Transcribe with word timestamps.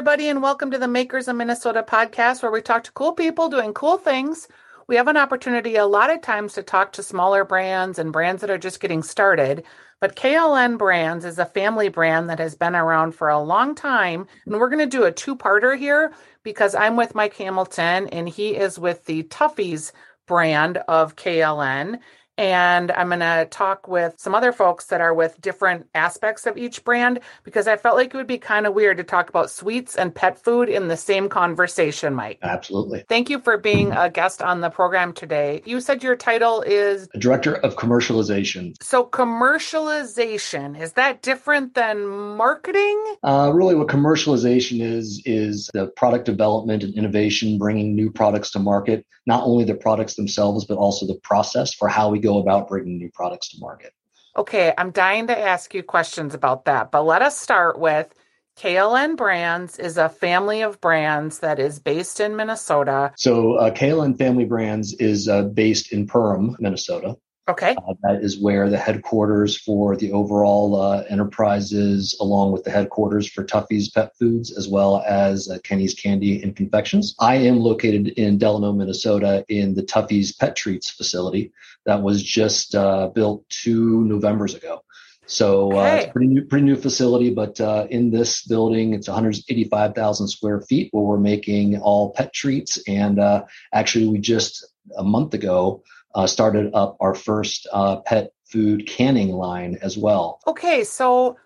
everybody, 0.00 0.30
and 0.30 0.42
welcome 0.42 0.70
to 0.70 0.78
the 0.78 0.88
Makers 0.88 1.28
of 1.28 1.36
Minnesota 1.36 1.84
podcast, 1.86 2.42
where 2.42 2.50
we 2.50 2.62
talk 2.62 2.84
to 2.84 2.92
cool 2.92 3.12
people 3.12 3.50
doing 3.50 3.74
cool 3.74 3.98
things. 3.98 4.48
We 4.86 4.96
have 4.96 5.08
an 5.08 5.18
opportunity 5.18 5.76
a 5.76 5.84
lot 5.84 6.08
of 6.08 6.22
times 6.22 6.54
to 6.54 6.62
talk 6.62 6.92
to 6.92 7.02
smaller 7.02 7.44
brands 7.44 7.98
and 7.98 8.10
brands 8.10 8.40
that 8.40 8.48
are 8.48 8.56
just 8.56 8.80
getting 8.80 9.02
started. 9.02 9.62
But 10.00 10.16
KLN 10.16 10.78
Brands 10.78 11.26
is 11.26 11.38
a 11.38 11.44
family 11.44 11.90
brand 11.90 12.30
that 12.30 12.38
has 12.38 12.54
been 12.54 12.74
around 12.74 13.12
for 13.12 13.28
a 13.28 13.42
long 13.42 13.74
time. 13.74 14.26
And 14.46 14.58
we're 14.58 14.70
going 14.70 14.78
to 14.78 14.86
do 14.86 15.04
a 15.04 15.12
two 15.12 15.36
parter 15.36 15.76
here 15.78 16.14
because 16.44 16.74
I'm 16.74 16.96
with 16.96 17.14
Mike 17.14 17.36
Hamilton 17.36 18.06
and 18.08 18.26
he 18.26 18.56
is 18.56 18.78
with 18.78 19.04
the 19.04 19.24
Tuffy's 19.24 19.92
brand 20.26 20.78
of 20.88 21.16
KLN. 21.16 21.98
And 22.40 22.90
I'm 22.92 23.08
going 23.08 23.20
to 23.20 23.46
talk 23.50 23.86
with 23.86 24.14
some 24.16 24.34
other 24.34 24.50
folks 24.50 24.86
that 24.86 25.02
are 25.02 25.12
with 25.12 25.38
different 25.42 25.86
aspects 25.94 26.46
of 26.46 26.56
each 26.56 26.82
brand 26.84 27.20
because 27.44 27.68
I 27.68 27.76
felt 27.76 27.96
like 27.96 28.14
it 28.14 28.16
would 28.16 28.26
be 28.26 28.38
kind 28.38 28.66
of 28.66 28.72
weird 28.72 28.96
to 28.96 29.04
talk 29.04 29.28
about 29.28 29.50
sweets 29.50 29.94
and 29.94 30.14
pet 30.14 30.42
food 30.42 30.70
in 30.70 30.88
the 30.88 30.96
same 30.96 31.28
conversation, 31.28 32.14
Mike. 32.14 32.38
Absolutely. 32.40 33.04
Thank 33.10 33.28
you 33.28 33.40
for 33.40 33.58
being 33.58 33.92
a 33.92 34.08
guest 34.08 34.40
on 34.40 34.62
the 34.62 34.70
program 34.70 35.12
today. 35.12 35.60
You 35.66 35.82
said 35.82 36.02
your 36.02 36.16
title 36.16 36.62
is 36.62 37.08
Director 37.18 37.56
of 37.56 37.76
Commercialization. 37.76 38.82
So, 38.82 39.04
commercialization, 39.04 40.80
is 40.80 40.94
that 40.94 41.20
different 41.20 41.74
than 41.74 42.06
marketing? 42.06 43.16
Uh, 43.22 43.50
really, 43.52 43.74
what 43.74 43.88
commercialization 43.88 44.80
is, 44.80 45.20
is 45.26 45.68
the 45.74 45.88
product 45.88 46.24
development 46.24 46.84
and 46.84 46.94
innovation, 46.94 47.58
bringing 47.58 47.94
new 47.94 48.10
products 48.10 48.50
to 48.52 48.60
market, 48.60 49.04
not 49.26 49.44
only 49.44 49.64
the 49.64 49.74
products 49.74 50.14
themselves, 50.14 50.64
but 50.64 50.78
also 50.78 51.06
the 51.06 51.20
process 51.22 51.74
for 51.74 51.86
how 51.86 52.08
we 52.08 52.18
go 52.18 52.29
about 52.38 52.68
bringing 52.68 52.98
new 52.98 53.10
products 53.12 53.50
to 53.50 53.58
market. 53.60 53.92
Okay, 54.36 54.72
I'm 54.78 54.92
dying 54.92 55.26
to 55.26 55.38
ask 55.38 55.74
you 55.74 55.82
questions 55.82 56.34
about 56.34 56.66
that, 56.66 56.90
but 56.90 57.02
let 57.02 57.20
us 57.20 57.38
start 57.38 57.78
with 57.78 58.14
KLN 58.56 59.16
Brands 59.16 59.78
is 59.78 59.96
a 59.96 60.08
family 60.08 60.62
of 60.62 60.80
brands 60.80 61.38
that 61.38 61.58
is 61.58 61.78
based 61.78 62.20
in 62.20 62.36
Minnesota. 62.36 63.12
So, 63.16 63.54
uh, 63.54 63.70
KLN 63.70 64.18
Family 64.18 64.44
Brands 64.44 64.92
is 64.94 65.28
uh, 65.28 65.44
based 65.44 65.92
in 65.92 66.06
Perham, 66.06 66.56
Minnesota. 66.60 67.16
Okay. 67.50 67.74
Uh, 67.76 67.94
that 68.04 68.22
is 68.22 68.40
where 68.40 68.70
the 68.70 68.78
headquarters 68.78 69.56
for 69.56 69.96
the 69.96 70.12
overall 70.12 70.80
uh, 70.80 71.02
enterprise 71.08 71.72
is, 71.72 72.16
along 72.20 72.52
with 72.52 72.62
the 72.62 72.70
headquarters 72.70 73.28
for 73.28 73.44
Tuffy's 73.44 73.90
Pet 73.90 74.12
Foods, 74.16 74.56
as 74.56 74.68
well 74.68 75.02
as 75.06 75.48
uh, 75.48 75.58
Kenny's 75.64 75.94
Candy 75.94 76.40
and 76.42 76.54
Confections. 76.54 77.16
I 77.18 77.36
am 77.36 77.58
located 77.58 78.08
in 78.08 78.38
Delano, 78.38 78.72
Minnesota, 78.72 79.44
in 79.48 79.74
the 79.74 79.82
Tuffy's 79.82 80.32
Pet 80.32 80.54
Treats 80.54 80.90
facility 80.90 81.52
that 81.86 82.02
was 82.02 82.22
just 82.22 82.76
uh, 82.76 83.08
built 83.08 83.48
two 83.48 84.04
Novembers 84.04 84.54
ago. 84.54 84.84
So 85.26 85.72
uh, 85.78 85.96
it's 85.96 86.06
a 86.06 86.10
pretty 86.10 86.26
new, 86.26 86.44
pretty 86.44 86.64
new 86.64 86.76
facility, 86.76 87.30
but 87.30 87.60
uh, 87.60 87.86
in 87.88 88.10
this 88.10 88.44
building, 88.44 88.94
it's 88.94 89.08
185,000 89.08 90.28
square 90.28 90.60
feet 90.62 90.88
where 90.92 91.04
we're 91.04 91.18
making 91.18 91.78
all 91.78 92.12
pet 92.12 92.32
treats. 92.32 92.78
And 92.88 93.18
uh, 93.18 93.44
actually, 93.72 94.08
we 94.08 94.18
just 94.18 94.66
a 94.96 95.04
month 95.04 95.34
ago 95.34 95.82
uh, 96.14 96.26
started 96.26 96.72
up 96.74 96.96
our 97.00 97.14
first 97.14 97.66
uh, 97.72 98.00
pet 98.00 98.32
food 98.44 98.86
canning 98.86 99.30
line 99.30 99.78
as 99.82 99.96
well. 99.96 100.40
Okay, 100.46 100.84
so 100.84 101.36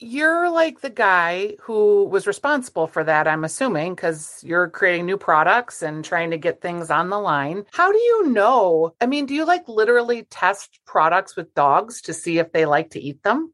you're 0.00 0.50
like 0.50 0.80
the 0.80 0.90
guy 0.90 1.56
who 1.60 2.04
was 2.04 2.26
responsible 2.26 2.86
for 2.86 3.02
that, 3.02 3.26
I'm 3.26 3.44
assuming, 3.44 3.94
because 3.94 4.42
you're 4.44 4.68
creating 4.68 5.06
new 5.06 5.16
products 5.16 5.82
and 5.82 6.04
trying 6.04 6.30
to 6.30 6.38
get 6.38 6.60
things 6.60 6.90
on 6.90 7.10
the 7.10 7.18
line. 7.18 7.64
How 7.72 7.90
do 7.90 7.98
you 7.98 8.28
know? 8.28 8.94
I 9.00 9.06
mean, 9.06 9.26
do 9.26 9.34
you 9.34 9.44
like 9.44 9.68
literally 9.68 10.22
test 10.24 10.80
products 10.86 11.36
with 11.36 11.54
dogs 11.54 12.02
to 12.02 12.14
see 12.14 12.38
if 12.38 12.52
they 12.52 12.64
like 12.64 12.90
to 12.90 13.00
eat 13.00 13.22
them? 13.24 13.52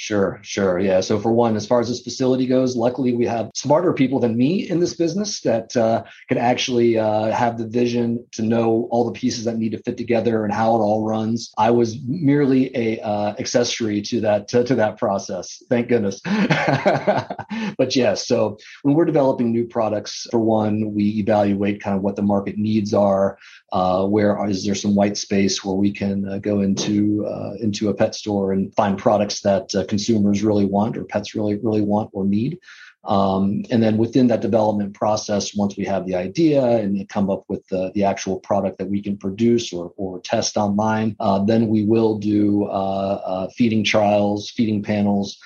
Sure, 0.00 0.40
sure. 0.40 0.78
Yeah. 0.78 1.00
So 1.00 1.20
for 1.20 1.30
one, 1.30 1.56
as 1.56 1.66
far 1.66 1.78
as 1.78 1.90
this 1.90 2.00
facility 2.00 2.46
goes, 2.46 2.74
luckily 2.74 3.12
we 3.12 3.26
have 3.26 3.50
smarter 3.54 3.92
people 3.92 4.18
than 4.18 4.34
me 4.34 4.66
in 4.66 4.80
this 4.80 4.94
business 4.94 5.42
that 5.42 5.76
uh, 5.76 6.04
can 6.26 6.38
actually 6.38 6.96
uh, 6.96 7.30
have 7.32 7.58
the 7.58 7.66
vision 7.66 8.24
to 8.32 8.40
know 8.40 8.88
all 8.90 9.04
the 9.04 9.12
pieces 9.12 9.44
that 9.44 9.58
need 9.58 9.72
to 9.72 9.82
fit 9.82 9.98
together 9.98 10.42
and 10.42 10.54
how 10.54 10.74
it 10.74 10.78
all 10.78 11.04
runs. 11.04 11.52
I 11.58 11.72
was 11.72 11.98
merely 12.06 12.74
a 12.74 12.98
uh, 13.00 13.34
accessory 13.38 14.00
to 14.00 14.22
that 14.22 14.48
to, 14.48 14.64
to, 14.64 14.74
that 14.76 14.96
process. 14.96 15.62
Thank 15.68 15.88
goodness. 15.88 16.22
but 16.24 17.94
yes, 17.94 18.26
so 18.26 18.56
when 18.82 18.94
we're 18.94 19.04
developing 19.04 19.52
new 19.52 19.66
products, 19.66 20.26
for 20.30 20.40
one, 20.40 20.94
we 20.94 21.18
evaluate 21.18 21.82
kind 21.82 21.94
of 21.94 22.02
what 22.02 22.16
the 22.16 22.22
market 22.22 22.56
needs 22.56 22.94
are. 22.94 23.36
Uh, 23.72 24.04
where 24.04 24.48
is 24.48 24.64
there 24.64 24.74
some 24.74 24.96
white 24.96 25.16
space 25.16 25.64
where 25.64 25.76
we 25.76 25.92
can 25.92 26.28
uh, 26.28 26.38
go 26.38 26.60
into 26.60 27.24
uh, 27.26 27.52
into 27.60 27.88
a 27.88 27.94
pet 27.94 28.14
store 28.14 28.52
and 28.52 28.74
find 28.74 28.98
products 28.98 29.40
that 29.42 29.72
uh, 29.76 29.84
consumers 29.84 30.42
really 30.42 30.64
want 30.64 30.96
or 30.96 31.04
pets 31.04 31.34
really 31.34 31.56
really 31.56 31.82
want 31.82 32.10
or 32.12 32.24
need? 32.24 32.58
Um, 33.04 33.64
and 33.70 33.82
then 33.82 33.96
within 33.96 34.26
that 34.26 34.42
development 34.42 34.92
process 34.92 35.54
once 35.54 35.74
we 35.76 35.86
have 35.86 36.04
the 36.04 36.16
idea 36.16 36.62
and 36.62 37.08
come 37.08 37.30
up 37.30 37.44
with 37.48 37.66
the, 37.68 37.90
the 37.94 38.04
actual 38.04 38.38
product 38.40 38.76
that 38.76 38.90
we 38.90 39.00
can 39.00 39.16
produce 39.16 39.72
or, 39.72 39.94
or 39.96 40.20
test 40.20 40.58
online 40.58 41.16
uh, 41.18 41.42
then 41.42 41.68
we 41.68 41.86
will 41.86 42.18
do 42.18 42.64
uh, 42.64 43.48
feeding 43.56 43.84
trials 43.84 44.50
feeding 44.50 44.82
panels 44.82 45.38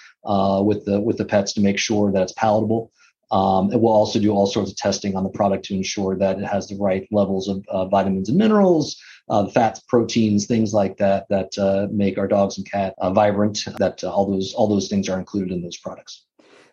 with 0.64 0.84
the 0.84 1.00
with 1.00 1.16
the 1.16 1.24
pets 1.24 1.52
to 1.52 1.60
make 1.60 1.78
sure 1.78 2.10
that 2.10 2.22
it's 2.22 2.32
palatable 2.32 2.90
um, 3.34 3.70
and 3.72 3.82
we'll 3.82 3.92
also 3.92 4.20
do 4.20 4.30
all 4.30 4.46
sorts 4.46 4.70
of 4.70 4.76
testing 4.76 5.16
on 5.16 5.24
the 5.24 5.28
product 5.28 5.64
to 5.64 5.74
ensure 5.74 6.16
that 6.16 6.38
it 6.38 6.44
has 6.44 6.68
the 6.68 6.76
right 6.76 7.04
levels 7.10 7.48
of 7.48 7.64
uh, 7.68 7.84
vitamins 7.86 8.28
and 8.28 8.38
minerals, 8.38 8.96
uh, 9.28 9.48
fats, 9.48 9.80
proteins, 9.88 10.46
things 10.46 10.72
like 10.72 10.96
that 10.98 11.26
that 11.30 11.58
uh, 11.58 11.88
make 11.90 12.16
our 12.16 12.28
dogs 12.28 12.58
and 12.58 12.70
cat 12.70 12.94
uh, 12.98 13.12
vibrant. 13.12 13.64
That 13.78 14.04
uh, 14.04 14.12
all 14.12 14.30
those 14.30 14.54
all 14.54 14.68
those 14.68 14.86
things 14.86 15.08
are 15.08 15.18
included 15.18 15.50
in 15.50 15.62
those 15.62 15.76
products. 15.76 16.26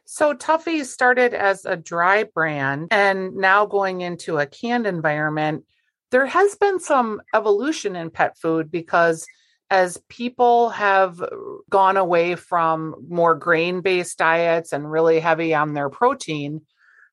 So 0.06 0.36
Tuffy 0.36 0.86
started 0.86 1.34
as 1.34 1.66
a 1.66 1.76
dry 1.76 2.26
brand 2.26 2.90
and 2.92 3.36
now 3.36 3.66
going 3.66 4.02
into 4.02 4.38
a 4.38 4.46
canned 4.46 4.86
environment. 4.86 5.66
There 6.12 6.28
has 6.28 6.56
been 6.56 6.80
some 6.80 7.24
evolution 7.34 7.96
in 7.96 8.12
pet 8.12 8.38
food 8.38 8.70
because 8.70 9.26
as 9.72 9.98
people 10.10 10.70
have 10.72 11.24
gone 11.70 11.96
away 11.96 12.36
from 12.36 12.94
more 13.08 13.36
grain 13.36 13.80
based 13.80 14.18
diets 14.18 14.74
and 14.74 14.92
really 14.92 15.22
heavy 15.22 15.54
on 15.54 15.74
their 15.74 15.90
protein, 15.90 16.62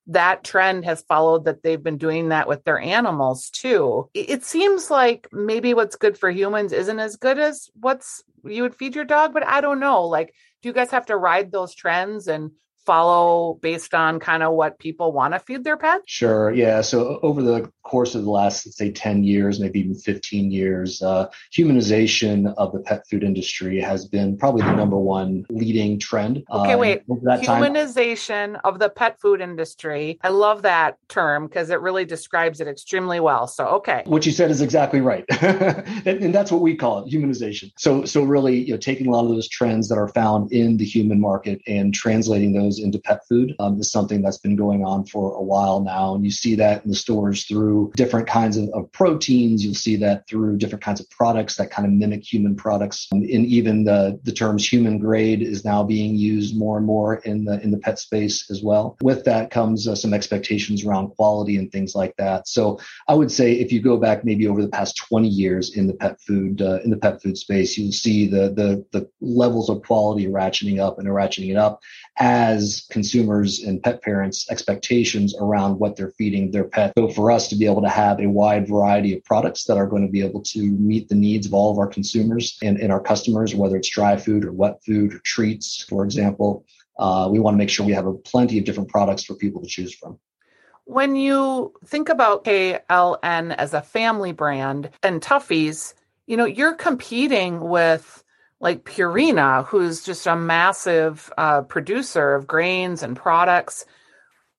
that 0.07 0.43
trend 0.43 0.83
has 0.83 1.01
followed 1.03 1.45
that 1.45 1.63
they've 1.63 1.81
been 1.81 1.97
doing 1.97 2.29
that 2.29 2.49
with 2.49 2.63
their 2.65 2.77
animals 2.77 3.49
too. 3.49 4.09
It 4.13 4.43
seems 4.43 4.91
like 4.91 5.29
maybe 5.31 5.73
what's 5.73 5.95
good 5.95 6.17
for 6.17 6.29
humans 6.29 6.73
isn't 6.73 6.99
as 6.99 7.15
good 7.15 7.39
as 7.39 7.69
what's 7.79 8.23
you 8.43 8.63
would 8.63 8.75
feed 8.75 8.93
your 8.93 9.05
dog, 9.05 9.33
but 9.33 9.45
I 9.45 9.61
don't 9.61 9.79
know. 9.79 10.03
Like, 10.03 10.33
do 10.61 10.67
you 10.67 10.73
guys 10.73 10.91
have 10.91 11.05
to 11.05 11.17
ride 11.17 11.51
those 11.51 11.73
trends 11.73 12.27
and 12.27 12.51
follow 12.89 13.59
based 13.61 13.93
on 13.93 14.19
kind 14.19 14.41
of 14.41 14.53
what 14.53 14.79
people 14.79 15.11
want 15.11 15.35
to 15.35 15.39
feed 15.39 15.63
their 15.63 15.77
pets? 15.77 16.05
Sure. 16.07 16.51
Yeah. 16.51 16.81
So 16.81 17.19
over 17.21 17.43
the 17.43 17.71
course 17.83 18.15
of 18.15 18.23
the 18.23 18.31
last, 18.31 18.65
let's 18.65 18.77
say, 18.77 18.91
10 18.91 19.23
years, 19.23 19.59
maybe 19.59 19.79
even 19.79 19.93
15 19.93 20.51
years, 20.51 20.99
uh, 21.03 21.27
humanization 21.55 22.51
of 22.57 22.71
the 22.71 22.79
pet 22.79 23.03
food 23.07 23.23
industry 23.23 23.79
has 23.79 24.07
been 24.07 24.37
probably 24.37 24.63
the 24.63 24.75
number 24.75 24.97
one 24.97 25.45
leading 25.51 25.99
trend. 25.99 26.43
Okay, 26.51 26.73
uh, 26.73 26.77
wait. 26.79 27.07
Humanization 27.07 28.53
time. 28.53 28.61
of 28.63 28.79
the 28.79 28.89
pet 28.89 29.19
food 29.21 29.39
industry. 29.39 30.17
I 30.23 30.29
love 30.29 30.63
that 30.63 30.97
term 31.09 31.45
because 31.45 31.69
it 31.69 31.81
really 31.81 32.05
describes 32.05 32.59
it 32.59 32.67
extremely 32.67 33.19
well. 33.19 33.45
So, 33.45 33.67
okay. 33.67 34.01
What 34.05 34.25
you 34.25 34.31
said 34.31 34.49
is 34.49 34.61
exactly 34.61 35.01
right. 35.01 35.25
and, 35.41 36.23
and, 36.23 36.33
that's 36.33 36.51
what 36.51 36.61
we 36.61 36.75
call 36.75 37.05
it, 37.05 37.13
humanization. 37.13 37.71
So, 37.77 38.05
so 38.05 38.23
really, 38.23 38.57
you 38.65 38.73
know, 38.73 38.77
taking 38.77 39.05
a 39.05 39.11
lot 39.11 39.25
of 39.25 39.29
those 39.29 39.47
trends 39.47 39.89
that 39.89 39.97
are 39.97 40.07
found 40.09 40.51
in 40.51 40.77
the 40.77 40.85
human 40.85 41.19
market 41.19 41.61
and 41.67 41.93
translating 41.93 42.53
those 42.53 42.78
into 42.79 42.99
pet 42.99 43.27
food 43.27 43.55
um, 43.59 43.79
is 43.79 43.91
something 43.91 44.21
that's 44.21 44.37
been 44.37 44.55
going 44.55 44.83
on 44.85 45.05
for 45.05 45.33
a 45.33 45.41
while 45.41 45.81
now. 45.81 46.15
And 46.15 46.23
you 46.23 46.31
see 46.31 46.55
that 46.55 46.83
in 46.83 46.89
the 46.89 46.95
stores 46.95 47.45
through 47.45 47.91
different 47.95 48.27
kinds 48.27 48.57
of, 48.57 48.69
of 48.69 48.91
proteins. 48.91 49.63
You'll 49.63 49.73
see 49.73 49.95
that 49.97 50.27
through 50.27 50.57
different 50.57 50.83
kinds 50.83 50.99
of 50.99 51.09
products 51.09 51.55
that 51.55 51.71
kind 51.71 51.85
of 51.85 51.91
mimic 51.93 52.23
human 52.23 52.55
products. 52.55 53.07
Um, 53.11 53.19
and 53.19 53.45
even 53.45 53.83
the, 53.83 54.19
the 54.23 54.31
terms 54.31 54.67
human 54.67 54.97
grade 54.97 55.41
is 55.41 55.65
now 55.65 55.83
being 55.83 56.15
used 56.15 56.57
more 56.57 56.77
and 56.77 56.85
more 56.85 57.15
in 57.15 57.45
the, 57.45 57.61
in 57.61 57.71
the 57.71 57.77
pet 57.77 57.99
space 57.99 58.49
as 58.49 58.63
well. 58.63 58.97
With 59.01 59.25
that 59.25 59.51
comes 59.51 59.87
uh, 59.87 59.95
some 59.95 60.13
expectations 60.13 60.85
around 60.85 61.09
quality 61.09 61.57
and 61.57 61.71
things 61.71 61.95
like 61.95 62.15
that. 62.17 62.47
So 62.47 62.79
I 63.07 63.13
would 63.13 63.31
say 63.31 63.53
if 63.53 63.71
you 63.71 63.81
go 63.81 63.97
back 63.97 64.23
maybe 64.23 64.47
over 64.47 64.61
the 64.61 64.69
past 64.69 64.97
20 64.97 65.27
years 65.27 65.75
in 65.75 65.87
the 65.87 65.93
pet 65.93 66.19
food, 66.21 66.61
uh, 66.61 66.79
in 66.83 66.89
the 66.89 66.97
pet 66.97 67.21
food 67.21 67.37
space, 67.37 67.77
you'll 67.77 67.91
see 67.91 68.27
the, 68.27 68.49
the, 68.49 68.85
the 68.91 69.09
levels 69.21 69.69
of 69.69 69.81
quality 69.83 70.27
ratcheting 70.27 70.79
up 70.79 70.99
and 70.99 71.07
ratcheting 71.07 71.49
it 71.49 71.57
up 71.57 71.81
as 72.17 72.85
consumers 72.89 73.63
and 73.63 73.81
pet 73.81 74.01
parents 74.01 74.49
expectations 74.51 75.35
around 75.39 75.79
what 75.79 75.95
they're 75.95 76.11
feeding 76.17 76.51
their 76.51 76.65
pet. 76.65 76.93
So 76.97 77.07
for 77.09 77.31
us 77.31 77.47
to 77.49 77.55
be 77.55 77.65
able 77.65 77.81
to 77.81 77.89
have 77.89 78.19
a 78.19 78.27
wide 78.27 78.67
variety 78.67 79.15
of 79.15 79.23
products 79.23 79.63
that 79.65 79.77
are 79.77 79.87
going 79.87 80.05
to 80.05 80.11
be 80.11 80.21
able 80.21 80.41
to 80.41 80.61
meet 80.61 81.07
the 81.07 81.15
needs 81.15 81.47
of 81.47 81.53
all 81.53 81.71
of 81.71 81.77
our 81.77 81.87
consumers 81.87 82.57
and, 82.61 82.77
and 82.79 82.91
our 82.91 82.99
customers, 82.99 83.55
whether 83.55 83.77
it's 83.77 83.89
dry 83.89 84.17
food 84.17 84.43
or 84.43 84.51
wet 84.51 84.83
food 84.85 85.13
or 85.13 85.19
treats, 85.19 85.83
for 85.83 86.03
example, 86.03 86.65
uh, 86.99 87.29
we 87.31 87.39
want 87.39 87.53
to 87.53 87.57
make 87.57 87.69
sure 87.69 87.85
we 87.85 87.93
have 87.93 88.05
a 88.05 88.13
plenty 88.13 88.59
of 88.59 88.65
different 88.65 88.89
products 88.89 89.23
for 89.23 89.33
people 89.35 89.61
to 89.61 89.67
choose 89.67 89.95
from. 89.95 90.19
When 90.83 91.15
you 91.15 91.73
think 91.85 92.09
about 92.09 92.43
KLN 92.43 93.55
as 93.55 93.73
a 93.73 93.81
family 93.81 94.33
brand 94.33 94.89
and 95.03 95.21
Tuffy's, 95.21 95.93
you 96.27 96.35
know, 96.35 96.45
you're 96.45 96.73
competing 96.73 97.61
with 97.61 98.23
like 98.59 98.83
Purina, 98.83 99.65
who's 99.65 100.03
just 100.03 100.27
a 100.27 100.35
massive 100.35 101.31
uh, 101.37 101.61
producer 101.61 102.35
of 102.35 102.47
grains 102.47 103.03
and 103.03 103.15
products. 103.15 103.85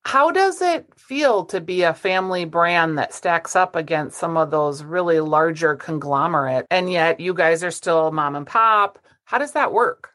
How 0.05 0.31
does 0.31 0.63
it 0.63 0.87
feel 0.97 1.45
to 1.47 1.61
be 1.61 1.83
a 1.83 1.93
family 1.93 2.47
brand 2.47 2.97
that 2.97 3.13
stacks 3.13 3.55
up 3.55 3.77
against 3.77 4.19
some 4.19 4.39
of 4.39 4.51
those 4.51 4.83
really 4.83 5.21
larger 5.21 5.77
conglomerate 5.77 6.67
and 6.71 6.91
yet 6.91 7.21
you 7.21 7.35
guys 7.35 7.63
are 7.63 7.71
still 7.71 8.11
mom 8.11 8.35
and 8.37 8.47
pop? 8.47 8.99
How 9.25 9.39
does 9.39 9.53
that 9.53 9.73
work? 9.73 10.11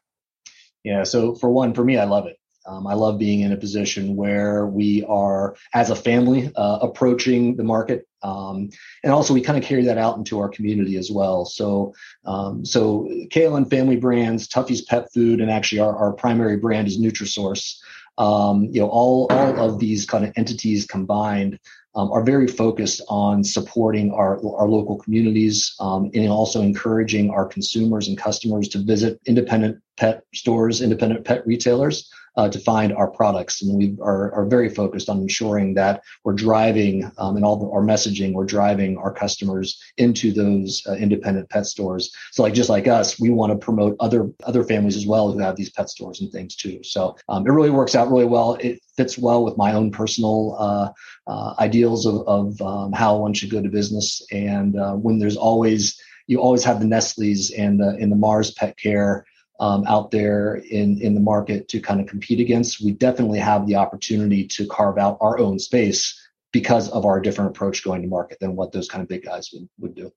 Yeah, 0.83 1.03
so 1.03 1.35
for 1.35 1.49
one, 1.49 1.73
for 1.73 1.83
me, 1.83 1.97
I 1.97 2.05
love 2.05 2.25
it. 2.25 2.37
Um, 2.67 2.87
I 2.87 2.95
love 2.95 3.19
being 3.19 3.41
in 3.41 3.51
a 3.51 3.57
position 3.57 4.15
where 4.15 4.65
we 4.65 5.03
are, 5.03 5.55
as 5.73 5.91
a 5.91 5.95
family, 5.95 6.51
uh, 6.55 6.79
approaching 6.81 7.55
the 7.55 7.63
market, 7.63 8.07
um, 8.25 8.69
and 9.03 9.13
also 9.13 9.33
we 9.33 9.41
kind 9.41 9.57
of 9.57 9.63
carry 9.63 9.83
that 9.83 9.99
out 9.99 10.17
into 10.17 10.39
our 10.39 10.49
community 10.49 10.97
as 10.97 11.11
well. 11.11 11.45
So, 11.45 11.93
um, 12.25 12.65
so 12.65 13.07
KLN 13.29 13.69
Family 13.69 13.97
Brands, 13.97 14.47
Tuffy's 14.47 14.81
Pet 14.81 15.13
Food, 15.13 15.41
and 15.41 15.51
actually 15.51 15.79
our, 15.79 15.95
our 15.95 16.11
primary 16.11 16.57
brand 16.57 16.87
is 16.87 16.99
Nutrisource. 16.99 17.77
Um, 18.17 18.63
you 18.71 18.79
know, 18.79 18.87
all 18.87 19.27
all 19.31 19.69
of 19.69 19.79
these 19.79 20.05
kind 20.05 20.25
of 20.25 20.33
entities 20.37 20.87
combined 20.87 21.59
um, 21.95 22.11
are 22.11 22.23
very 22.23 22.47
focused 22.47 23.01
on 23.09 23.43
supporting 23.43 24.11
our, 24.11 24.35
our 24.55 24.67
local 24.67 24.97
communities 24.97 25.75
um, 25.79 26.09
and 26.13 26.29
also 26.29 26.61
encouraging 26.61 27.29
our 27.29 27.45
consumers 27.45 28.07
and 28.07 28.17
customers 28.17 28.67
to 28.69 28.79
visit 28.79 29.19
independent 29.25 29.81
pet 29.97 30.23
stores, 30.33 30.81
independent 30.81 31.25
pet 31.25 31.45
retailers 31.45 32.09
uh, 32.37 32.49
to 32.49 32.59
find 32.59 32.93
our 32.93 33.09
products. 33.09 33.61
And 33.61 33.77
we 33.77 33.97
are, 34.01 34.31
are 34.33 34.45
very 34.45 34.69
focused 34.69 35.09
on 35.09 35.19
ensuring 35.19 35.73
that 35.75 36.03
we're 36.23 36.33
driving 36.33 37.11
um, 37.17 37.37
in 37.37 37.43
all 37.43 37.71
our 37.73 37.81
messaging, 37.81 38.33
we're 38.33 38.45
driving 38.45 38.97
our 38.97 39.13
customers 39.13 39.81
into 39.97 40.31
those 40.31 40.83
uh, 40.87 40.93
independent 40.93 41.49
pet 41.49 41.65
stores. 41.65 42.13
So 42.31 42.43
like 42.43 42.53
just 42.53 42.69
like 42.69 42.87
us, 42.87 43.19
we 43.19 43.29
want 43.29 43.51
to 43.51 43.57
promote 43.57 43.95
other 43.99 44.29
other 44.43 44.63
families 44.63 44.95
as 44.95 45.07
well 45.07 45.31
who 45.31 45.39
have 45.39 45.55
these 45.55 45.69
pet 45.69 45.89
stores 45.89 46.21
and 46.21 46.31
things 46.31 46.55
too. 46.55 46.83
So 46.83 47.15
um, 47.29 47.45
it 47.45 47.51
really 47.51 47.69
works 47.69 47.95
out 47.95 48.09
really 48.09 48.25
well. 48.25 48.55
It 48.55 48.81
fits 48.97 49.17
well 49.17 49.43
with 49.43 49.57
my 49.57 49.73
own 49.73 49.91
personal 49.91 50.55
uh, 50.59 50.89
uh 51.27 51.53
ideals 51.59 52.05
of, 52.05 52.27
of 52.27 52.61
um, 52.61 52.91
how 52.91 53.17
one 53.17 53.33
should 53.33 53.49
go 53.49 53.61
to 53.61 53.69
business. 53.69 54.21
And 54.31 54.77
uh, 54.77 54.93
when 54.93 55.19
there's 55.19 55.37
always 55.37 55.99
you 56.27 56.41
always 56.41 56.63
have 56.63 56.79
the 56.79 56.87
Nestle's 56.87 57.51
and 57.51 57.79
the 57.79 57.95
in 57.97 58.09
the 58.09 58.15
Mars 58.15 58.51
Pet 58.51 58.77
Care 58.77 59.25
um, 59.59 59.85
out 59.87 60.11
there 60.11 60.55
in 60.55 60.99
in 61.01 61.13
the 61.13 61.21
market 61.21 61.67
to 61.69 61.79
kind 61.79 62.01
of 62.01 62.07
compete 62.07 62.39
against. 62.39 62.83
We 62.83 62.91
definitely 62.91 63.39
have 63.39 63.67
the 63.67 63.75
opportunity 63.75 64.47
to 64.47 64.67
carve 64.67 64.97
out 64.97 65.17
our 65.21 65.39
own 65.39 65.59
space 65.59 66.19
because 66.51 66.89
of 66.89 67.05
our 67.05 67.19
different 67.19 67.51
approach 67.51 67.83
going 67.83 68.01
to 68.01 68.07
market 68.07 68.39
than 68.39 68.55
what 68.55 68.71
those 68.71 68.87
kind 68.87 69.01
of 69.01 69.09
big 69.09 69.23
guys 69.23 69.49
would, 69.53 69.67
would 69.79 69.95
do. 69.95 70.11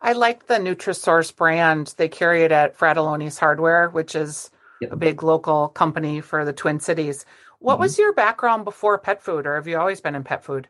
I 0.00 0.12
like 0.12 0.46
the 0.46 0.54
Nutrisource 0.54 1.34
brand. 1.34 1.94
They 1.96 2.08
carry 2.08 2.42
it 2.42 2.52
at 2.52 2.76
Fratallone's 2.76 3.38
Hardware, 3.38 3.88
which 3.88 4.14
is 4.14 4.50
yep. 4.80 4.92
a 4.92 4.96
big 4.96 5.22
local 5.22 5.68
company 5.68 6.20
for 6.20 6.44
the 6.44 6.52
Twin 6.52 6.80
Cities. 6.80 7.24
What 7.58 7.74
mm-hmm. 7.74 7.82
was 7.82 7.98
your 7.98 8.12
background 8.12 8.64
before 8.64 8.98
pet 8.98 9.22
food, 9.22 9.46
or 9.46 9.54
have 9.54 9.66
you 9.66 9.78
always 9.78 10.00
been 10.00 10.14
in 10.14 10.24
pet 10.24 10.44
food? 10.44 10.68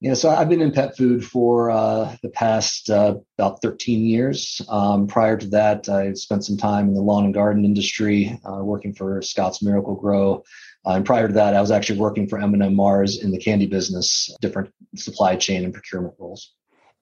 Yeah, 0.00 0.12
so 0.12 0.28
I've 0.28 0.50
been 0.50 0.60
in 0.60 0.72
pet 0.72 0.94
food 0.94 1.24
for 1.24 1.70
uh, 1.70 2.14
the 2.22 2.28
past 2.28 2.90
uh, 2.90 3.16
about 3.38 3.62
13 3.62 4.04
years. 4.04 4.60
Um, 4.68 5.06
prior 5.06 5.38
to 5.38 5.46
that, 5.48 5.88
I 5.88 6.12
spent 6.12 6.44
some 6.44 6.58
time 6.58 6.88
in 6.88 6.94
the 6.94 7.00
lawn 7.00 7.24
and 7.24 7.32
garden 7.32 7.64
industry, 7.64 8.38
uh, 8.44 8.62
working 8.62 8.92
for 8.92 9.22
Scotts 9.22 9.62
Miracle-Gro. 9.62 10.44
Uh, 10.86 10.90
and 10.90 11.06
prior 11.06 11.28
to 11.28 11.34
that, 11.34 11.54
I 11.54 11.62
was 11.62 11.70
actually 11.70 11.98
working 11.98 12.28
for 12.28 12.38
M&M 12.38 12.74
Mars 12.74 13.22
in 13.22 13.30
the 13.30 13.38
candy 13.38 13.66
business, 13.66 14.30
different 14.42 14.70
supply 14.96 15.34
chain 15.34 15.64
and 15.64 15.72
procurement 15.72 16.14
roles. 16.18 16.52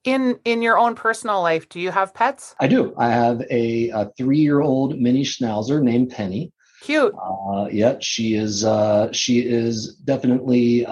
In 0.05 0.39
in 0.45 0.61
your 0.61 0.77
own 0.77 0.93
personal 0.93 1.41
life, 1.41 1.67
do 1.67 1.79
you 1.79 1.89
have 1.89 2.13
pets? 2.13 2.55
I 2.59 2.67
do. 2.67 2.93
I 2.95 3.09
have 3.09 3.41
a, 3.49 3.89
a 3.89 4.11
three 4.15 4.37
year 4.37 4.61
old 4.61 4.99
mini 4.99 5.23
schnauzer 5.23 5.81
named 5.81 6.11
Penny. 6.11 6.53
Cute. 6.81 7.13
Uh, 7.15 7.67
yeah, 7.71 7.95
she 7.99 8.35
is. 8.35 8.63
Uh, 8.63 9.11
she 9.11 9.39
is 9.39 9.95
definitely 9.95 10.85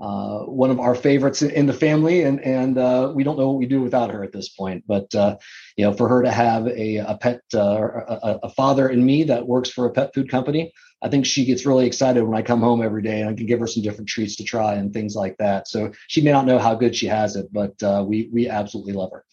uh, 0.00 0.40
one 0.40 0.70
of 0.70 0.80
our 0.80 0.94
favorites 0.94 1.42
in 1.42 1.66
the 1.66 1.72
family, 1.72 2.22
and 2.22 2.40
and 2.40 2.78
uh, 2.78 3.12
we 3.14 3.24
don't 3.24 3.38
know 3.38 3.48
what 3.50 3.58
we 3.58 3.66
do 3.66 3.82
without 3.82 4.10
her 4.10 4.24
at 4.24 4.32
this 4.32 4.48
point. 4.48 4.84
But 4.86 5.14
uh, 5.14 5.36
you 5.76 5.84
know, 5.84 5.92
for 5.92 6.08
her 6.08 6.22
to 6.22 6.30
have 6.30 6.66
a 6.66 6.96
a 6.96 7.18
pet, 7.20 7.42
uh, 7.54 7.58
a, 7.60 8.40
a, 8.44 8.50
father 8.50 8.88
in 8.88 9.04
me 9.04 9.24
that 9.24 9.46
works 9.46 9.70
for 9.70 9.86
a 9.86 9.90
pet 9.90 10.14
food 10.14 10.30
company, 10.30 10.72
I 11.02 11.08
think 11.08 11.26
she 11.26 11.44
gets 11.44 11.66
really 11.66 11.86
excited 11.86 12.22
when 12.22 12.36
I 12.36 12.42
come 12.42 12.60
home 12.60 12.82
every 12.82 13.02
day 13.02 13.20
and 13.20 13.30
I 13.30 13.34
can 13.34 13.46
give 13.46 13.60
her 13.60 13.66
some 13.66 13.82
different 13.82 14.08
treats 14.08 14.36
to 14.36 14.44
try 14.44 14.74
and 14.74 14.92
things 14.92 15.14
like 15.14 15.36
that. 15.38 15.68
So 15.68 15.92
she 16.08 16.22
may 16.22 16.32
not 16.32 16.46
know 16.46 16.58
how 16.58 16.74
good 16.74 16.96
she 16.96 17.06
has 17.06 17.36
it, 17.36 17.52
but 17.52 17.80
uh, 17.82 18.04
we 18.06 18.30
we 18.32 18.48
absolutely 18.48 18.94
love 18.94 19.10
her. 19.12 19.24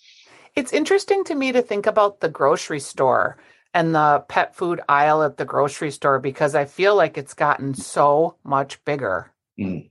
It's 0.56 0.74
interesting 0.74 1.24
to 1.26 1.36
me 1.36 1.52
to 1.54 1.62
think 1.62 1.88
about 1.88 2.20
the 2.20 2.30
grocery 2.30 2.82
store 2.82 3.38
and 3.74 3.94
the 3.94 4.26
pet 4.28 4.56
food 4.56 4.82
aisle 4.90 5.24
at 5.24 5.38
the 5.38 5.46
grocery 5.46 5.92
store 5.92 6.20
because 6.20 6.56
I 6.56 6.66
feel 6.66 6.96
like 6.96 7.18
it's 7.18 7.34
gotten 7.34 7.74
so 7.74 8.36
much 8.44 8.84
bigger. 8.84 9.32
Mm. 9.60 9.90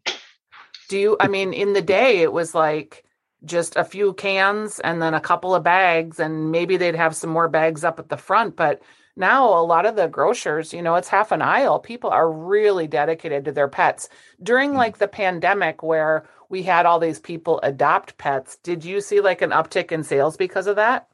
Do 0.89 0.99
you, 0.99 1.17
I 1.21 1.29
mean, 1.29 1.53
in 1.53 1.73
the 1.73 1.83
day, 1.83 2.19
it 2.19 2.33
was 2.33 2.55
like 2.55 3.05
just 3.45 3.77
a 3.77 3.85
few 3.85 4.15
cans 4.15 4.81
and 4.81 5.01
then 5.01 5.15
a 5.15 5.21
couple 5.21 5.55
of 5.55 5.63
bags, 5.63 6.19
and 6.19 6.51
maybe 6.51 6.77
they'd 6.77 6.97
have 6.97 7.15
some 7.15 7.31
more 7.31 7.49
bags 7.49 7.85
up 7.85 7.99
at 7.99 8.09
the 8.09 8.17
front. 8.17 8.57
But 8.57 8.83
now, 9.17 9.49
a 9.49 9.63
lot 9.65 9.87
of 9.87 9.97
the 9.97 10.09
grocers, 10.09 10.73
you 10.73 10.81
know, 10.81 10.95
it's 10.95 11.09
half 11.09 11.33
an 11.33 11.43
aisle. 11.43 11.79
People 11.79 12.11
are 12.11 12.31
really 12.31 12.87
dedicated 12.87 13.45
to 13.45 13.53
their 13.53 13.69
pets. 13.69 14.09
During 14.43 14.73
mm. 14.73 14.77
like 14.77 14.99
the 14.99 15.09
pandemic, 15.09 15.83
where 15.83 16.29
we 16.49 16.63
had 16.63 16.87
all 16.87 17.01
these 17.01 17.21
people 17.21 17.61
adopt 17.63 18.17
pets, 18.17 18.57
did 18.63 18.85
you 18.85 19.01
see 19.01 19.21
like 19.21 19.43
an 19.43 19.51
uptick 19.51 19.93
in 19.93 20.05
sales 20.05 20.37
because 20.37 20.67
of 20.67 20.77
that? 20.77 21.09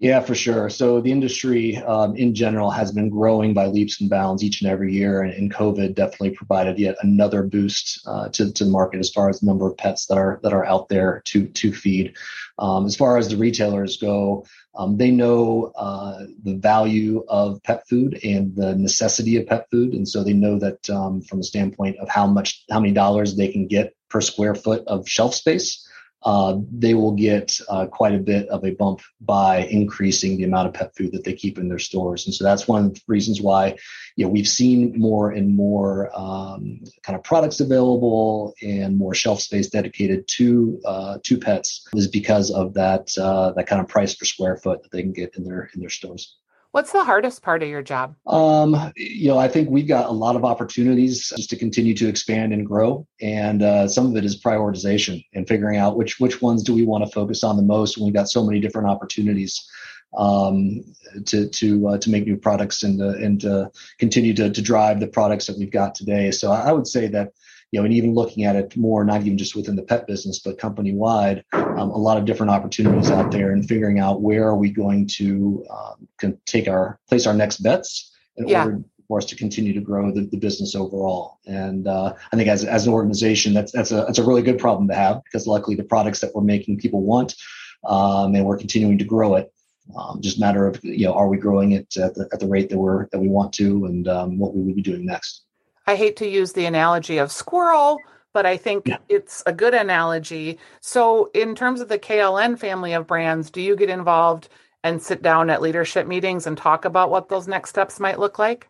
Yeah, 0.00 0.20
for 0.20 0.34
sure. 0.34 0.70
So 0.70 1.02
the 1.02 1.12
industry 1.12 1.76
um, 1.76 2.16
in 2.16 2.34
general 2.34 2.70
has 2.70 2.90
been 2.90 3.10
growing 3.10 3.52
by 3.52 3.66
leaps 3.66 4.00
and 4.00 4.08
bounds 4.08 4.42
each 4.42 4.62
and 4.62 4.70
every 4.70 4.94
year, 4.94 5.20
and, 5.20 5.34
and 5.34 5.52
COVID 5.52 5.94
definitely 5.94 6.30
provided 6.30 6.78
yet 6.78 6.96
another 7.02 7.42
boost 7.42 8.00
uh, 8.06 8.30
to, 8.30 8.50
to 8.50 8.64
the 8.64 8.70
market 8.70 8.98
as 8.98 9.10
far 9.10 9.28
as 9.28 9.40
the 9.40 9.46
number 9.46 9.68
of 9.68 9.76
pets 9.76 10.06
that 10.06 10.16
are 10.16 10.40
that 10.42 10.54
are 10.54 10.64
out 10.64 10.88
there 10.88 11.20
to 11.26 11.48
to 11.48 11.74
feed. 11.74 12.16
Um, 12.58 12.86
as 12.86 12.96
far 12.96 13.18
as 13.18 13.28
the 13.28 13.36
retailers 13.36 13.98
go, 13.98 14.46
um, 14.74 14.96
they 14.96 15.10
know 15.10 15.70
uh, 15.76 16.24
the 16.44 16.54
value 16.54 17.22
of 17.28 17.62
pet 17.62 17.86
food 17.86 18.20
and 18.24 18.56
the 18.56 18.74
necessity 18.74 19.36
of 19.36 19.48
pet 19.48 19.66
food, 19.70 19.92
and 19.92 20.08
so 20.08 20.24
they 20.24 20.32
know 20.32 20.58
that 20.58 20.88
um, 20.88 21.20
from 21.20 21.40
a 21.40 21.44
standpoint 21.44 21.98
of 21.98 22.08
how 22.08 22.26
much 22.26 22.64
how 22.70 22.80
many 22.80 22.94
dollars 22.94 23.36
they 23.36 23.48
can 23.48 23.66
get 23.66 23.94
per 24.08 24.22
square 24.22 24.54
foot 24.54 24.82
of 24.86 25.06
shelf 25.06 25.34
space 25.34 25.86
uh, 26.22 26.56
they 26.70 26.94
will 26.94 27.12
get 27.12 27.58
uh, 27.68 27.86
quite 27.86 28.14
a 28.14 28.18
bit 28.18 28.48
of 28.48 28.64
a 28.64 28.72
bump 28.72 29.00
by 29.20 29.58
increasing 29.66 30.36
the 30.36 30.44
amount 30.44 30.68
of 30.68 30.74
pet 30.74 30.94
food 30.94 31.12
that 31.12 31.24
they 31.24 31.32
keep 31.32 31.58
in 31.58 31.68
their 31.68 31.78
stores. 31.78 32.26
And 32.26 32.34
so 32.34 32.44
that's 32.44 32.68
one 32.68 32.86
of 32.86 32.94
the 32.94 33.00
reasons 33.06 33.40
why 33.40 33.76
you 34.16 34.24
know 34.24 34.30
we've 34.30 34.48
seen 34.48 34.98
more 34.98 35.30
and 35.30 35.54
more 35.54 36.10
um, 36.14 36.80
kind 37.02 37.16
of 37.16 37.24
products 37.24 37.60
available 37.60 38.54
and 38.62 38.98
more 38.98 39.14
shelf 39.14 39.40
space 39.40 39.68
dedicated 39.68 40.28
to 40.28 40.80
uh, 40.84 41.18
to 41.22 41.38
pets 41.38 41.86
is 41.94 42.08
because 42.08 42.50
of 42.50 42.74
that 42.74 43.08
uh, 43.18 43.52
that 43.52 43.66
kind 43.66 43.80
of 43.80 43.88
price 43.88 44.14
per 44.14 44.24
square 44.24 44.56
foot 44.56 44.82
that 44.82 44.92
they 44.92 45.02
can 45.02 45.12
get 45.12 45.36
in 45.36 45.44
their 45.44 45.70
in 45.74 45.80
their 45.80 45.90
stores. 45.90 46.36
What's 46.72 46.92
the 46.92 47.02
hardest 47.02 47.42
part 47.42 47.64
of 47.64 47.68
your 47.68 47.82
job? 47.82 48.14
Um, 48.28 48.92
you 48.96 49.28
know, 49.28 49.38
I 49.38 49.48
think 49.48 49.70
we've 49.70 49.88
got 49.88 50.06
a 50.06 50.12
lot 50.12 50.36
of 50.36 50.44
opportunities 50.44 51.32
just 51.36 51.50
to 51.50 51.56
continue 51.56 51.94
to 51.94 52.08
expand 52.08 52.52
and 52.52 52.64
grow, 52.64 53.08
and 53.20 53.62
uh, 53.62 53.88
some 53.88 54.06
of 54.06 54.16
it 54.16 54.24
is 54.24 54.40
prioritization 54.40 55.24
and 55.34 55.48
figuring 55.48 55.78
out 55.78 55.96
which 55.96 56.20
which 56.20 56.40
ones 56.40 56.62
do 56.62 56.72
we 56.72 56.86
want 56.86 57.04
to 57.04 57.10
focus 57.10 57.42
on 57.42 57.56
the 57.56 57.62
most. 57.62 57.98
When 57.98 58.04
we've 58.04 58.14
got 58.14 58.28
so 58.28 58.44
many 58.44 58.60
different 58.60 58.86
opportunities 58.86 59.68
um, 60.16 60.84
to 61.26 61.48
to 61.48 61.88
uh, 61.88 61.98
to 61.98 62.10
make 62.10 62.26
new 62.26 62.36
products 62.36 62.84
and 62.84 63.00
to, 63.00 63.08
and 63.10 63.40
to 63.40 63.70
continue 63.98 64.32
to 64.34 64.48
to 64.50 64.62
drive 64.62 65.00
the 65.00 65.08
products 65.08 65.46
that 65.46 65.58
we've 65.58 65.72
got 65.72 65.96
today. 65.96 66.30
So 66.30 66.52
I 66.52 66.70
would 66.70 66.86
say 66.86 67.08
that 67.08 67.32
you 67.70 67.78
know, 67.78 67.84
and 67.84 67.94
even 67.94 68.14
looking 68.14 68.44
at 68.44 68.56
it 68.56 68.76
more, 68.76 69.04
not 69.04 69.22
even 69.22 69.38
just 69.38 69.54
within 69.54 69.76
the 69.76 69.82
pet 69.82 70.06
business, 70.06 70.40
but 70.40 70.58
company 70.58 70.92
wide, 70.92 71.44
um, 71.52 71.90
a 71.90 71.98
lot 71.98 72.18
of 72.18 72.24
different 72.24 72.50
opportunities 72.50 73.10
out 73.10 73.30
there 73.30 73.52
and 73.52 73.68
figuring 73.68 74.00
out 74.00 74.22
where 74.22 74.46
are 74.46 74.56
we 74.56 74.70
going 74.70 75.06
to 75.06 75.64
um, 75.70 76.36
take 76.46 76.68
our 76.68 76.98
place 77.08 77.26
our 77.26 77.34
next 77.34 77.58
bets 77.58 78.12
in 78.36 78.48
yeah. 78.48 78.64
order 78.64 78.82
for 79.06 79.18
us 79.18 79.24
to 79.26 79.36
continue 79.36 79.72
to 79.72 79.80
grow 79.80 80.12
the, 80.12 80.26
the 80.26 80.36
business 80.36 80.74
overall. 80.74 81.38
And 81.46 81.86
uh, 81.86 82.14
I 82.32 82.36
think 82.36 82.48
as, 82.48 82.64
as 82.64 82.86
an 82.86 82.92
organization, 82.92 83.52
that's 83.52 83.72
that's 83.72 83.90
a 83.92 84.04
that's 84.06 84.18
a 84.18 84.24
really 84.24 84.42
good 84.42 84.58
problem 84.58 84.88
to 84.88 84.94
have 84.94 85.22
because 85.24 85.46
luckily 85.46 85.76
the 85.76 85.84
products 85.84 86.20
that 86.20 86.34
we're 86.34 86.42
making 86.42 86.78
people 86.78 87.02
want, 87.02 87.34
um, 87.86 88.34
and 88.34 88.44
we're 88.44 88.56
continuing 88.56 88.98
to 88.98 89.04
grow 89.04 89.36
it. 89.36 89.52
Um, 89.96 90.20
just 90.20 90.38
matter 90.38 90.68
of 90.68 90.78
you 90.84 91.06
know, 91.06 91.14
are 91.14 91.28
we 91.28 91.36
growing 91.36 91.72
it 91.72 91.96
at 91.96 92.14
the, 92.14 92.28
at 92.32 92.38
the 92.38 92.46
rate 92.46 92.68
that 92.68 92.78
we're 92.78 93.08
that 93.08 93.18
we 93.18 93.28
want 93.28 93.52
to, 93.54 93.86
and 93.86 94.06
um, 94.06 94.38
what 94.38 94.54
we 94.54 94.62
would 94.62 94.76
be 94.76 94.82
doing 94.82 95.06
next. 95.06 95.42
I 95.90 95.96
hate 95.96 96.14
to 96.18 96.28
use 96.28 96.52
the 96.52 96.66
analogy 96.66 97.18
of 97.18 97.32
squirrel, 97.32 97.98
but 98.32 98.46
I 98.46 98.56
think 98.56 98.86
yeah. 98.86 98.98
it's 99.08 99.42
a 99.44 99.52
good 99.52 99.74
analogy. 99.74 100.56
So, 100.80 101.32
in 101.34 101.56
terms 101.56 101.80
of 101.80 101.88
the 101.88 101.98
KLN 101.98 102.60
family 102.60 102.92
of 102.92 103.08
brands, 103.08 103.50
do 103.50 103.60
you 103.60 103.74
get 103.74 103.90
involved 103.90 104.48
and 104.84 105.02
sit 105.02 105.20
down 105.20 105.50
at 105.50 105.60
leadership 105.60 106.06
meetings 106.06 106.46
and 106.46 106.56
talk 106.56 106.84
about 106.84 107.10
what 107.10 107.28
those 107.28 107.48
next 107.48 107.70
steps 107.70 107.98
might 107.98 108.20
look 108.20 108.38
like? 108.38 108.68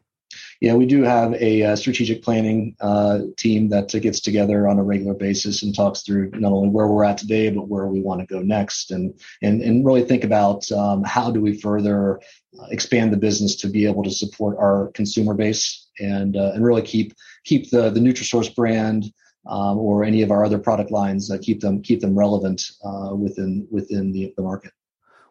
Yeah, 0.63 0.75
we 0.75 0.87
do 0.87 1.03
have 1.03 1.35
a, 1.35 1.63
uh, 1.63 1.77
strategic 1.77 2.23
planning 2.23 2.75
uh, 2.81 3.19
team 3.37 3.69
that 3.69 3.95
uh, 3.95 3.99
gets 3.99 4.21
together 4.21 4.67
on 4.67 4.79
a 4.79 4.83
regular 4.83 5.15
basis 5.15 5.63
and 5.63 5.75
talks 5.75 6.01
through 6.01 6.31
not 6.31 6.53
only 6.53 6.71
where 6.71 6.87
we're 6.87 7.05
at 7.05 7.19
today, 7.19 7.51
but 7.51 7.69
where 7.69 7.87
we 7.87 8.01
want 8.01 8.21
to 8.21 8.27
go 8.27 8.41
next, 8.41 8.93
and 8.93 9.13
and 9.43 9.61
and 9.61 9.85
really 9.85 10.05
think 10.05 10.25
about 10.25 10.73
um, 10.73 11.05
how 11.05 11.31
do 11.31 11.43
we 11.43 11.61
further 11.61 12.19
uh, 12.59 12.67
expand 12.71 13.13
the 13.13 13.19
business 13.19 13.57
to 13.57 13.69
be 13.69 13.85
able 13.85 14.05
to 14.05 14.11
support 14.11 14.57
our 14.59 14.91
consumer 14.95 15.35
base 15.35 15.90
and 16.01 16.37
uh, 16.37 16.53
and 16.55 16.65
really 16.65 16.83
keep 16.83 17.15
keep 17.45 17.71
the 17.71 17.91
the 17.91 18.01
Nutrisource 18.01 18.55
brand 18.55 19.05
um, 19.47 19.79
or 19.79 20.05
any 20.05 20.23
of 20.23 20.31
our 20.31 20.45
other 20.45 20.59
product 20.59 20.91
lines, 20.91 21.31
uh, 21.31 21.39
keep 21.41 21.61
them 21.61 21.83
keep 21.83 22.01
them 22.01 22.19
relevant 22.19 22.63
uh, 22.85 23.15
within 23.15 23.67
within 23.71 24.13
the, 24.13 24.33
the 24.37 24.43
market. 24.43 24.73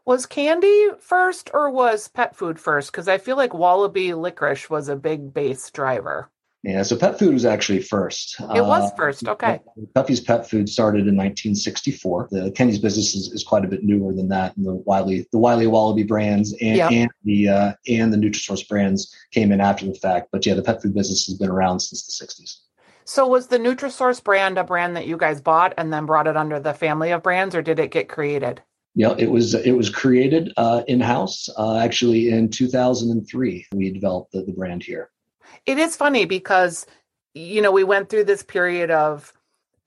Was 0.06 0.26
candy 0.26 0.88
first 1.00 1.52
or 1.54 1.70
was 1.70 2.08
pet 2.08 2.36
food 2.36 2.60
first? 2.60 2.92
Because 2.92 3.08
I 3.08 3.18
feel 3.18 3.38
like 3.38 3.54
Wallaby 3.54 4.14
licorice 4.14 4.70
was 4.70 4.90
a 4.90 4.96
big 4.96 5.34
base 5.34 5.70
driver. 5.70 6.32
Yeah, 6.64 6.84
so 6.84 6.98
pet 6.98 7.18
food 7.18 7.34
was 7.34 7.46
actually 7.46 7.82
first. 7.82 8.38
It 8.54 8.66
was 8.66 8.92
uh, 8.92 8.96
first, 8.96 9.28
okay. 9.28 9.62
Tuffy's 9.96 10.20
Pet 10.20 10.50
Food 10.50 10.68
started 10.68 11.08
in 11.08 11.16
1964. 11.16 12.28
The 12.32 12.52
Kenny's 12.52 12.80
business 12.80 13.16
is, 13.16 13.32
is 13.32 13.46
quite 13.46 13.64
a 13.64 13.68
bit 13.68 13.84
newer 13.84 14.14
than 14.14 14.28
that, 14.28 14.58
and 14.58 14.66
the 14.66 14.74
Wiley, 14.74 15.26
the 15.32 15.38
Wiley 15.38 15.68
Wallaby 15.68 16.04
brands 16.04 16.52
and, 16.60 16.76
yep. 16.76 16.92
and 16.92 17.10
the 17.24 17.48
uh, 17.48 17.74
and 17.88 18.12
the 18.12 18.18
Nutrisource 18.18 18.68
brands 18.68 19.16
came 19.32 19.54
in 19.54 19.62
after 19.62 19.86
the 19.86 19.94
fact. 19.94 20.30
But 20.34 20.46
yeah, 20.46 20.54
the 20.54 20.62
pet 20.62 20.82
food 20.82 20.94
business 20.94 21.26
has 21.28 21.36
been 21.38 21.50
around 21.50 21.80
since 21.80 22.06
the 22.06 22.26
60s. 22.26 22.58
So 23.06 23.26
was 23.26 23.48
the 23.48 23.58
Nutrisource 23.58 24.22
brand 24.22 24.58
a 24.58 24.64
brand 24.66 24.98
that 24.98 25.08
you 25.08 25.16
guys 25.16 25.40
bought 25.40 25.74
and 25.78 25.94
then 25.94 26.06
brought 26.06 26.28
it 26.28 26.36
under 26.36 26.60
the 26.60 26.74
family 26.74 27.12
of 27.12 27.24
brands, 27.24 27.56
or 27.56 27.62
did 27.62 27.80
it 27.80 27.92
get 27.92 28.10
created? 28.10 28.62
Yeah, 28.96 29.16
it 29.18 29.32
was 29.32 29.54
it 29.54 29.72
was 29.72 29.90
created 29.90 30.52
uh, 30.58 30.84
in 30.90 31.00
house. 31.00 31.48
Uh, 31.58 31.78
actually, 31.78 32.30
in 32.30 32.50
2003, 32.50 33.68
we 33.74 33.92
developed 33.94 34.34
the, 34.34 34.44
the 34.44 34.52
brand 34.52 34.84
here. 34.84 35.10
It 35.66 35.78
is 35.78 35.96
funny 35.96 36.26
because 36.26 36.86
you 37.34 37.62
know 37.62 37.72
we 37.72 37.84
went 37.84 38.10
through 38.10 38.26
this 38.26 38.44
period 38.44 38.92
of 38.92 39.34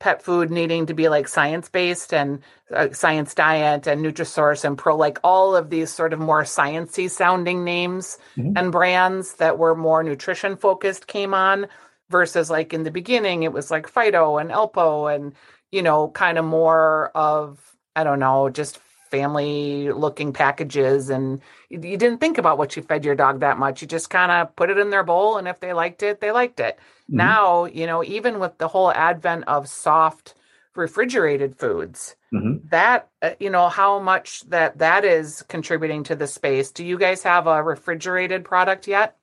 pet 0.03 0.21
food 0.21 0.51
needing 0.51 0.87
to 0.87 0.95
be 0.95 1.09
like 1.09 1.29
science 1.29 1.69
based 1.69 2.13
and 2.13 2.41
uh, 2.75 2.89
science 2.91 3.35
diet 3.37 3.87
and 3.87 4.05
Nutrisource 4.05 4.65
and 4.65 4.77
Pro, 4.77 4.97
like 4.97 5.21
all 5.23 5.55
of 5.55 5.71
these 5.71 5.91
sort 5.91 6.13
of 6.13 6.19
more 6.19 6.43
sciency 6.43 7.09
sounding 7.09 7.63
names 7.63 8.19
mm-hmm. 8.37 8.57
and 8.57 8.73
brands 8.73 9.35
that 9.35 9.59
were 9.59 9.77
more 9.77 10.03
nutrition 10.03 10.57
focused 10.57 11.07
came 11.07 11.35
on 11.35 11.69
versus 12.11 12.51
like 12.51 12.75
in 12.75 12.83
the 12.83 12.91
beginning 12.91 13.45
it 13.45 13.53
was 13.53 13.71
like 13.71 13.87
Fido 13.87 14.39
and 14.39 14.51
Alpo 14.51 15.15
and 15.15 15.35
you 15.71 15.83
know 15.83 16.09
kind 16.09 16.37
of 16.37 16.45
more 16.45 17.13
of 17.15 17.61
I 17.95 18.03
don't 18.03 18.19
know 18.19 18.49
just 18.49 18.81
family 19.13 19.93
looking 19.93 20.33
packages 20.33 21.11
and 21.11 21.43
you, 21.69 21.79
you, 21.83 21.99
didn't 21.99 22.19
think 22.19 22.39
about 22.39 22.57
what 22.57 22.75
you 22.75 22.83
fed 22.83 23.05
your 23.05 23.15
dog 23.15 23.41
that 23.41 23.59
much 23.59 23.83
you 23.83 23.87
just 23.87 24.09
kind 24.09 24.33
of 24.33 24.57
put 24.57 24.71
it 24.71 24.79
in 24.79 24.89
their 24.89 25.05
bowl 25.05 25.37
and 25.37 25.47
if 25.47 25.61
they 25.61 25.75
liked 25.75 26.03
it 26.03 26.21
they 26.23 26.33
liked 26.33 26.59
it 26.59 26.77
mm-hmm. 26.77 27.19
now 27.19 27.67
you 27.67 27.87
know 27.87 28.03
even 28.03 28.41
with 28.41 28.57
the 28.57 28.69
whole 28.69 28.91
advent 28.91 29.45
of 29.47 29.69
soft 29.69 30.35
refrigerated 30.75 31.59
foods 31.59 32.17
mm-hmm. 32.33 32.67
that 32.71 33.11
uh, 33.21 33.33
you 33.39 33.51
know 33.51 33.69
how 33.69 34.01
much 34.01 34.49
that 34.49 34.79
that 34.79 35.05
is 35.05 35.43
contributing 35.43 36.03
to 36.03 36.17
the 36.17 36.27
space 36.27 36.71
do 36.71 36.83
you 36.83 36.99
guys 36.99 37.23
have 37.23 37.47
a 37.47 37.63
refrigerated 37.63 38.47
product 38.47 38.89
yet 38.89 39.19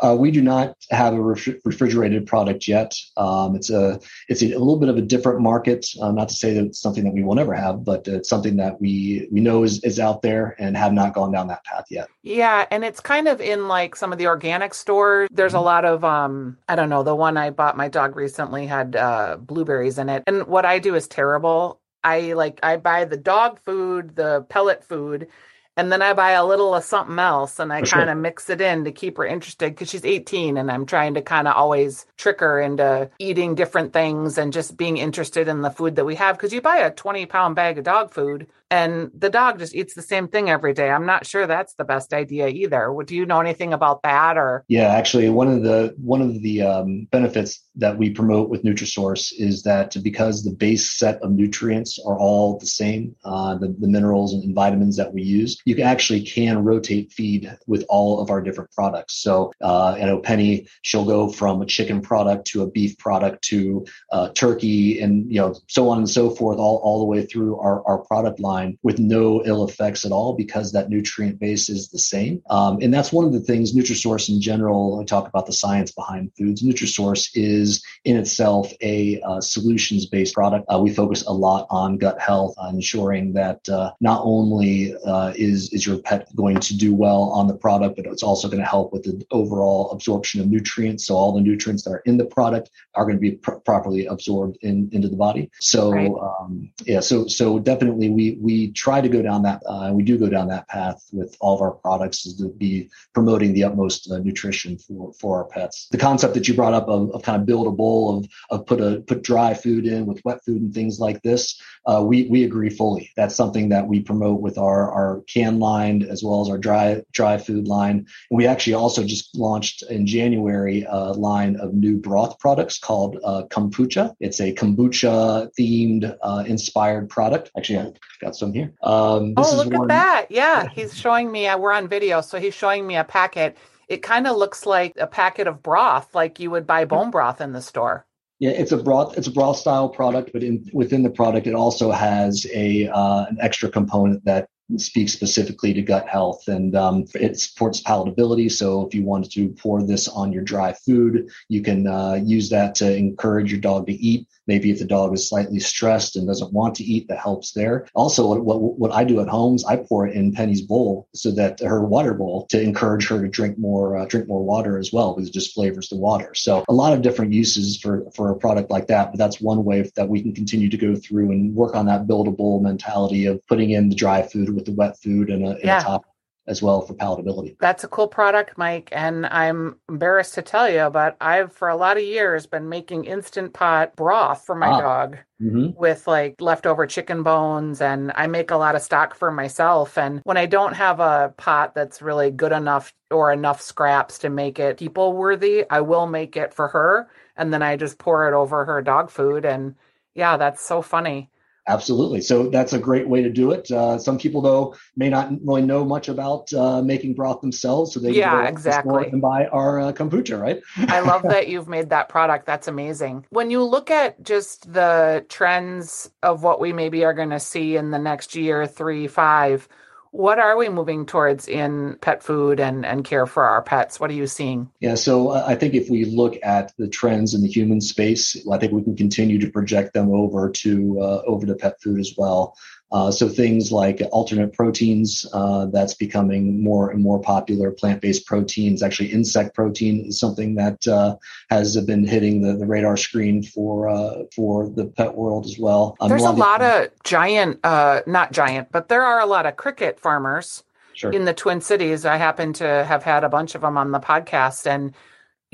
uh, 0.00 0.16
we 0.18 0.30
do 0.30 0.42
not 0.42 0.76
have 0.90 1.14
a 1.14 1.20
refrigerated 1.20 2.26
product 2.26 2.68
yet. 2.68 2.94
Um, 3.16 3.56
it's 3.56 3.70
a 3.70 4.00
it's 4.28 4.42
a, 4.42 4.48
little 4.48 4.78
bit 4.78 4.88
of 4.88 4.96
a 4.96 5.02
different 5.02 5.40
market. 5.40 5.86
Uh, 6.00 6.12
not 6.12 6.28
to 6.28 6.34
say 6.34 6.54
that 6.54 6.64
it's 6.64 6.80
something 6.80 7.04
that 7.04 7.12
we 7.12 7.22
will 7.22 7.34
never 7.34 7.54
have, 7.54 7.84
but 7.84 8.06
it's 8.08 8.28
something 8.28 8.56
that 8.56 8.80
we 8.80 9.28
we 9.30 9.40
know 9.40 9.62
is 9.62 9.82
is 9.84 9.98
out 9.98 10.22
there 10.22 10.56
and 10.58 10.76
have 10.76 10.92
not 10.92 11.14
gone 11.14 11.32
down 11.32 11.48
that 11.48 11.64
path 11.64 11.84
yet. 11.90 12.08
Yeah, 12.22 12.66
and 12.70 12.84
it's 12.84 13.00
kind 13.00 13.28
of 13.28 13.40
in 13.40 13.68
like 13.68 13.96
some 13.96 14.12
of 14.12 14.18
the 14.18 14.26
organic 14.26 14.74
stores. 14.74 15.28
There's 15.32 15.52
mm-hmm. 15.52 15.58
a 15.58 15.62
lot 15.62 15.84
of 15.84 16.04
um 16.04 16.58
I 16.68 16.76
don't 16.76 16.88
know. 16.88 17.02
The 17.02 17.14
one 17.14 17.36
I 17.36 17.50
bought 17.50 17.76
my 17.76 17.88
dog 17.88 18.16
recently 18.16 18.66
had 18.66 18.96
uh, 18.96 19.36
blueberries 19.38 19.98
in 19.98 20.08
it, 20.08 20.24
and 20.26 20.46
what 20.46 20.64
I 20.64 20.78
do 20.78 20.94
is 20.94 21.08
terrible. 21.08 21.80
I 22.02 22.34
like 22.34 22.60
I 22.62 22.76
buy 22.76 23.04
the 23.06 23.16
dog 23.16 23.60
food, 23.60 24.16
the 24.16 24.44
pellet 24.48 24.84
food 24.84 25.28
and 25.76 25.90
then 25.90 26.02
I 26.02 26.12
buy 26.12 26.32
a 26.32 26.44
little 26.44 26.74
of 26.74 26.84
something 26.84 27.18
else 27.18 27.58
and 27.58 27.72
I 27.72 27.82
kind 27.82 28.08
of 28.08 28.16
mix 28.16 28.48
it 28.48 28.60
in 28.60 28.84
to 28.84 28.92
keep 28.92 29.16
her 29.16 29.26
interested 29.26 29.72
because 29.72 29.90
she's 29.90 30.04
18 30.04 30.56
and 30.56 30.70
I'm 30.70 30.86
trying 30.86 31.14
to 31.14 31.22
kind 31.22 31.48
of 31.48 31.56
always 31.56 32.06
trick 32.16 32.40
her 32.40 32.60
into 32.60 33.10
eating 33.18 33.54
different 33.54 33.92
things 33.92 34.38
and 34.38 34.52
just 34.52 34.76
being 34.76 34.98
interested 34.98 35.48
in 35.48 35.62
the 35.62 35.70
food 35.70 35.96
that 35.96 36.04
we 36.04 36.14
have. 36.14 36.36
Because 36.36 36.52
you 36.52 36.60
buy 36.60 36.78
a 36.78 36.90
20 36.92 37.26
pound 37.26 37.56
bag 37.56 37.78
of 37.78 37.84
dog 37.84 38.12
food 38.12 38.46
and 38.74 39.12
the 39.16 39.30
dog 39.30 39.60
just 39.60 39.72
eats 39.72 39.94
the 39.94 40.02
same 40.02 40.26
thing 40.26 40.50
every 40.50 40.74
day. 40.74 40.90
I'm 40.90 41.06
not 41.06 41.24
sure 41.26 41.46
that's 41.46 41.74
the 41.74 41.84
best 41.84 42.12
idea 42.12 42.48
either. 42.48 42.92
Do 43.06 43.14
you 43.14 43.24
know 43.24 43.40
anything 43.40 43.72
about 43.72 44.02
that 44.02 44.36
or? 44.36 44.64
Yeah, 44.66 44.88
actually, 44.88 45.28
one 45.28 45.46
of 45.46 45.62
the 45.62 45.94
one 45.96 46.20
of 46.20 46.42
the 46.42 46.62
um, 46.62 47.06
benefits 47.12 47.62
that 47.76 47.96
we 47.96 48.10
promote 48.10 48.48
with 48.48 48.64
Nutrisource 48.64 49.32
is 49.38 49.62
that 49.62 49.96
because 50.02 50.42
the 50.42 50.50
base 50.50 50.90
set 50.90 51.22
of 51.22 51.30
nutrients 51.30 52.00
are 52.04 52.18
all 52.18 52.58
the 52.58 52.66
same, 52.66 53.14
uh, 53.24 53.56
the, 53.56 53.68
the 53.78 53.88
minerals 53.88 54.32
and 54.34 54.54
vitamins 54.54 54.96
that 54.96 55.12
we 55.12 55.22
use, 55.22 55.60
you 55.64 55.80
actually 55.80 56.22
can 56.22 56.64
rotate 56.64 57.12
feed 57.12 57.56
with 57.66 57.84
all 57.88 58.20
of 58.20 58.30
our 58.30 58.40
different 58.40 58.70
products. 58.72 59.14
So 59.22 59.52
uh, 59.60 59.96
I 60.00 60.04
know 60.04 60.18
Penny, 60.18 60.66
she'll 60.82 61.04
go 61.04 61.30
from 61.30 61.62
a 61.62 61.66
chicken 61.66 62.00
product 62.00 62.46
to 62.48 62.62
a 62.62 62.70
beef 62.70 62.98
product 62.98 63.42
to 63.50 63.84
uh, 64.10 64.30
turkey 64.30 65.00
and 65.00 65.30
you 65.30 65.40
know 65.40 65.54
so 65.68 65.88
on 65.90 65.98
and 65.98 66.10
so 66.10 66.30
forth, 66.30 66.58
all, 66.58 66.78
all 66.78 66.98
the 66.98 67.10
way 67.12 67.24
through 67.24 67.58
our, 67.58 67.86
our 67.86 67.98
product 67.98 68.40
line 68.40 68.63
with 68.82 68.98
no 68.98 69.42
ill 69.44 69.66
effects 69.66 70.04
at 70.04 70.12
all 70.12 70.34
because 70.34 70.72
that 70.72 70.88
nutrient 70.88 71.38
base 71.38 71.68
is 71.68 71.88
the 71.88 71.98
same. 71.98 72.42
Um, 72.50 72.78
and 72.80 72.92
that's 72.92 73.12
one 73.12 73.24
of 73.24 73.32
the 73.32 73.40
things 73.40 73.74
Nutrisource 73.74 74.28
in 74.28 74.40
general, 74.40 75.00
I 75.00 75.04
talk 75.04 75.28
about 75.28 75.46
the 75.46 75.52
science 75.52 75.90
behind 75.92 76.32
foods. 76.36 76.62
Nutrisource 76.62 77.30
is 77.34 77.84
in 78.04 78.16
itself 78.16 78.72
a 78.80 79.20
uh, 79.22 79.40
solutions 79.40 80.06
based 80.06 80.34
product. 80.34 80.66
Uh, 80.72 80.78
we 80.78 80.92
focus 80.92 81.24
a 81.26 81.32
lot 81.32 81.66
on 81.70 81.98
gut 81.98 82.20
health, 82.20 82.54
on 82.58 82.74
ensuring 82.74 83.32
that 83.34 83.68
uh, 83.68 83.90
not 84.00 84.20
only 84.24 84.94
uh, 85.06 85.32
is, 85.36 85.72
is 85.72 85.86
your 85.86 85.98
pet 85.98 86.28
going 86.34 86.60
to 86.60 86.76
do 86.76 86.94
well 86.94 87.22
on 87.30 87.48
the 87.48 87.56
product, 87.56 87.96
but 87.96 88.06
it's 88.06 88.22
also 88.22 88.48
going 88.48 88.62
to 88.62 88.68
help 88.68 88.92
with 88.92 89.02
the 89.04 89.24
overall 89.30 89.90
absorption 89.90 90.40
of 90.40 90.48
nutrients. 90.48 91.06
So 91.06 91.14
all 91.14 91.32
the 91.32 91.40
nutrients 91.40 91.84
that 91.84 91.90
are 91.90 92.02
in 92.06 92.16
the 92.16 92.24
product 92.24 92.70
are 92.94 93.04
going 93.04 93.16
to 93.16 93.20
be 93.20 93.32
pr- 93.32 93.62
properly 93.64 94.06
absorbed 94.06 94.58
in, 94.62 94.88
into 94.92 95.08
the 95.08 95.16
body. 95.16 95.50
So 95.60 95.92
right. 95.92 96.10
um, 96.10 96.70
yeah, 96.84 97.00
so 97.00 97.26
so 97.26 97.58
definitely 97.58 98.10
we 98.10 98.38
we 98.44 98.70
try 98.72 99.00
to 99.00 99.08
go 99.08 99.22
down 99.22 99.42
that 99.42 99.62
uh, 99.66 99.90
we 99.92 100.02
do 100.02 100.18
go 100.18 100.28
down 100.28 100.48
that 100.48 100.68
path 100.68 101.08
with 101.12 101.34
all 101.40 101.54
of 101.54 101.62
our 101.62 101.72
products 101.72 102.26
is 102.26 102.36
to 102.36 102.50
be 102.50 102.90
promoting 103.14 103.54
the 103.54 103.64
utmost 103.64 104.10
uh, 104.10 104.18
nutrition 104.18 104.76
for 104.78 105.12
for 105.14 105.38
our 105.38 105.44
pets. 105.44 105.88
The 105.90 105.98
concept 105.98 106.34
that 106.34 106.46
you 106.46 106.54
brought 106.54 106.74
up 106.74 106.88
of, 106.88 107.10
of, 107.12 107.22
kind 107.22 107.40
of 107.40 107.46
build 107.46 107.66
a 107.66 107.70
bowl 107.70 108.18
of 108.18 108.26
of 108.50 108.66
put 108.66 108.80
a 108.80 109.02
put 109.06 109.22
dry 109.22 109.54
food 109.54 109.86
in 109.86 110.06
with 110.06 110.20
wet 110.24 110.44
food 110.44 110.60
and 110.60 110.74
things 110.74 111.00
like 111.00 111.22
this 111.22 111.60
uh, 111.86 112.02
we 112.04 112.24
we 112.28 112.44
agree 112.44 112.70
fully. 112.70 113.10
That's 113.16 113.34
something 113.34 113.68
that 113.68 113.86
we 113.86 114.00
promote 114.00 114.40
with 114.40 114.58
our 114.58 114.90
our 114.90 115.22
can 115.26 115.58
line 115.58 116.02
as 116.02 116.22
well 116.22 116.40
as 116.40 116.48
our 116.48 116.58
dry 116.58 117.02
dry 117.12 117.38
food 117.38 117.68
line. 117.68 118.06
And 118.30 118.36
we 118.38 118.46
actually 118.46 118.74
also 118.74 119.04
just 119.04 119.36
launched 119.36 119.82
in 119.90 120.06
january 120.06 120.86
a 120.88 121.12
line 121.12 121.56
of 121.56 121.74
new 121.74 121.96
broth 121.98 122.38
products 122.38 122.78
called 122.78 123.18
uh, 123.24 123.44
kombucha. 123.50 124.14
It's 124.20 124.40
a 124.40 124.52
kombucha 124.54 125.50
themed 125.58 126.16
uh, 126.22 126.44
inspired 126.46 127.08
product. 127.08 127.50
Actually 127.56 127.78
i 127.78 127.92
got 128.20 128.33
some 128.34 128.52
here. 128.52 128.72
Um, 128.82 129.34
oh, 129.36 129.56
look 129.56 129.74
at 129.74 129.88
that. 129.88 130.26
Yeah, 130.30 130.68
he's 130.68 130.96
showing 130.96 131.30
me, 131.30 131.46
uh, 131.46 131.58
we're 131.58 131.72
on 131.72 131.88
video, 131.88 132.20
so 132.20 132.38
he's 132.38 132.54
showing 132.54 132.86
me 132.86 132.96
a 132.96 133.04
packet. 133.04 133.56
It 133.88 134.02
kind 134.02 134.26
of 134.26 134.36
looks 134.36 134.66
like 134.66 134.94
a 134.98 135.06
packet 135.06 135.46
of 135.46 135.62
broth, 135.62 136.14
like 136.14 136.40
you 136.40 136.50
would 136.50 136.66
buy 136.66 136.84
bone 136.84 137.10
broth 137.10 137.40
in 137.40 137.52
the 137.52 137.62
store. 137.62 138.06
Yeah, 138.40 138.50
it's 138.50 138.72
a 138.72 138.76
broth. 138.76 139.16
It's 139.16 139.28
a 139.28 139.32
broth 139.32 139.58
style 139.58 139.88
product, 139.88 140.30
but 140.32 140.42
in, 140.42 140.68
within 140.72 141.02
the 141.02 141.10
product, 141.10 141.46
it 141.46 141.54
also 141.54 141.90
has 141.92 142.46
a 142.52 142.88
uh, 142.88 143.26
an 143.26 143.38
extra 143.40 143.70
component 143.70 144.24
that 144.24 144.48
speaks 144.76 145.12
specifically 145.12 145.72
to 145.74 145.82
gut 145.82 146.08
health, 146.08 146.48
and 146.48 146.74
um, 146.74 147.04
it 147.14 147.38
supports 147.38 147.82
palatability. 147.82 148.50
So, 148.50 148.86
if 148.86 148.94
you 148.94 149.04
wanted 149.04 149.30
to 149.32 149.50
pour 149.50 149.82
this 149.82 150.08
on 150.08 150.32
your 150.32 150.42
dry 150.42 150.72
food, 150.72 151.30
you 151.48 151.62
can 151.62 151.86
uh, 151.86 152.20
use 152.22 152.50
that 152.50 152.74
to 152.76 152.96
encourage 152.96 153.52
your 153.52 153.60
dog 153.60 153.86
to 153.86 153.92
eat. 153.92 154.26
Maybe 154.46 154.70
if 154.70 154.78
the 154.78 154.84
dog 154.84 155.14
is 155.14 155.28
slightly 155.28 155.60
stressed 155.60 156.16
and 156.16 156.26
doesn't 156.26 156.52
want 156.52 156.74
to 156.76 156.84
eat, 156.84 157.08
that 157.08 157.18
helps 157.18 157.52
there. 157.52 157.86
Also, 157.94 158.26
what, 158.26 158.44
what, 158.44 158.78
what 158.78 158.92
I 158.92 159.04
do 159.04 159.20
at 159.20 159.28
home 159.28 159.54
is 159.54 159.64
I 159.64 159.76
pour 159.76 160.06
it 160.06 160.14
in 160.14 160.32
Penny's 160.32 160.62
bowl 160.62 161.08
so 161.14 161.30
that 161.32 161.60
her 161.60 161.84
water 161.84 162.14
bowl 162.14 162.46
to 162.50 162.60
encourage 162.60 163.08
her 163.08 163.20
to 163.22 163.28
drink 163.28 163.58
more 163.58 163.96
uh, 163.96 164.06
drink 164.06 164.28
more 164.28 164.44
water 164.44 164.78
as 164.78 164.92
well 164.92 165.14
because 165.14 165.28
it 165.28 165.34
just 165.34 165.54
flavors 165.54 165.88
the 165.88 165.96
water. 165.96 166.34
So 166.34 166.64
a 166.68 166.72
lot 166.72 166.92
of 166.92 167.02
different 167.02 167.32
uses 167.32 167.78
for 167.78 168.04
for 168.14 168.30
a 168.30 168.36
product 168.36 168.70
like 168.70 168.86
that, 168.88 169.10
but 169.12 169.18
that's 169.18 169.40
one 169.40 169.64
way 169.64 169.90
that 169.96 170.08
we 170.08 170.22
can 170.22 170.34
continue 170.34 170.68
to 170.68 170.76
go 170.76 170.94
through 170.94 171.30
and 171.30 171.54
work 171.54 171.74
on 171.74 171.86
that 171.86 172.06
buildable 172.06 172.60
mentality 172.60 173.26
of 173.26 173.44
putting 173.46 173.70
in 173.70 173.88
the 173.88 173.94
dry 173.94 174.22
food 174.22 174.54
with 174.54 174.64
the 174.64 174.72
wet 174.72 175.00
food 175.02 175.30
and 175.30 175.46
a, 175.46 175.58
yeah. 175.62 175.80
a 175.80 175.82
top 175.82 176.13
as 176.46 176.62
well 176.62 176.82
for 176.82 176.94
palatability. 176.94 177.56
That's 177.58 177.84
a 177.84 177.88
cool 177.88 178.08
product, 178.08 178.58
Mike. 178.58 178.90
And 178.92 179.26
I'm 179.26 179.76
embarrassed 179.88 180.34
to 180.34 180.42
tell 180.42 180.68
you, 180.68 180.90
but 180.90 181.16
I've 181.20 181.52
for 181.52 181.68
a 181.68 181.76
lot 181.76 181.96
of 181.96 182.02
years 182.02 182.46
been 182.46 182.68
making 182.68 183.04
instant 183.04 183.54
pot 183.54 183.96
broth 183.96 184.44
for 184.44 184.54
my 184.54 184.68
ah. 184.68 184.80
dog 184.80 185.18
mm-hmm. 185.40 185.78
with 185.78 186.06
like 186.06 186.40
leftover 186.40 186.86
chicken 186.86 187.22
bones. 187.22 187.80
And 187.80 188.12
I 188.14 188.26
make 188.26 188.50
a 188.50 188.56
lot 188.56 188.74
of 188.74 188.82
stock 188.82 189.14
for 189.14 189.30
myself. 189.30 189.96
And 189.96 190.20
when 190.24 190.36
I 190.36 190.44
don't 190.46 190.74
have 190.74 191.00
a 191.00 191.32
pot 191.36 191.74
that's 191.74 192.02
really 192.02 192.30
good 192.30 192.52
enough 192.52 192.92
or 193.10 193.32
enough 193.32 193.62
scraps 193.62 194.18
to 194.18 194.28
make 194.28 194.58
it 194.58 194.78
people 194.78 195.14
worthy, 195.14 195.64
I 195.70 195.80
will 195.80 196.06
make 196.06 196.36
it 196.36 196.52
for 196.52 196.68
her. 196.68 197.08
And 197.36 197.52
then 197.52 197.62
I 197.62 197.76
just 197.76 197.98
pour 197.98 198.28
it 198.28 198.34
over 198.34 198.66
her 198.66 198.82
dog 198.82 199.10
food. 199.10 199.46
And 199.46 199.76
yeah, 200.14 200.36
that's 200.36 200.60
so 200.60 200.82
funny. 200.82 201.30
Absolutely. 201.66 202.20
So 202.20 202.48
that's 202.48 202.74
a 202.74 202.78
great 202.78 203.08
way 203.08 203.22
to 203.22 203.30
do 203.30 203.52
it. 203.52 203.70
Uh, 203.70 203.98
some 203.98 204.18
people, 204.18 204.42
though, 204.42 204.76
may 204.96 205.08
not 205.08 205.30
really 205.42 205.62
know 205.62 205.84
much 205.84 206.08
about 206.08 206.52
uh, 206.52 206.82
making 206.82 207.14
broth 207.14 207.40
themselves, 207.40 207.94
so 207.94 208.00
they 208.00 208.12
yeah, 208.12 208.46
exactly 208.46 209.06
and 209.06 209.22
buy 209.22 209.46
our 209.46 209.80
uh, 209.80 209.92
kombucha, 209.92 210.38
right? 210.38 210.60
I 210.76 211.00
love 211.00 211.22
that 211.28 211.48
you've 211.48 211.68
made 211.68 211.88
that 211.90 212.10
product. 212.10 212.44
That's 212.44 212.68
amazing. 212.68 213.24
When 213.30 213.50
you 213.50 213.62
look 213.62 213.90
at 213.90 214.22
just 214.22 214.70
the 214.70 215.24
trends 215.30 216.10
of 216.22 216.42
what 216.42 216.60
we 216.60 216.74
maybe 216.74 217.04
are 217.04 217.14
going 217.14 217.30
to 217.30 217.40
see 217.40 217.76
in 217.76 217.90
the 217.90 217.98
next 217.98 218.34
year, 218.34 218.66
three, 218.66 219.06
five, 219.06 219.66
what 220.14 220.38
are 220.38 220.56
we 220.56 220.68
moving 220.68 221.06
towards 221.06 221.48
in 221.48 221.98
pet 222.00 222.22
food 222.22 222.60
and, 222.60 222.86
and 222.86 223.04
care 223.04 223.26
for 223.26 223.42
our 223.42 223.60
pets? 223.60 223.98
What 223.98 224.10
are 224.10 224.14
you 224.14 224.28
seeing? 224.28 224.70
Yeah, 224.78 224.94
so 224.94 225.30
uh, 225.30 225.44
I 225.44 225.56
think 225.56 225.74
if 225.74 225.90
we 225.90 226.04
look 226.04 226.38
at 226.44 226.72
the 226.78 226.86
trends 226.86 227.34
in 227.34 227.42
the 227.42 227.48
human 227.48 227.80
space, 227.80 228.36
I 228.48 228.58
think 228.58 228.72
we 228.72 228.84
can 228.84 228.94
continue 228.94 229.40
to 229.40 229.50
project 229.50 229.92
them 229.92 230.14
over 230.14 230.50
to 230.50 231.00
uh, 231.00 231.22
over 231.26 231.46
to 231.46 231.56
pet 231.56 231.82
food 231.82 231.98
as 231.98 232.14
well. 232.16 232.56
Uh, 232.94 233.10
so 233.10 233.28
things 233.28 233.72
like 233.72 234.00
alternate 234.12 234.52
proteins, 234.52 235.26
uh, 235.32 235.66
that's 235.66 235.94
becoming 235.94 236.62
more 236.62 236.90
and 236.90 237.02
more 237.02 237.20
popular. 237.20 237.72
Plant-based 237.72 238.24
proteins, 238.24 238.84
actually 238.84 239.08
insect 239.08 239.52
protein 239.52 240.06
is 240.06 240.20
something 240.20 240.54
that 240.54 240.86
uh, 240.86 241.16
has 241.50 241.76
been 241.86 242.06
hitting 242.06 242.40
the, 242.40 242.54
the 242.54 242.66
radar 242.66 242.96
screen 242.96 243.42
for 243.42 243.88
uh, 243.88 244.22
for 244.32 244.68
the 244.68 244.84
pet 244.84 245.16
world 245.16 245.44
as 245.44 245.58
well. 245.58 245.96
Um, 245.98 246.08
There's 246.08 246.22
a 246.22 246.30
lot, 246.30 246.62
of, 246.62 246.84
of 246.84 247.02
giant, 247.02 247.58
uh, 247.64 248.02
not 248.06 248.30
giant, 248.30 248.70
but 248.70 248.88
there 248.88 249.02
are 249.02 249.18
a 249.18 249.26
lot 249.26 249.44
of 249.44 249.56
cricket 249.56 249.98
farmers 249.98 250.62
sure. 250.92 251.10
in 251.10 251.24
the 251.24 251.34
Twin 251.34 251.60
Cities. 251.60 252.06
I 252.06 252.16
happen 252.16 252.52
to 252.54 252.84
have 252.84 253.02
had 253.02 253.24
a 253.24 253.28
bunch 253.28 253.56
of 253.56 253.62
them 253.62 253.76
on 253.76 253.90
the 253.90 254.00
podcast, 254.00 254.68
and 254.68 254.94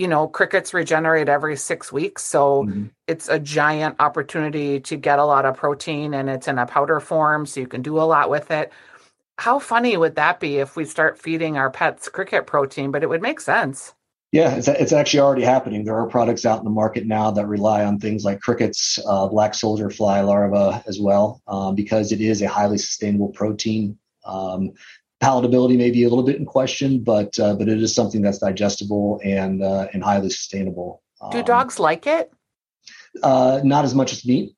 you 0.00 0.08
know, 0.08 0.26
crickets 0.26 0.72
regenerate 0.72 1.28
every 1.28 1.56
six 1.56 1.92
weeks. 1.92 2.22
So 2.22 2.64
mm-hmm. 2.64 2.86
it's 3.06 3.28
a 3.28 3.38
giant 3.38 3.96
opportunity 4.00 4.80
to 4.80 4.96
get 4.96 5.18
a 5.18 5.26
lot 5.26 5.44
of 5.44 5.58
protein 5.58 6.14
and 6.14 6.30
it's 6.30 6.48
in 6.48 6.58
a 6.58 6.64
powder 6.64 7.00
form. 7.00 7.44
So 7.44 7.60
you 7.60 7.66
can 7.66 7.82
do 7.82 7.98
a 7.98 8.08
lot 8.08 8.30
with 8.30 8.50
it. 8.50 8.72
How 9.36 9.58
funny 9.58 9.94
would 9.98 10.14
that 10.14 10.40
be 10.40 10.56
if 10.56 10.74
we 10.74 10.86
start 10.86 11.18
feeding 11.18 11.58
our 11.58 11.70
pets 11.70 12.08
cricket 12.08 12.46
protein? 12.46 12.92
But 12.92 13.02
it 13.02 13.10
would 13.10 13.20
make 13.20 13.40
sense. 13.40 13.92
Yeah, 14.32 14.54
it's, 14.54 14.68
it's 14.68 14.92
actually 14.94 15.20
already 15.20 15.42
happening. 15.42 15.84
There 15.84 15.98
are 15.98 16.06
products 16.06 16.46
out 16.46 16.60
in 16.60 16.64
the 16.64 16.70
market 16.70 17.04
now 17.04 17.32
that 17.32 17.46
rely 17.46 17.84
on 17.84 17.98
things 17.98 18.24
like 18.24 18.40
crickets, 18.40 18.98
uh, 19.06 19.26
black 19.28 19.52
soldier 19.52 19.90
fly 19.90 20.22
larvae 20.22 20.82
as 20.86 20.98
well, 20.98 21.42
um, 21.46 21.74
because 21.74 22.10
it 22.10 22.22
is 22.22 22.40
a 22.40 22.48
highly 22.48 22.78
sustainable 22.78 23.28
protein. 23.28 23.98
Um, 24.24 24.70
palatability 25.22 25.76
may 25.76 25.90
be 25.90 26.04
a 26.04 26.08
little 26.08 26.24
bit 26.24 26.36
in 26.36 26.46
question, 26.46 27.02
but 27.02 27.38
uh, 27.38 27.54
but 27.54 27.68
it 27.68 27.82
is 27.82 27.94
something 27.94 28.22
that's 28.22 28.38
digestible 28.38 29.20
and 29.24 29.62
uh, 29.62 29.86
and 29.92 30.02
highly 30.02 30.30
sustainable. 30.30 31.02
Do 31.30 31.38
um, 31.38 31.44
dogs 31.44 31.78
like 31.78 32.06
it? 32.06 32.32
Uh, 33.22 33.60
not 33.62 33.84
as 33.84 33.94
much 33.94 34.12
as 34.12 34.24
meat. 34.24 34.54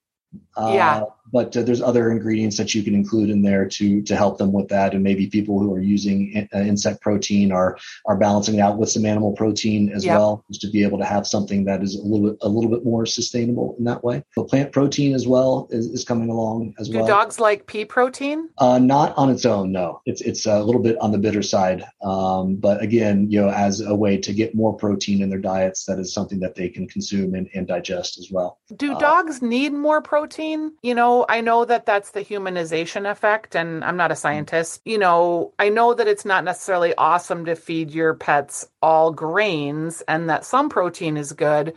yeah 0.57 1.03
uh, 1.03 1.07
but 1.33 1.57
uh, 1.57 1.63
there's 1.63 1.83
other 1.83 2.11
ingredients 2.11 2.57
that 2.59 2.75
you 2.75 2.83
can 2.83 2.95
include 2.95 3.31
in 3.31 3.43
there 3.43 3.67
to 3.67 4.03
to 4.03 4.17
help 4.17 4.39
them 4.39 4.53
with 4.53 4.69
that. 4.69 4.95
And 4.95 5.03
maybe 5.03 5.27
people 5.27 5.59
who 5.59 5.73
are 5.73 5.81
using 5.81 6.33
in, 6.33 6.49
uh, 6.55 6.59
insect 6.59 7.01
protein 7.01 7.51
are 7.51 7.79
are 8.07 8.17
balancing 8.17 8.57
it 8.57 8.61
out 8.61 8.79
with 8.79 8.91
some 8.91 9.07
animal 9.07 9.33
protein 9.33 9.91
as 9.91 10.05
yep. 10.05 10.19
well 10.19 10.45
just 10.49 10.61
to 10.63 10.71
be 10.71 10.85
able 10.85 10.99
to 10.99 11.05
have 11.05 11.27
something 11.27 11.65
that 11.65 11.83
is 11.83 11.97
a 11.97 12.03
little 12.03 12.31
bit 12.31 12.39
a 12.43 12.49
little 12.49 12.71
bit 12.71 12.85
more 12.85 13.07
sustainable 13.07 13.75
in 13.79 13.85
that 13.85 14.05
way. 14.05 14.23
The 14.37 14.45
plant 14.45 14.73
protein 14.73 15.15
as 15.15 15.27
well 15.27 15.69
is, 15.71 15.87
is 15.87 16.05
coming 16.05 16.29
along 16.29 16.75
as 16.79 16.89
Do 16.89 16.99
well. 16.99 17.07
dogs 17.07 17.41
like 17.41 17.67
pea 17.67 17.85
protein? 17.85 18.49
Uh, 18.59 18.79
not 18.79 19.17
on 19.17 19.31
its 19.31 19.47
own 19.47 19.73
no. 19.73 20.01
It's 20.07 20.21
it's 20.21 20.47
a 20.47 20.63
little 20.63 20.83
bit 20.83 20.99
on 20.99 21.13
the 21.13 21.19
bitter 21.19 21.43
side. 21.43 21.85
Um, 22.03 22.57
but 22.57 22.83
again 22.83 23.31
you 23.31 23.41
know 23.41 23.51
as 23.51 23.81
a 23.81 23.95
way 23.95 24.19
to 24.19 24.33
get 24.33 24.55
more 24.55 24.75
protein 24.77 25.23
in 25.23 25.31
their 25.31 25.39
diets 25.39 25.85
that 25.87 25.99
is 25.99 26.13
something 26.13 26.41
that 26.41 26.55
they 26.55 26.69
can 26.69 26.87
consume 26.87 27.35
and, 27.35 27.49
and 27.55 27.67
digest 27.67 28.19
as 28.19 28.29
well. 28.31 28.59
Do 28.77 28.95
uh, 28.95 28.99
dogs 28.99 29.41
need 29.41 29.73
more 29.73 30.03
protein? 30.03 30.73
You 30.83 30.95
know 30.95 31.22
I 31.29 31.41
know 31.41 31.65
that 31.65 31.87
that's 31.87 32.11
the 32.11 32.21
humanization 32.21 33.11
effect, 33.11 33.55
and 33.55 33.85
I'm 33.85 33.97
not 33.97 34.13
a 34.13 34.17
scientist. 34.17 34.81
You 34.85 34.99
know, 34.99 35.53
I 35.59 35.69
know 35.69 35.95
that 35.95 36.09
it's 36.09 36.25
not 36.25 36.45
necessarily 36.45 36.95
awesome 36.97 37.45
to 37.47 37.57
feed 37.57 37.91
your 37.91 38.15
pets 38.15 38.67
all 38.83 39.13
grains 39.13 40.03
and 40.09 40.29
that 40.31 40.45
some 40.45 40.69
protein 40.69 41.17
is 41.17 41.33
good, 41.33 41.75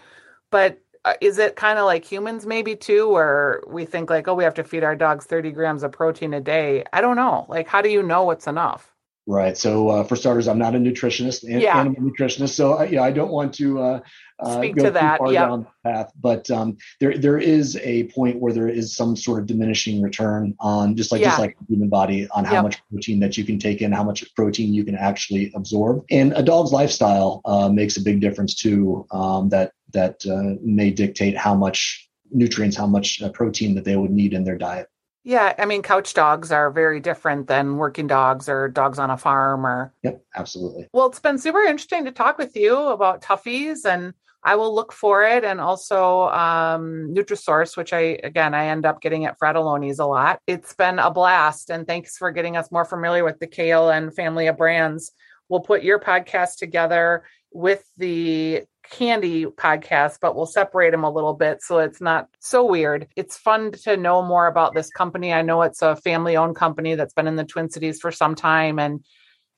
but 0.51 0.79
uh, 1.05 1.13
is 1.21 1.37
it 1.37 1.55
kind 1.55 1.77
of 1.77 1.85
like 1.85 2.03
humans 2.03 2.47
maybe 2.47 2.75
too 2.75 3.09
where 3.09 3.61
we 3.67 3.85
think 3.85 4.09
like 4.09 4.27
oh 4.27 4.33
we 4.33 4.43
have 4.43 4.55
to 4.55 4.63
feed 4.63 4.83
our 4.83 4.95
dogs 4.95 5.25
30 5.25 5.51
grams 5.51 5.83
of 5.83 5.91
protein 5.91 6.33
a 6.33 6.41
day. 6.41 6.83
I 6.93 7.01
don't 7.01 7.15
know. 7.15 7.45
Like 7.49 7.67
how 7.67 7.81
do 7.81 7.89
you 7.89 8.01
know 8.01 8.23
what's 8.23 8.47
enough 8.47 8.94
Right. 9.27 9.57
So, 9.57 9.89
uh, 9.89 10.03
for 10.03 10.15
starters, 10.15 10.47
I'm 10.47 10.59
not 10.59 10.75
a 10.75 10.77
nutritionist, 10.77 11.43
an- 11.43 11.59
yeah. 11.59 11.79
animal 11.79 11.99
nutritionist. 11.99 12.49
So, 12.49 12.83
yeah, 12.83 13.01
I 13.01 13.11
don't 13.11 13.31
want 13.31 13.55
to 13.55 13.79
uh, 13.79 13.99
uh, 14.39 14.57
speak 14.57 14.75
to 14.75 14.91
that. 14.91 15.19
Yeah. 15.25 15.47
Down 15.47 15.63
the 15.63 15.89
path, 15.89 16.11
but 16.21 16.51
um, 16.51 16.77
there 16.99 17.17
there 17.17 17.39
is 17.39 17.75
a 17.77 18.03
point 18.05 18.39
where 18.39 18.53
there 18.53 18.67
is 18.67 18.95
some 18.95 19.15
sort 19.15 19.39
of 19.39 19.47
diminishing 19.47 19.99
return 19.99 20.53
on 20.59 20.95
just 20.95 21.11
like 21.11 21.21
yeah. 21.21 21.29
just 21.29 21.39
like 21.39 21.57
the 21.57 21.65
human 21.73 21.89
body 21.89 22.27
on 22.35 22.45
how 22.45 22.53
yep. 22.53 22.63
much 22.63 22.81
protein 22.91 23.19
that 23.21 23.35
you 23.35 23.43
can 23.43 23.57
take 23.57 23.81
in, 23.81 23.91
how 23.91 24.03
much 24.03 24.23
protein 24.35 24.73
you 24.73 24.85
can 24.85 24.95
actually 24.95 25.51
absorb, 25.55 26.05
and 26.11 26.33
a 26.33 26.43
dog's 26.43 26.71
lifestyle 26.71 27.41
uh, 27.45 27.67
makes 27.67 27.97
a 27.97 28.01
big 28.01 28.19
difference 28.19 28.53
too. 28.53 29.07
Um, 29.09 29.49
that 29.49 29.71
that 29.93 30.23
uh, 30.27 30.59
may 30.61 30.91
dictate 30.91 31.35
how 31.35 31.55
much 31.55 32.07
nutrients, 32.29 32.77
how 32.77 32.87
much 32.87 33.21
uh, 33.23 33.29
protein 33.29 33.73
that 33.73 33.85
they 33.85 33.95
would 33.95 34.11
need 34.11 34.33
in 34.33 34.43
their 34.43 34.57
diet. 34.57 34.87
Yeah, 35.25 35.55
I 35.57 35.65
mean, 35.65 35.81
couch 35.81 36.13
dogs 36.13 36.51
are 36.51 36.69
very 36.69 36.99
different 36.99 37.47
than 37.47 37.77
working 37.77 38.05
dogs 38.05 38.47
or 38.47 38.69
dogs 38.69 38.99
on 38.99 39.09
a 39.09 39.17
farm 39.17 39.65
or. 39.65 39.91
Yep, 40.03 40.23
absolutely. 40.35 40.87
Well, 40.93 41.07
it's 41.07 41.19
been 41.19 41.39
super 41.39 41.61
interesting 41.61 42.05
to 42.05 42.11
talk 42.11 42.37
with 42.37 42.55
you 42.55 42.77
about 42.77 43.23
Tuffy's, 43.23 43.85
and 43.85 44.13
I 44.43 44.55
will 44.55 44.73
look 44.73 44.93
for 44.93 45.23
it. 45.23 45.43
And 45.43 45.59
also 45.59 46.25
um, 46.29 47.11
Nutrisource, 47.11 47.75
which 47.75 47.91
I, 47.91 48.19
again, 48.23 48.53
I 48.53 48.67
end 48.67 48.85
up 48.85 49.01
getting 49.01 49.25
at 49.25 49.39
Fratallone's 49.39 49.97
a 49.97 50.05
lot. 50.05 50.39
It's 50.45 50.75
been 50.75 50.99
a 50.99 51.09
blast. 51.09 51.71
And 51.71 51.87
thanks 51.87 52.17
for 52.17 52.29
getting 52.29 52.55
us 52.55 52.71
more 52.71 52.85
familiar 52.85 53.23
with 53.23 53.39
the 53.39 53.47
KLN 53.47 54.13
family 54.13 54.45
of 54.45 54.57
brands. 54.57 55.11
We'll 55.49 55.61
put 55.61 55.81
your 55.81 55.99
podcast 55.99 56.57
together 56.57 57.23
with 57.51 57.83
the 57.97 58.63
candy 58.89 59.45
podcast, 59.45 60.19
but 60.21 60.35
we'll 60.35 60.45
separate 60.45 60.91
them 60.91 61.03
a 61.03 61.09
little 61.09 61.33
bit 61.33 61.61
so 61.61 61.79
it's 61.79 62.01
not 62.01 62.27
so 62.39 62.65
weird. 62.65 63.07
It's 63.15 63.37
fun 63.37 63.71
to 63.83 63.97
know 63.97 64.21
more 64.21 64.47
about 64.47 64.73
this 64.73 64.89
company. 64.89 65.33
I 65.33 65.41
know 65.41 65.61
it's 65.61 65.81
a 65.81 65.95
family 65.95 66.35
owned 66.37 66.55
company 66.55 66.95
that's 66.95 67.13
been 67.13 67.27
in 67.27 67.35
the 67.35 67.43
Twin 67.43 67.69
Cities 67.69 67.99
for 67.99 68.11
some 68.11 68.35
time. 68.35 68.79
And 68.79 69.03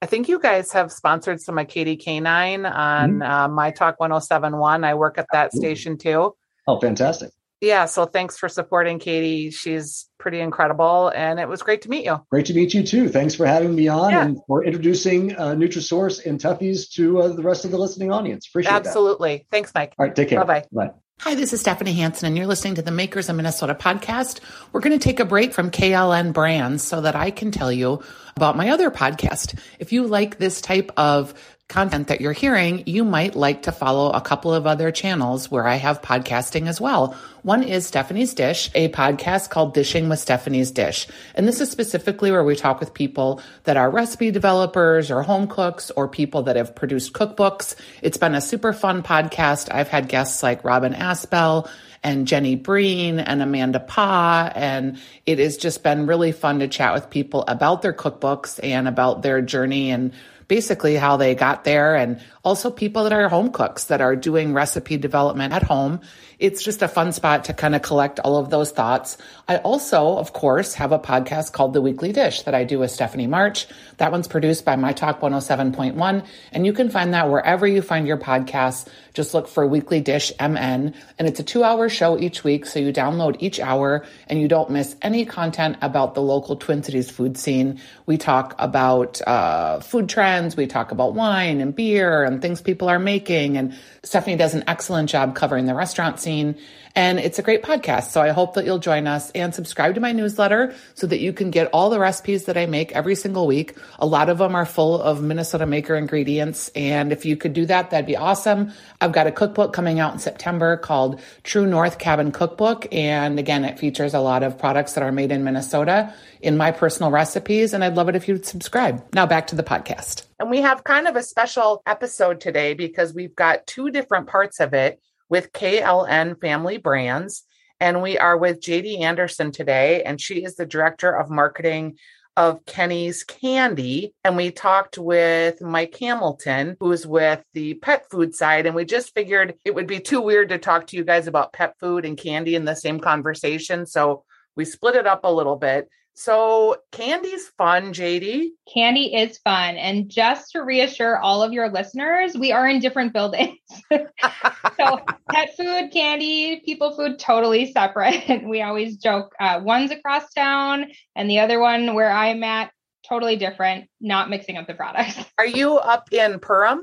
I 0.01 0.05
think 0.05 0.27
you 0.29 0.39
guys 0.39 0.71
have 0.71 0.91
sponsored 0.91 1.41
some 1.41 1.63
Katie 1.65 1.97
Canine 1.97 2.65
on 2.65 3.13
mm-hmm. 3.13 3.21
uh, 3.21 3.47
My 3.47 3.71
Talk 3.71 3.99
1071. 3.99 4.83
I 4.83 4.93
work 4.93 5.17
at 5.17 5.27
that 5.31 5.53
station 5.53 5.97
too. 5.97 6.35
Oh, 6.67 6.79
fantastic 6.79 7.31
yeah, 7.61 7.85
so 7.85 8.05
thanks 8.05 8.37
for 8.37 8.49
supporting 8.49 8.99
Katie. 8.99 9.49
She's 9.49 10.09
pretty 10.19 10.39
incredible, 10.39 11.11
and 11.15 11.39
it 11.39 11.47
was 11.47 11.63
great 11.63 11.81
to 11.83 11.89
meet 11.89 12.05
you. 12.05 12.21
Great 12.29 12.45
to 12.47 12.53
meet 12.53 12.73
you 12.73 12.83
too. 12.83 13.09
Thanks 13.09 13.33
for 13.33 13.45
having 13.45 13.73
me 13.73 13.87
on 13.87 14.11
yeah. 14.11 14.25
and 14.25 14.39
for 14.47 14.63
introducing 14.63 15.35
uh, 15.35 15.55
Nutrisource 15.55 16.25
and 16.25 16.39
Tuffy's 16.39 16.89
to 16.89 17.19
uh, 17.21 17.27
the 17.29 17.41
rest 17.41 17.65
of 17.65 17.71
the 17.71 17.77
listening 17.77 18.11
audience. 18.11 18.47
Appreciate 18.47 18.71
it. 18.71 18.75
Absolutely. 18.75 19.37
That. 19.37 19.51
Thanks, 19.51 19.71
Mike. 19.73 19.93
All 19.97 20.05
right, 20.05 20.15
take 20.15 20.29
care. 20.29 20.43
Bye-bye. 20.43 20.65
Bye. 20.71 20.93
Hi, 21.21 21.33
this 21.33 21.51
is 21.51 21.61
Stephanie 21.61 21.93
Hansen, 21.93 22.27
and 22.27 22.37
you're 22.37 22.45
listening 22.45 22.75
to 22.75 22.83
the 22.83 22.91
Makers 22.91 23.27
of 23.27 23.35
Minnesota 23.35 23.73
podcast. 23.73 24.39
We're 24.71 24.81
going 24.81 24.97
to 24.97 25.03
take 25.03 25.19
a 25.19 25.25
break 25.25 25.51
from 25.51 25.71
KLN 25.71 26.31
brands 26.31 26.83
so 26.83 27.01
that 27.01 27.15
I 27.15 27.31
can 27.31 27.49
tell 27.49 27.71
you 27.71 28.03
about 28.35 28.55
my 28.55 28.69
other 28.69 28.91
podcast. 28.91 29.59
If 29.79 29.91
you 29.91 30.05
like 30.05 30.37
this 30.37 30.61
type 30.61 30.91
of 30.95 31.33
content 31.67 32.07
that 32.07 32.21
you're 32.21 32.31
hearing, 32.31 32.81
you 32.85 33.03
might 33.03 33.35
like 33.35 33.63
to 33.63 33.73
follow 33.73 34.09
a 34.11 34.21
couple 34.21 34.53
of 34.53 34.65
other 34.65 34.89
channels 34.89 35.51
where 35.51 35.67
I 35.67 35.75
have 35.75 36.01
podcasting 36.01 36.67
as 36.67 36.79
well. 36.79 37.13
One 37.41 37.61
is 37.61 37.85
Stephanie's 37.85 38.33
Dish, 38.33 38.71
a 38.73 38.87
podcast 38.89 39.49
called 39.49 39.73
Dishing 39.73 40.07
with 40.07 40.19
Stephanie's 40.19 40.71
Dish. 40.71 41.07
And 41.35 41.45
this 41.45 41.59
is 41.59 41.69
specifically 41.69 42.31
where 42.31 42.43
we 42.43 42.55
talk 42.55 42.79
with 42.79 42.93
people 42.93 43.41
that 43.65 43.75
are 43.75 43.89
recipe 43.89 44.31
developers 44.31 45.11
or 45.11 45.23
home 45.23 45.47
cooks 45.47 45.91
or 45.91 46.07
people 46.07 46.43
that 46.43 46.55
have 46.55 46.73
produced 46.73 47.11
cookbooks. 47.11 47.75
It's 48.01 48.17
been 48.17 48.35
a 48.35 48.41
super 48.41 48.71
fun 48.71 49.03
podcast. 49.03 49.67
I've 49.69 49.89
had 49.89 50.07
guests 50.07 50.41
like 50.41 50.63
Robin 50.63 50.93
Asbell 50.93 51.69
and 52.01 52.27
Jenny 52.27 52.55
Breen 52.55 53.19
and 53.19 53.41
Amanda 53.41 53.81
Paa. 53.81 54.53
And 54.55 54.97
it 55.25 55.39
has 55.39 55.57
just 55.57 55.83
been 55.83 56.07
really 56.07 56.31
fun 56.31 56.59
to 56.59 56.69
chat 56.69 56.93
with 56.93 57.09
people 57.09 57.43
about 57.49 57.81
their 57.81 57.93
cookbooks 57.93 58.57
and 58.63 58.87
about 58.87 59.21
their 59.21 59.41
journey 59.41 59.91
and 59.91 60.13
basically 60.47 60.95
how 60.95 61.17
they 61.17 61.35
got 61.35 61.63
there 61.63 61.95
and 61.95 62.21
also 62.43 62.71
people 62.71 63.03
that 63.03 63.11
are 63.11 63.27
home 63.27 63.51
cooks 63.51 63.85
that 63.85 63.99
are 63.99 64.15
doing 64.15 64.53
recipe 64.53 64.97
development 64.97 65.53
at 65.53 65.63
home. 65.63 65.99
It's 66.39 66.63
just 66.63 66.83
a 66.83 66.87
fun 66.87 67.11
spot 67.13 67.45
to 67.45 67.53
kind 67.53 67.75
of 67.75 67.81
collect 67.81 68.19
all 68.19 68.37
of 68.37 68.51
those 68.51 68.71
thoughts. 68.71 69.17
I 69.47 69.57
also, 69.57 70.17
of 70.17 70.33
course, 70.33 70.75
have 70.75 70.91
a 70.91 70.99
podcast 70.99 71.51
called 71.51 71.73
The 71.73 71.81
Weekly 71.81 72.11
Dish 72.11 72.43
that 72.43 72.53
I 72.53 72.63
do 72.63 72.79
with 72.79 72.91
Stephanie 72.91 73.25
March. 73.25 73.67
That 73.97 74.11
one's 74.11 74.27
produced 74.27 74.63
by 74.63 74.75
My 74.75 74.93
Talk 74.93 75.19
107.1, 75.19 76.25
and 76.51 76.65
you 76.65 76.73
can 76.73 76.89
find 76.89 77.13
that 77.15 77.29
wherever 77.29 77.65
you 77.65 77.81
find 77.81 78.07
your 78.07 78.17
podcasts. 78.17 78.87
Just 79.15 79.33
look 79.33 79.47
for 79.47 79.65
Weekly 79.65 79.99
Dish 79.99 80.31
MN, 80.39 80.93
and 81.17 81.27
it's 81.27 81.39
a 81.39 81.43
two 81.43 81.63
hour 81.63 81.89
show 81.89 82.19
each 82.19 82.43
week. 82.43 82.67
So 82.67 82.77
you 82.79 82.93
download 82.93 83.37
each 83.39 83.59
hour 83.59 84.05
and 84.27 84.39
you 84.39 84.47
don't 84.47 84.69
miss 84.69 84.95
any 85.01 85.25
content 85.25 85.77
about 85.81 86.13
the 86.13 86.21
local 86.21 86.55
Twin 86.55 86.83
Cities 86.83 87.09
food 87.09 87.35
scene. 87.35 87.81
We 88.05 88.17
talk 88.17 88.53
about 88.59 89.19
uh, 89.25 89.79
food 89.79 90.07
trends 90.07 90.36
We 90.57 90.67
talk 90.67 90.91
about 90.91 91.13
wine 91.13 91.61
and 91.61 91.75
beer 91.75 92.23
and 92.23 92.41
things 92.41 92.61
people 92.61 92.89
are 92.89 92.99
making. 92.99 93.57
And 93.57 93.73
Stephanie 94.03 94.35
does 94.35 94.53
an 94.53 94.63
excellent 94.67 95.09
job 95.09 95.35
covering 95.35 95.65
the 95.65 95.73
restaurant 95.73 96.19
scene. 96.19 96.57
And 96.95 97.19
it's 97.19 97.37
a 97.37 97.43
great 97.43 97.61
podcast. 97.61 98.09
So 98.09 98.21
I 98.21 98.29
hope 98.29 98.55
that 98.55 98.65
you'll 98.65 98.79
join 98.79 99.05
us 99.05 99.29
and 99.31 99.53
subscribe 99.53 99.93
to 99.95 100.01
my 100.01 100.13
newsletter 100.13 100.73
so 100.95 101.05
that 101.05 101.19
you 101.19 101.31
can 101.31 101.51
get 101.51 101.69
all 101.71 101.91
the 101.91 101.99
recipes 101.99 102.45
that 102.45 102.57
I 102.57 102.65
make 102.65 102.91
every 102.91 103.13
single 103.13 103.45
week. 103.45 103.77
A 103.99 104.05
lot 104.05 104.29
of 104.29 104.39
them 104.39 104.55
are 104.55 104.65
full 104.65 104.99
of 104.99 105.21
Minnesota 105.21 105.67
Maker 105.67 105.95
ingredients. 105.95 106.69
And 106.69 107.11
if 107.11 107.23
you 107.23 107.37
could 107.37 107.53
do 107.53 107.67
that, 107.67 107.91
that'd 107.91 108.07
be 108.07 108.17
awesome. 108.17 108.71
I've 108.99 109.11
got 109.11 109.27
a 109.27 109.31
cookbook 109.31 109.73
coming 109.73 109.99
out 109.99 110.13
in 110.13 110.19
September 110.19 110.75
called 110.75 111.21
True 111.43 111.67
North 111.67 111.99
Cabin 111.99 112.31
Cookbook. 112.31 112.87
And 112.91 113.37
again, 113.37 113.63
it 113.63 113.77
features 113.77 114.15
a 114.15 114.19
lot 114.19 114.41
of 114.41 114.57
products 114.57 114.93
that 114.93 115.03
are 115.03 115.11
made 115.11 115.31
in 115.31 115.43
Minnesota 115.43 116.13
in 116.41 116.57
my 116.57 116.71
personal 116.71 117.11
recipes. 117.11 117.73
And 117.73 117.83
I'd 117.83 117.95
love 117.95 118.09
it 118.09 118.15
if 118.15 118.27
you'd 118.27 118.45
subscribe. 118.45 119.05
Now 119.13 119.27
back 119.27 119.47
to 119.47 119.55
the 119.55 119.63
podcast. 119.63 120.26
And 120.39 120.51
we 120.51 120.61
have 120.61 120.83
kind 120.83 121.07
of 121.07 121.15
a 121.15 121.23
special 121.23 121.81
episode 121.87 122.39
today 122.39 122.75
because 122.75 123.13
we've 123.13 123.35
got 123.35 123.65
two 123.65 123.89
different 123.89 124.27
parts 124.27 124.59
of 124.59 124.73
it 124.73 124.99
with 125.29 125.51
KLN 125.51 126.39
Family 126.39 126.77
Brands. 126.77 127.43
And 127.79 128.01
we 128.01 128.17
are 128.17 128.37
with 128.37 128.61
JD 128.61 129.01
Anderson 129.01 129.51
today, 129.51 130.03
and 130.03 130.19
she 130.19 130.43
is 130.43 130.55
the 130.55 130.65
director 130.65 131.11
of 131.11 131.29
marketing 131.29 131.97
of 132.35 132.63
Kenny's 132.65 133.23
Candy. 133.23 134.13
And 134.23 134.37
we 134.37 134.51
talked 134.51 134.99
with 134.99 135.59
Mike 135.59 135.97
Hamilton, 135.99 136.77
who's 136.79 137.05
with 137.05 137.43
the 137.53 137.73
pet 137.75 138.05
food 138.11 138.35
side. 138.35 138.67
And 138.67 138.75
we 138.75 138.85
just 138.85 139.13
figured 139.15 139.55
it 139.65 139.73
would 139.73 139.87
be 139.87 139.99
too 139.99 140.21
weird 140.21 140.49
to 140.49 140.59
talk 140.59 140.87
to 140.87 140.97
you 140.97 141.03
guys 141.03 141.25
about 141.25 141.53
pet 141.53 141.73
food 141.79 142.05
and 142.05 142.15
candy 142.15 142.55
in 142.55 142.65
the 142.65 142.75
same 142.75 142.99
conversation. 142.99 143.87
So 143.87 144.23
we 144.55 144.65
split 144.65 144.95
it 144.95 145.07
up 145.07 145.21
a 145.23 145.33
little 145.33 145.55
bit. 145.55 145.89
So 146.19 146.77
candy's 146.91 147.47
fun, 147.59 147.93
JD. 147.93 148.47
Candy 148.73 149.13
is 149.13 149.37
fun. 149.37 149.75
And 149.77 150.09
just 150.09 150.51
to 150.53 150.63
reassure 150.63 151.19
all 151.19 151.43
of 151.43 151.53
your 151.53 151.69
listeners, 151.69 152.35
we 152.35 152.51
are 152.51 152.67
in 152.67 152.79
different 152.79 153.13
buildings. 153.13 153.59
so 153.91 154.99
pet 155.31 155.55
food, 155.55 155.91
candy, 155.93 156.63
people 156.65 156.95
food, 156.95 157.19
totally 157.19 157.71
separate. 157.71 158.43
we 158.49 158.63
always 158.63 158.97
joke 158.97 159.35
uh, 159.39 159.61
one's 159.63 159.91
across 159.91 160.33
town 160.33 160.87
and 161.15 161.29
the 161.29 161.37
other 161.37 161.59
one 161.59 161.93
where 161.93 162.11
I'm 162.11 162.43
at, 162.43 162.71
totally 163.07 163.35
different, 163.35 163.87
not 164.01 164.27
mixing 164.27 164.57
up 164.57 164.65
the 164.65 164.73
products. 164.73 165.23
Are 165.37 165.45
you 165.45 165.77
up 165.77 166.11
in 166.11 166.39
Perham? 166.39 166.79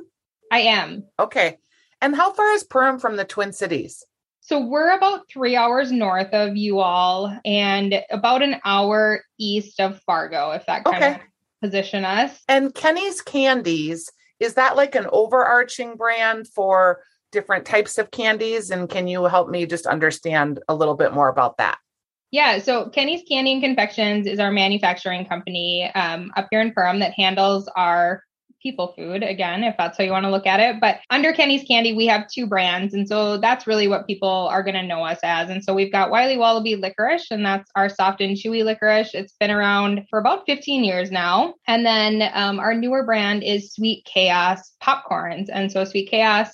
I 0.52 0.60
am. 0.60 1.08
Okay. 1.18 1.58
And 2.00 2.14
how 2.14 2.32
far 2.32 2.52
is 2.52 2.62
Perham 2.62 3.00
from 3.00 3.16
the 3.16 3.24
Twin 3.24 3.52
Cities? 3.52 4.04
So 4.46 4.60
we're 4.60 4.94
about 4.94 5.22
three 5.30 5.56
hours 5.56 5.90
north 5.90 6.28
of 6.34 6.54
you 6.54 6.80
all 6.80 7.34
and 7.46 8.02
about 8.10 8.42
an 8.42 8.56
hour 8.62 9.22
east 9.38 9.80
of 9.80 10.02
Fargo, 10.02 10.50
if 10.50 10.66
that 10.66 10.84
kind 10.84 10.96
okay. 10.96 11.14
of 11.14 11.20
position 11.62 12.04
us. 12.04 12.42
And 12.46 12.74
Kenny's 12.74 13.22
Candies, 13.22 14.12
is 14.38 14.52
that 14.54 14.76
like 14.76 14.96
an 14.96 15.06
overarching 15.10 15.96
brand 15.96 16.46
for 16.46 17.00
different 17.32 17.64
types 17.64 17.96
of 17.96 18.10
candies? 18.10 18.70
And 18.70 18.86
can 18.86 19.08
you 19.08 19.24
help 19.24 19.48
me 19.48 19.64
just 19.64 19.86
understand 19.86 20.60
a 20.68 20.74
little 20.74 20.94
bit 20.94 21.14
more 21.14 21.30
about 21.30 21.56
that? 21.56 21.78
Yeah, 22.30 22.58
so 22.58 22.90
Kenny's 22.90 23.22
Candy 23.26 23.54
and 23.54 23.62
Confections 23.62 24.26
is 24.26 24.40
our 24.40 24.52
manufacturing 24.52 25.24
company 25.24 25.90
um, 25.94 26.30
up 26.36 26.48
here 26.50 26.60
in 26.60 26.74
Perham 26.74 26.98
that 26.98 27.14
handles 27.14 27.66
our 27.76 28.22
people 28.64 28.94
food 28.96 29.22
again 29.22 29.62
if 29.62 29.76
that's 29.76 29.98
how 29.98 30.02
you 30.02 30.10
want 30.10 30.24
to 30.24 30.30
look 30.30 30.46
at 30.46 30.58
it. 30.58 30.80
But 30.80 30.98
under 31.10 31.32
kenny's 31.32 31.62
candy 31.68 31.94
we 31.94 32.06
have 32.06 32.28
two 32.28 32.46
brands 32.46 32.94
and 32.94 33.06
so 33.06 33.36
that's 33.36 33.66
really 33.66 33.86
what 33.86 34.06
people 34.06 34.48
are 34.50 34.62
going 34.62 34.74
to 34.74 34.82
know 34.82 35.04
us 35.04 35.20
as. 35.22 35.50
And 35.50 35.62
so 35.62 35.74
we've 35.74 35.92
got 35.92 36.10
wiley 36.10 36.36
wallaby 36.36 36.74
licorice 36.74 37.30
and 37.30 37.44
that's 37.44 37.70
our 37.76 37.88
soft 37.88 38.20
and 38.20 38.36
chewy 38.36 38.64
licorice. 38.64 39.14
It's 39.14 39.34
been 39.38 39.50
around 39.50 40.06
for 40.10 40.18
about 40.18 40.46
15 40.46 40.82
years 40.82 41.10
now. 41.10 41.54
And 41.68 41.84
then 41.84 42.28
um, 42.34 42.58
our 42.58 42.74
newer 42.74 43.04
brand 43.04 43.44
is 43.44 43.72
sweet 43.72 44.04
chaos 44.04 44.72
popcorns. 44.82 45.48
And 45.52 45.70
so 45.70 45.84
sweet 45.84 46.10
chaos 46.10 46.48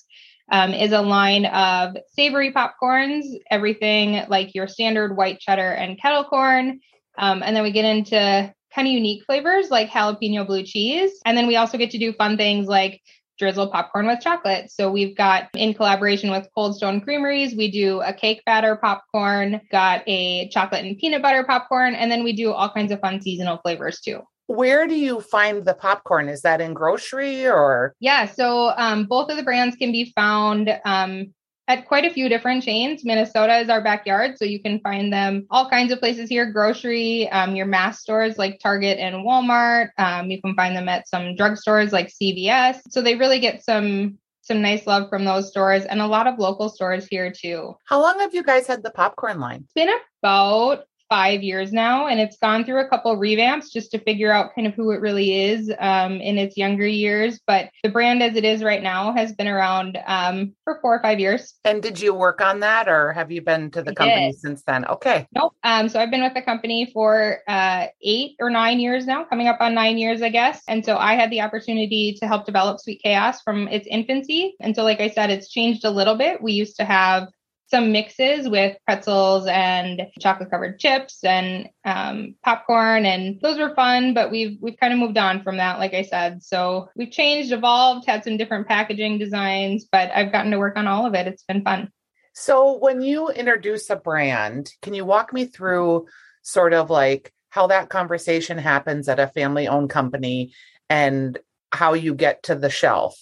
um, 0.50 0.72
is 0.72 0.92
a 0.92 1.00
line 1.00 1.46
of 1.46 1.96
savory 2.14 2.52
popcorns, 2.52 3.24
everything 3.50 4.24
like 4.28 4.54
your 4.54 4.66
standard 4.66 5.16
white 5.16 5.38
cheddar 5.38 5.70
and 5.70 6.00
kettle 6.00 6.24
corn. 6.24 6.80
Um, 7.16 7.42
and 7.42 7.54
then 7.54 7.62
we 7.62 7.70
get 7.70 7.84
into 7.84 8.54
kind 8.74 8.88
of 8.88 8.92
unique 8.92 9.24
flavors 9.24 9.70
like 9.70 9.90
jalapeno 9.90 10.46
blue 10.46 10.62
cheese. 10.62 11.12
And 11.24 11.36
then 11.36 11.46
we 11.46 11.56
also 11.56 11.78
get 11.78 11.90
to 11.90 11.98
do 11.98 12.12
fun 12.12 12.36
things 12.36 12.66
like 12.66 13.00
drizzle 13.40 13.68
popcorn 13.68 14.06
with 14.06 14.20
chocolate. 14.20 14.70
So 14.70 14.90
we've 14.90 15.16
got 15.16 15.48
in 15.54 15.72
collaboration 15.74 16.30
with 16.30 16.46
Cold 16.54 16.76
Stone 16.76 17.00
Creameries, 17.00 17.56
we 17.56 17.70
do 17.70 18.00
a 18.02 18.12
cake 18.12 18.42
batter 18.44 18.76
popcorn, 18.76 19.62
got 19.72 20.02
a 20.06 20.48
chocolate 20.50 20.84
and 20.84 20.96
peanut 20.98 21.22
butter 21.22 21.42
popcorn, 21.42 21.94
and 21.94 22.12
then 22.12 22.22
we 22.22 22.34
do 22.34 22.52
all 22.52 22.68
kinds 22.68 22.92
of 22.92 23.00
fun 23.00 23.20
seasonal 23.22 23.58
flavors 23.58 24.00
too. 24.00 24.20
Where 24.46 24.86
do 24.86 24.94
you 24.94 25.20
find 25.20 25.64
the 25.64 25.74
popcorn? 25.74 26.28
Is 26.28 26.42
that 26.42 26.60
in 26.60 26.74
grocery 26.74 27.46
or? 27.46 27.94
Yeah, 28.00 28.26
so 28.26 28.72
um, 28.76 29.06
both 29.06 29.30
of 29.30 29.36
the 29.36 29.42
brands 29.42 29.76
can 29.76 29.90
be 29.90 30.12
found 30.14 30.76
um, 30.84 31.32
at 31.70 31.86
quite 31.86 32.04
a 32.04 32.10
few 32.10 32.28
different 32.28 32.64
chains. 32.64 33.04
Minnesota 33.04 33.58
is 33.58 33.68
our 33.68 33.80
backyard, 33.80 34.36
so 34.36 34.44
you 34.44 34.60
can 34.60 34.80
find 34.80 35.12
them 35.12 35.46
all 35.50 35.70
kinds 35.70 35.92
of 35.92 36.00
places 36.00 36.28
here 36.28 36.50
grocery, 36.50 37.28
um, 37.30 37.54
your 37.54 37.66
mass 37.66 38.00
stores 38.00 38.36
like 38.38 38.58
Target 38.58 38.98
and 38.98 39.24
Walmart. 39.24 39.90
Um, 39.96 40.30
you 40.30 40.42
can 40.42 40.54
find 40.56 40.76
them 40.76 40.88
at 40.88 41.08
some 41.08 41.36
drugstores 41.36 41.92
like 41.92 42.08
CVS. 42.08 42.80
So 42.90 43.00
they 43.00 43.14
really 43.14 43.38
get 43.38 43.64
some 43.64 44.18
some 44.42 44.62
nice 44.62 44.84
love 44.84 45.08
from 45.08 45.24
those 45.24 45.48
stores 45.48 45.84
and 45.84 46.00
a 46.00 46.06
lot 46.06 46.26
of 46.26 46.40
local 46.40 46.68
stores 46.70 47.06
here 47.06 47.30
too. 47.30 47.76
How 47.84 48.02
long 48.02 48.18
have 48.18 48.34
you 48.34 48.42
guys 48.42 48.66
had 48.66 48.82
the 48.82 48.90
popcorn 48.90 49.38
line? 49.38 49.60
It's 49.62 49.72
been 49.74 49.90
about 50.22 50.86
five 51.10 51.42
years 51.42 51.72
now, 51.72 52.06
and 52.06 52.20
it's 52.20 52.38
gone 52.38 52.64
through 52.64 52.80
a 52.80 52.88
couple 52.88 53.14
revamps 53.16 53.70
just 53.70 53.90
to 53.90 53.98
figure 53.98 54.32
out 54.32 54.54
kind 54.54 54.66
of 54.66 54.74
who 54.74 54.92
it 54.92 55.00
really 55.00 55.44
is 55.50 55.70
um, 55.80 56.12
in 56.12 56.38
its 56.38 56.56
younger 56.56 56.86
years. 56.86 57.40
But 57.46 57.70
the 57.82 57.90
brand 57.90 58.22
as 58.22 58.36
it 58.36 58.44
is 58.44 58.62
right 58.62 58.82
now 58.82 59.12
has 59.12 59.32
been 59.32 59.48
around 59.48 59.98
um, 60.06 60.54
for 60.64 60.78
four 60.80 60.94
or 60.94 61.02
five 61.02 61.20
years. 61.20 61.54
And 61.64 61.82
did 61.82 62.00
you 62.00 62.14
work 62.14 62.40
on 62.40 62.60
that, 62.60 62.88
or 62.88 63.12
have 63.12 63.30
you 63.30 63.42
been 63.42 63.70
to 63.72 63.82
the 63.82 63.90
I 63.90 63.94
company 63.94 64.30
did. 64.30 64.40
since 64.40 64.62
then? 64.62 64.86
Okay. 64.86 65.26
Nope. 65.34 65.52
Um, 65.64 65.88
so 65.88 66.00
I've 66.00 66.10
been 66.10 66.22
with 66.22 66.34
the 66.34 66.42
company 66.42 66.90
for 66.94 67.40
uh, 67.48 67.86
eight 68.02 68.36
or 68.40 68.48
nine 68.48 68.80
years 68.80 69.04
now, 69.04 69.24
coming 69.24 69.48
up 69.48 69.60
on 69.60 69.74
nine 69.74 69.98
years, 69.98 70.22
I 70.22 70.28
guess. 70.28 70.62
And 70.68 70.84
so 70.84 70.96
I 70.96 71.14
had 71.14 71.30
the 71.30 71.40
opportunity 71.40 72.16
to 72.20 72.26
help 72.28 72.46
develop 72.46 72.78
Sweet 72.80 73.02
Chaos 73.02 73.42
from 73.42 73.66
its 73.68 73.86
infancy. 73.90 74.54
And 74.60 74.76
so, 74.76 74.84
like 74.84 75.00
I 75.00 75.10
said, 75.10 75.30
it's 75.30 75.50
changed 75.50 75.84
a 75.84 75.90
little 75.90 76.16
bit. 76.16 76.40
We 76.40 76.52
used 76.52 76.76
to 76.76 76.84
have 76.84 77.28
some 77.70 77.92
mixes 77.92 78.48
with 78.48 78.76
pretzels 78.84 79.46
and 79.46 80.02
chocolate 80.18 80.50
covered 80.50 80.78
chips 80.78 81.22
and 81.22 81.68
um, 81.84 82.34
popcorn 82.42 83.06
and 83.06 83.40
those 83.40 83.58
were 83.58 83.74
fun 83.74 84.12
but 84.12 84.30
we've 84.30 84.58
we've 84.60 84.78
kind 84.78 84.92
of 84.92 84.98
moved 84.98 85.16
on 85.16 85.42
from 85.42 85.58
that 85.58 85.78
like 85.78 85.94
i 85.94 86.02
said. 86.02 86.42
So 86.42 86.88
we've 86.96 87.10
changed 87.10 87.52
evolved 87.52 88.06
had 88.06 88.24
some 88.24 88.36
different 88.36 88.66
packaging 88.66 89.18
designs 89.18 89.86
but 89.90 90.10
i've 90.10 90.32
gotten 90.32 90.50
to 90.50 90.58
work 90.58 90.76
on 90.76 90.86
all 90.86 91.06
of 91.06 91.14
it. 91.14 91.26
It's 91.26 91.44
been 91.44 91.62
fun. 91.62 91.90
So 92.32 92.78
when 92.78 93.02
you 93.02 93.28
introduce 93.28 93.88
a 93.90 93.96
brand 93.96 94.72
can 94.82 94.94
you 94.94 95.04
walk 95.04 95.32
me 95.32 95.44
through 95.44 96.06
sort 96.42 96.72
of 96.72 96.90
like 96.90 97.32
how 97.50 97.68
that 97.68 97.88
conversation 97.88 98.58
happens 98.58 99.08
at 99.08 99.20
a 99.20 99.28
family 99.28 99.68
owned 99.68 99.90
company 99.90 100.52
and 100.88 101.38
how 101.72 101.94
you 101.94 102.14
get 102.14 102.42
to 102.44 102.54
the 102.54 102.70
shelf 102.70 103.16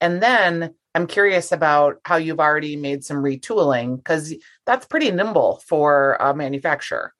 and 0.00 0.22
then 0.22 0.74
I'm 0.94 1.06
curious 1.06 1.52
about 1.52 1.96
how 2.04 2.16
you've 2.16 2.40
already 2.40 2.76
made 2.76 3.04
some 3.04 3.18
retooling 3.18 3.96
because 3.96 4.34
that's 4.64 4.86
pretty 4.86 5.10
nimble 5.10 5.62
for 5.66 6.16
a 6.20 6.34
manufacturer. 6.34 7.12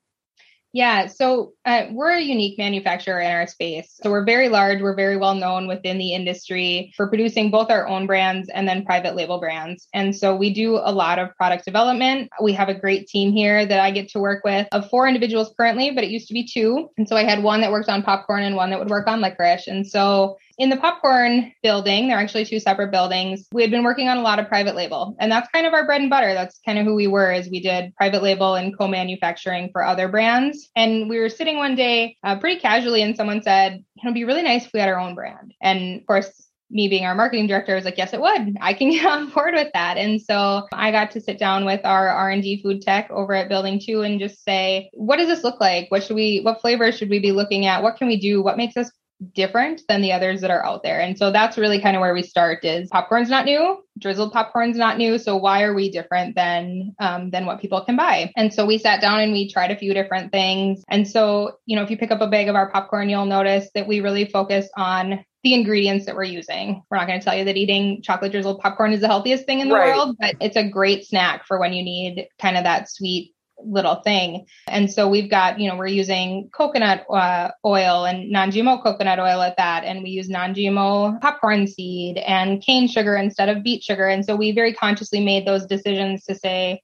Yeah, 0.77 1.07
so 1.07 1.55
uh, 1.65 1.87
we're 1.91 2.11
a 2.11 2.21
unique 2.21 2.59
manufacturer 2.59 3.19
in 3.21 3.31
our 3.31 3.47
space. 3.47 3.99
So 4.03 4.11
we're 4.11 4.27
very 4.27 4.51
large. 4.51 4.83
We're 4.83 4.95
very 4.95 5.17
well 5.17 5.35
known 5.35 5.69
within 5.69 5.97
the 5.97 6.13
industry 6.13 6.93
for 6.95 7.07
producing 7.07 7.51
both 7.51 7.71
our 7.71 7.89
own 7.89 8.07
brands 8.07 8.51
and 8.51 8.69
then 8.69 8.85
private 8.85 9.17
label 9.17 9.41
brands. 9.41 9.89
And 9.95 10.15
so 10.15 10.37
we 10.37 10.53
do 10.53 10.77
a 10.77 10.93
lot 10.93 11.19
of 11.19 11.35
product 11.37 11.65
development. 11.65 12.29
We 12.43 12.53
have 12.53 12.69
a 12.69 12.75
great 12.75 13.07
team 13.07 13.33
here 13.33 13.65
that 13.65 13.81
I 13.81 13.91
get 13.91 14.11
to 14.11 14.19
work 14.19 14.45
with 14.45 14.69
of 14.73 14.91
four 14.91 15.09
individuals 15.09 15.55
currently, 15.57 15.93
but 15.93 16.05
it 16.05 16.11
used 16.11 16.29
to 16.29 16.35
be 16.35 16.45
two. 16.47 16.91
And 16.99 17.09
so 17.09 17.17
I 17.17 17.25
had 17.25 17.43
one 17.43 17.63
that 17.63 17.73
worked 17.73 17.89
on 17.89 18.03
popcorn 18.03 18.43
and 18.43 18.55
one 18.55 18.69
that 18.69 18.79
would 18.79 18.91
work 18.91 19.07
on 19.07 19.23
licorice. 19.23 19.69
And 19.69 19.87
so 19.87 20.37
in 20.59 20.71
the 20.71 20.77
popcorn 20.77 21.53
building, 21.63 22.09
they're 22.09 22.19
actually 22.19 22.47
two 22.47 22.61
separate 22.61 22.91
buildings. 22.91 23.47
We 23.53 23.63
had 23.63 23.71
been 23.71 23.85
working 23.85 24.09
on 24.09 24.17
a 24.17 24.23
lot 24.23 24.39
of 24.39 24.49
private 24.49 24.75
label, 24.75 25.15
and 25.21 25.31
that's 25.31 25.51
kind 25.51 25.67
of 25.67 25.75
our 25.75 25.85
bread 25.85 26.01
and 26.01 26.09
butter. 26.09 26.33
That's 26.33 26.59
kind 26.65 26.79
of 26.79 26.87
who 26.87 26.95
we 26.95 27.07
were 27.07 27.31
as 27.31 27.49
we 27.49 27.61
did 27.61 27.95
private 27.97 28.23
label 28.23 28.55
and 28.55 28.77
co-manufacturing 28.77 29.71
for 29.73 29.85
other 29.85 30.09
brands. 30.09 30.71
And 30.75 31.11
we 31.11 31.19
were 31.19 31.29
sitting 31.29 31.59
one 31.59 31.75
day 31.75 32.17
uh, 32.25 32.39
pretty 32.39 32.61
casually, 32.61 33.03
and 33.03 33.17
someone 33.17 33.43
said, 33.43 33.85
"It'd 34.03 34.15
be 34.15 34.25
really 34.25 34.43
nice 34.43 34.65
if 34.67 34.73
we 34.73 34.81
had 34.81 34.89
our 34.89 34.99
own 34.99 35.15
brand." 35.15 35.53
And 35.61 36.01
of 36.01 36.07
course, 36.07 36.47
me 36.71 36.89
being 36.89 37.05
our 37.05 37.15
marketing 37.15 37.47
director 37.47 37.73
I 37.73 37.77
was 37.77 37.85
like 37.85 37.97
yes 37.97 38.13
it 38.13 38.21
would 38.21 38.57
i 38.61 38.75
can 38.75 38.91
get 38.93 39.07
on 39.07 39.31
board 39.31 39.55
with 39.55 39.69
that 39.75 39.97
and 39.99 40.21
so 40.21 40.67
i 40.73 40.91
got 40.91 41.13
to 41.13 41.21
sit 41.21 41.39
down 41.39 41.65
with 41.65 41.81
our 41.85 42.09
r&d 42.09 42.61
food 42.61 42.83
tech 42.83 43.09
over 43.11 43.35
at 43.35 43.49
building 43.49 43.81
two 43.81 44.03
and 44.03 44.19
just 44.19 44.43
say 44.43 44.91
what 44.93 45.19
does 45.19 45.29
this 45.29 45.45
look 45.45 45.61
like 45.61 45.89
what 45.91 46.03
should 46.03 46.17
we 46.17 46.41
what 46.41 46.61
flavors 46.61 46.99
should 46.99 47.09
we 47.09 47.21
be 47.21 47.31
looking 47.31 47.67
at 47.67 47.85
what 47.85 47.97
can 47.97 48.09
we 48.09 48.19
do 48.19 48.43
what 48.43 48.57
makes 48.57 48.77
us 48.77 48.91
different 49.33 49.83
than 49.89 50.03
the 50.03 50.13
others 50.13 50.41
that 50.43 50.51
are 50.51 50.65
out 50.65 50.83
there. 50.83 51.01
And 51.01 51.17
so 51.17 51.31
that's 51.31 51.57
really 51.57 51.81
kind 51.81 51.97
of 51.97 52.01
where 52.01 52.13
we 52.13 52.23
start 52.23 52.65
is 52.65 52.89
popcorn's 52.91 53.31
not 53.31 53.47
new, 53.47 53.83
drizzled 53.99 54.33
popcorn's 54.33 54.77
not 54.77 54.99
new. 54.99 55.19
So 55.19 55.37
why 55.37 55.63
are 55.63 55.75
we 55.75 55.91
different 55.91 56.35
than 56.35 56.95
um, 57.01 57.31
than 57.31 57.47
what 57.47 57.61
people 57.61 57.81
can 57.83 57.97
buy? 57.97 58.33
And 58.37 58.53
so 58.53 58.67
we 58.67 58.79
sat 58.79 59.01
down 59.01 59.21
and 59.21 59.33
we 59.33 59.51
tried 59.51 59.71
a 59.71 59.77
few 59.77 59.95
different 59.95 60.33
things. 60.33 60.85
And 60.91 61.09
so, 61.09 61.59
you 61.65 61.77
know, 61.77 61.83
if 61.83 61.91
you 61.91 61.97
pick 61.97 62.11
up 62.11 62.21
a 62.21 62.27
bag 62.27 62.49
of 62.49 62.57
our 62.57 62.71
popcorn, 62.71 63.09
you'll 63.09 63.27
notice 63.27 63.71
that 63.75 63.87
we 63.87 64.01
really 64.01 64.27
focus 64.27 64.69
on 64.77 65.25
the 65.43 65.55
ingredients 65.55 66.07
that 66.07 66.17
we're 66.17 66.25
using. 66.25 66.83
We're 66.91 66.99
not 66.99 67.07
going 67.07 67.21
to 67.21 67.25
tell 67.25 67.37
you 67.37 67.45
that 67.45 67.57
eating 67.57 68.03
chocolate 68.03 68.33
drizzled 68.33 68.61
popcorn 68.61 68.93
is 68.93 69.01
the 69.01 69.07
healthiest 69.07 69.47
thing 69.47 69.61
in 69.61 69.69
the 69.69 69.77
right. 69.77 69.95
world, 69.95 70.17
but 70.19 70.35
it's 70.41 70.57
a 70.57 70.69
great 70.69 71.07
snack 71.07 71.47
for 71.47 71.61
when 71.61 71.73
you 71.73 71.85
need 71.85 72.27
kind 72.41 72.57
of 72.57 72.65
that 72.65 72.91
sweet 72.91 73.36
little 73.67 73.97
thing. 73.97 74.47
And 74.69 74.91
so 74.91 75.09
we've 75.09 75.31
got, 75.31 75.61
you 75.61 75.69
know, 75.69 75.77
we're 75.77 75.87
using 75.87 76.51
coconut 76.53 77.07
uh, 77.11 77.51
oil 77.65 78.05
and 78.05 78.31
non 78.31 78.51
GMO 78.51 78.83
coconut 78.83 79.19
oil 79.19 79.43
at 79.43 79.57
that. 79.57 79.85
And 79.85 80.03
we 80.03 80.11
use 80.11 80.29
non 80.29 80.55
GMO 80.55 81.21
popcorn 81.21 81.67
seed 81.67 82.19
and 82.19 82.63
cane 82.63 82.89
sugar 82.89 83.17
instead 83.17 83.49
of 83.49 83.63
beet 83.63 83.83
sugar. 83.83 84.07
And 84.07 84.25
so 84.25 84.37
we 84.37 84.53
very 84.53 84.73
consciously 84.73 85.25
made 85.25 85.47
those 85.47 85.67
decisions 85.67 86.25
to 86.25 86.35
say, 86.35 86.83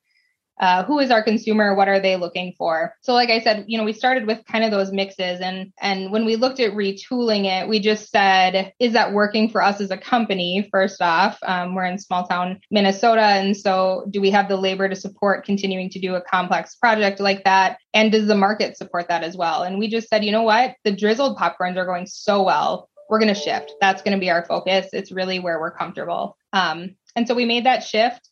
uh, 0.63 0.85
who 0.85 1.01
is 1.01 1.11
our 1.11 1.23
consumer 1.23 1.75
what 1.75 1.89
are 1.89 2.01
they 2.01 2.17
looking 2.17 2.55
for? 2.57 2.95
So 3.01 3.13
like 3.13 3.29
i 3.29 3.41
said 3.41 3.65
you 3.67 3.77
know 3.77 3.85
we 3.85 3.93
started 3.93 4.27
with 4.27 4.47
kind 4.47 4.65
of 4.65 4.71
those 4.71 4.93
mixes 4.93 5.41
and 5.41 5.73
and 5.81 6.13
when 6.13 6.25
we 6.25 6.37
looked 6.37 6.61
at 6.61 6.73
retooling 6.73 7.45
it 7.45 7.69
we 7.69 7.81
just 7.81 8.11
said 8.11 8.73
is 8.79 8.93
that 8.93 9.13
working 9.13 9.51
for 9.51 9.61
us 9.61 9.81
as 9.81 9.91
a 9.91 9.99
company 9.99 10.69
first 10.71 11.03
off? 11.03 11.39
Um, 11.43 11.75
we're 11.75 11.85
in 11.85 11.99
small 11.99 12.27
town 12.27 12.61
minnesota 12.71 13.23
and 13.23 13.57
so 13.57 14.07
do 14.09 14.21
we 14.21 14.31
have 14.31 14.49
the 14.49 14.57
labor 14.57 14.89
to 14.89 14.97
support 14.97 15.45
continuing 15.45 15.91
to 15.91 15.99
do 15.99 16.15
a 16.15 16.23
complex 16.23 16.77
project 16.77 17.19
like 17.19 17.45
that? 17.45 17.79
And 17.93 18.13
does 18.13 18.29
the 18.29 18.37
market 18.37 18.77
support 18.77 19.09
that 19.09 19.25
as 19.25 19.37
well? 19.37 19.65
And 19.65 19.79
we 19.79 19.89
just 19.89 20.09
said 20.09 20.25
you 20.25 20.31
know 20.31 20.43
what? 20.43 20.77
The 20.85 20.95
drizzled 20.97 21.37
popcorns 21.37 21.77
are 21.77 21.87
going 21.87 22.07
so 22.07 22.43
well 22.43 22.89
we're 23.11 23.19
going 23.19 23.35
to 23.35 23.39
shift. 23.39 23.75
That's 23.79 24.01
going 24.01 24.17
to 24.17 24.21
be 24.21 24.31
our 24.31 24.43
focus. 24.43 24.87
It's 24.95 25.13
really 25.13 25.39
where 25.39 25.61
we're 25.61 25.77
comfortable. 25.77 26.39
Um, 26.55 26.97
and 27.15 27.29
so 27.29 27.35
we 27.35 27.45
made 27.45 27.67
that 27.67 27.83
shift 27.83 28.31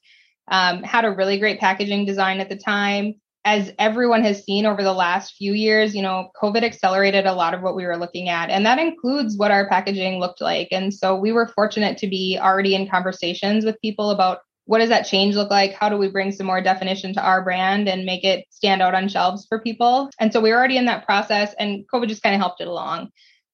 um, 0.49 0.83
had 0.83 1.05
a 1.05 1.11
really 1.11 1.39
great 1.39 1.61
packaging 1.61 2.07
design 2.07 2.41
at 2.41 2.49
the 2.49 2.57
time. 2.57 3.15
As 3.43 3.73
everyone 3.79 4.23
has 4.25 4.45
seen 4.45 4.67
over 4.67 4.83
the 4.83 4.93
last 4.93 5.35
few 5.37 5.55
years, 5.55 5.95
you 5.95 6.03
know, 6.03 6.29
COVID 6.43 6.63
accelerated 6.63 7.25
a 7.25 7.33
lot 7.33 7.55
of 7.55 7.63
what 7.63 7.75
we 7.75 7.87
were 7.87 7.97
looking 7.97 8.29
at, 8.29 8.51
and 8.51 8.67
that 8.67 8.79
includes 8.79 9.39
what 9.39 9.51
our 9.51 9.67
packaging 9.69 10.21
looked 10.21 10.43
like. 10.43 10.69
And 10.71 10.93
so 10.93 11.17
we 11.17 11.33
were 11.33 11.47
fortunate 11.47 11.97
to 11.99 12.07
be 12.07 12.39
already 12.39 12.75
in 12.75 12.89
conversations 12.89 13.65
with 13.65 13.81
people 13.81 14.11
about 14.11 14.41
what 14.67 14.79
does 14.79 14.91
that 14.91 15.07
change 15.07 15.35
look 15.35 15.51
like? 15.51 15.73
How 15.73 15.89
do 15.89 15.97
we 15.97 16.09
bring 16.09 16.31
some 16.31 16.47
more 16.47 16.61
definition 16.61 17.13
to 17.15 17.21
our 17.21 17.43
brand 17.43 17.89
and 17.89 18.05
make 18.05 18.23
it 18.23 18.45
stand 18.51 18.83
out 18.83 18.95
on 18.95 19.09
shelves 19.09 19.47
for 19.49 19.59
people? 19.59 20.11
And 20.21 20.33
so 20.33 20.41
we 20.41 20.51
were 20.51 20.59
already 20.59 20.77
in 20.77 20.85
that 20.85 21.07
process, 21.07 21.55
and 21.59 21.85
COVID 21.93 22.09
just 22.09 22.23
kind 22.23 22.35
of 22.35 22.41
helped 22.41 22.61
it 22.61 22.69
along. 22.69 23.11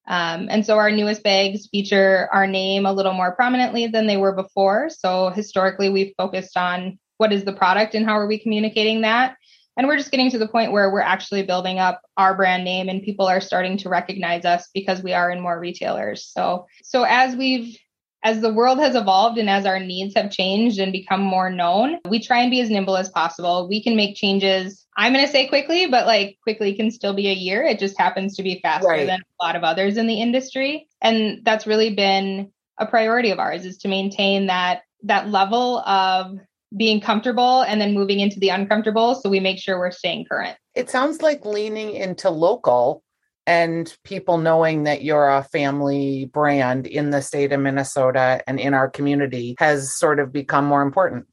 Um, 0.07 0.47
and 0.49 0.65
so 0.65 0.77
our 0.77 0.91
newest 0.91 1.23
bags 1.23 1.67
feature 1.67 2.29
our 2.31 2.47
name 2.47 2.85
a 2.85 2.93
little 2.93 3.13
more 3.13 3.35
prominently 3.35 3.87
than 3.87 4.07
they 4.07 4.17
were 4.17 4.33
before. 4.33 4.89
So 4.89 5.29
historically, 5.29 5.89
we've 5.89 6.13
focused 6.17 6.55
on 6.55 6.97
what 7.17 7.33
is 7.33 7.43
the 7.43 7.53
product 7.53 7.93
and 7.93 8.05
how 8.05 8.17
are 8.17 8.27
we 8.27 8.39
communicating 8.39 9.01
that. 9.01 9.35
And 9.75 9.85
we're 9.85 9.97
just 9.97 10.09
getting 10.09 10.31
to 10.31 10.39
the 10.39 10.47
point 10.47 10.71
where 10.71 10.91
we're 10.91 11.01
actually 11.01 11.43
building 11.43 11.77
up 11.77 12.01
our 12.15 12.35
brand 12.35 12.63
name 12.63 12.89
and 12.89 13.03
people 13.03 13.27
are 13.27 13.41
starting 13.41 13.77
to 13.79 13.89
recognize 13.89 14.43
us 14.43 14.69
because 14.73 15.03
we 15.03 15.13
are 15.13 15.29
in 15.29 15.39
more 15.39 15.59
retailers. 15.59 16.25
So, 16.25 16.65
so 16.83 17.03
as 17.03 17.35
we've 17.35 17.77
as 18.27 18.41
the 18.41 18.51
world 18.51 18.77
has 18.77 18.93
evolved 18.93 19.37
and 19.37 19.49
as 19.49 19.65
our 19.65 19.79
needs 19.79 20.13
have 20.13 20.29
changed 20.29 20.79
and 20.79 20.91
become 20.91 21.21
more 21.21 21.49
known, 21.49 21.97
we 22.09 22.21
try 22.21 22.41
and 22.41 22.51
be 22.51 22.59
as 22.59 22.69
nimble 22.69 22.97
as 22.97 23.07
possible. 23.07 23.69
We 23.69 23.81
can 23.81 23.95
make 23.95 24.17
changes. 24.17 24.85
I'm 24.97 25.13
going 25.13 25.25
to 25.25 25.31
say 25.31 25.47
quickly, 25.47 25.87
but 25.87 26.05
like 26.05 26.37
quickly 26.43 26.75
can 26.75 26.91
still 26.91 27.13
be 27.13 27.29
a 27.29 27.33
year. 27.33 27.63
It 27.63 27.79
just 27.79 27.97
happens 27.97 28.35
to 28.35 28.43
be 28.43 28.59
faster 28.61 28.89
right. 28.89 29.07
than 29.07 29.21
a 29.21 29.45
lot 29.45 29.55
of 29.55 29.63
others 29.63 29.95
in 29.95 30.07
the 30.07 30.19
industry. 30.19 30.89
And 31.01 31.39
that's 31.45 31.65
really 31.65 31.95
been 31.95 32.51
a 32.77 32.85
priority 32.85 33.31
of 33.31 33.39
ours 33.39 33.65
is 33.65 33.77
to 33.77 33.87
maintain 33.87 34.47
that 34.47 34.81
that 35.03 35.29
level 35.29 35.79
of 35.79 36.37
being 36.75 36.99
comfortable 36.99 37.61
and 37.61 37.79
then 37.79 37.93
moving 37.93 38.19
into 38.19 38.41
the 38.41 38.49
uncomfortable 38.49 39.15
so 39.15 39.29
we 39.29 39.39
make 39.39 39.57
sure 39.57 39.79
we're 39.79 39.89
staying 39.89 40.25
current. 40.29 40.57
It 40.75 40.89
sounds 40.89 41.21
like 41.21 41.45
leaning 41.45 41.91
into 41.91 42.29
local 42.29 43.03
and 43.47 43.97
people 44.03 44.37
knowing 44.37 44.83
that 44.83 45.03
you're 45.03 45.29
a 45.29 45.43
family 45.43 46.29
brand 46.31 46.85
in 46.85 47.09
the 47.09 47.21
state 47.21 47.53
of 47.53 47.61
Minnesota 47.61 48.43
and 48.45 48.59
in 48.59 48.73
our 48.73 48.89
community 48.89 49.55
has 49.57 49.97
sort 49.97 50.19
of 50.19 50.33
become 50.33 50.65
more 50.65 50.81
important. 50.81 51.25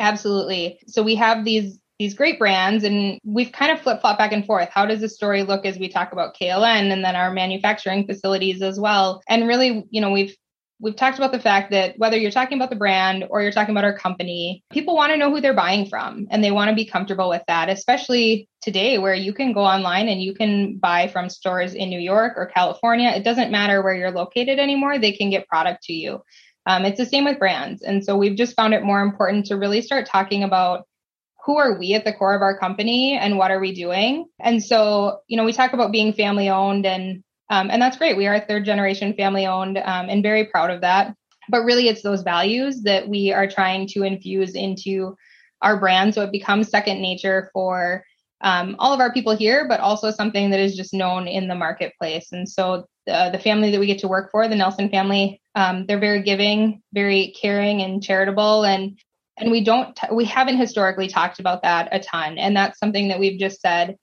Absolutely. 0.00 0.80
So 0.88 1.02
we 1.02 1.14
have 1.16 1.44
these 1.44 1.78
these 1.98 2.14
great 2.14 2.36
brands 2.36 2.82
and 2.82 3.20
we've 3.22 3.52
kind 3.52 3.70
of 3.70 3.80
flip-flop 3.80 4.18
back 4.18 4.32
and 4.32 4.44
forth. 4.44 4.68
How 4.70 4.86
does 4.86 5.00
the 5.00 5.08
story 5.08 5.44
look 5.44 5.64
as 5.64 5.78
we 5.78 5.88
talk 5.88 6.10
about 6.10 6.34
KLN 6.34 6.90
and 6.90 7.04
then 7.04 7.14
our 7.14 7.30
manufacturing 7.30 8.06
facilities 8.06 8.60
as 8.60 8.80
well? 8.80 9.22
And 9.28 9.46
really, 9.46 9.84
you 9.90 10.00
know, 10.00 10.10
we've 10.10 10.34
we've 10.82 10.96
talked 10.96 11.16
about 11.16 11.30
the 11.30 11.40
fact 11.40 11.70
that 11.70 11.96
whether 11.96 12.16
you're 12.16 12.32
talking 12.32 12.58
about 12.58 12.68
the 12.68 12.76
brand 12.76 13.24
or 13.30 13.40
you're 13.40 13.52
talking 13.52 13.72
about 13.72 13.84
our 13.84 13.96
company, 13.96 14.64
people 14.70 14.96
want 14.96 15.12
to 15.12 15.16
know 15.16 15.30
who 15.30 15.40
they're 15.40 15.54
buying 15.54 15.86
from 15.88 16.26
and 16.30 16.42
they 16.42 16.50
want 16.50 16.70
to 16.70 16.74
be 16.74 16.84
comfortable 16.84 17.28
with 17.28 17.42
that, 17.46 17.68
especially 17.68 18.48
today 18.60 18.98
where 18.98 19.14
you 19.14 19.32
can 19.32 19.52
go 19.52 19.60
online 19.60 20.08
and 20.08 20.20
you 20.20 20.34
can 20.34 20.78
buy 20.78 21.06
from 21.06 21.30
stores 21.30 21.74
in 21.74 21.88
New 21.88 22.00
York 22.00 22.32
or 22.36 22.46
California. 22.46 23.10
It 23.10 23.22
doesn't 23.22 23.52
matter 23.52 23.80
where 23.80 23.94
you're 23.94 24.10
located 24.10 24.58
anymore, 24.58 24.98
they 24.98 25.12
can 25.12 25.30
get 25.30 25.46
product 25.46 25.84
to 25.84 25.92
you. 25.92 26.20
Um, 26.66 26.84
it's 26.84 26.98
the 26.98 27.06
same 27.06 27.24
with 27.24 27.38
brands. 27.38 27.82
And 27.82 28.04
so 28.04 28.16
we've 28.16 28.36
just 28.36 28.56
found 28.56 28.74
it 28.74 28.82
more 28.82 29.02
important 29.02 29.46
to 29.46 29.56
really 29.56 29.82
start 29.82 30.06
talking 30.06 30.42
about 30.42 30.86
who 31.44 31.58
are 31.58 31.78
we 31.78 31.94
at 31.94 32.04
the 32.04 32.12
core 32.12 32.34
of 32.34 32.42
our 32.42 32.58
company 32.58 33.16
and 33.16 33.38
what 33.38 33.50
are 33.50 33.60
we 33.60 33.72
doing? 33.72 34.26
And 34.40 34.62
so, 34.62 35.20
you 35.28 35.36
know, 35.36 35.44
we 35.44 35.52
talk 35.52 35.72
about 35.72 35.92
being 35.92 36.12
family 36.12 36.48
owned 36.48 36.86
and 36.86 37.22
um, 37.52 37.68
and 37.70 37.82
that's 37.82 37.98
great. 37.98 38.16
We 38.16 38.26
are 38.26 38.36
a 38.36 38.40
third 38.40 38.64
generation 38.64 39.12
family 39.12 39.44
owned 39.44 39.76
um, 39.76 40.08
and 40.08 40.22
very 40.22 40.46
proud 40.46 40.70
of 40.70 40.80
that. 40.80 41.14
But 41.50 41.64
really, 41.64 41.86
it's 41.88 42.02
those 42.02 42.22
values 42.22 42.82
that 42.84 43.06
we 43.06 43.30
are 43.30 43.46
trying 43.46 43.86
to 43.88 44.04
infuse 44.04 44.54
into 44.54 45.14
our 45.60 45.78
brand 45.78 46.14
so 46.14 46.22
it 46.22 46.32
becomes 46.32 46.70
second 46.70 47.02
nature 47.02 47.50
for 47.52 48.04
um, 48.40 48.74
all 48.78 48.94
of 48.94 49.00
our 49.00 49.12
people 49.12 49.36
here, 49.36 49.68
but 49.68 49.80
also 49.80 50.10
something 50.10 50.48
that 50.50 50.60
is 50.60 50.74
just 50.74 50.94
known 50.94 51.28
in 51.28 51.46
the 51.46 51.54
marketplace. 51.54 52.32
And 52.32 52.48
so 52.48 52.86
the, 53.06 53.28
the 53.30 53.38
family 53.38 53.70
that 53.70 53.78
we 53.78 53.86
get 53.86 53.98
to 53.98 54.08
work 54.08 54.30
for, 54.30 54.48
the 54.48 54.56
Nelson 54.56 54.88
family, 54.88 55.42
um, 55.54 55.84
they're 55.86 56.00
very 56.00 56.22
giving, 56.22 56.80
very 56.94 57.34
caring 57.38 57.82
and 57.82 58.02
charitable. 58.02 58.64
And 58.64 58.98
and 59.36 59.50
we 59.50 59.62
don't 59.62 59.98
we 60.10 60.24
haven't 60.24 60.56
historically 60.56 61.08
talked 61.08 61.38
about 61.38 61.62
that 61.64 61.90
a 61.92 62.00
ton. 62.00 62.38
And 62.38 62.56
that's 62.56 62.78
something 62.78 63.08
that 63.08 63.20
we've 63.20 63.38
just 63.38 63.60
said, 63.60 63.98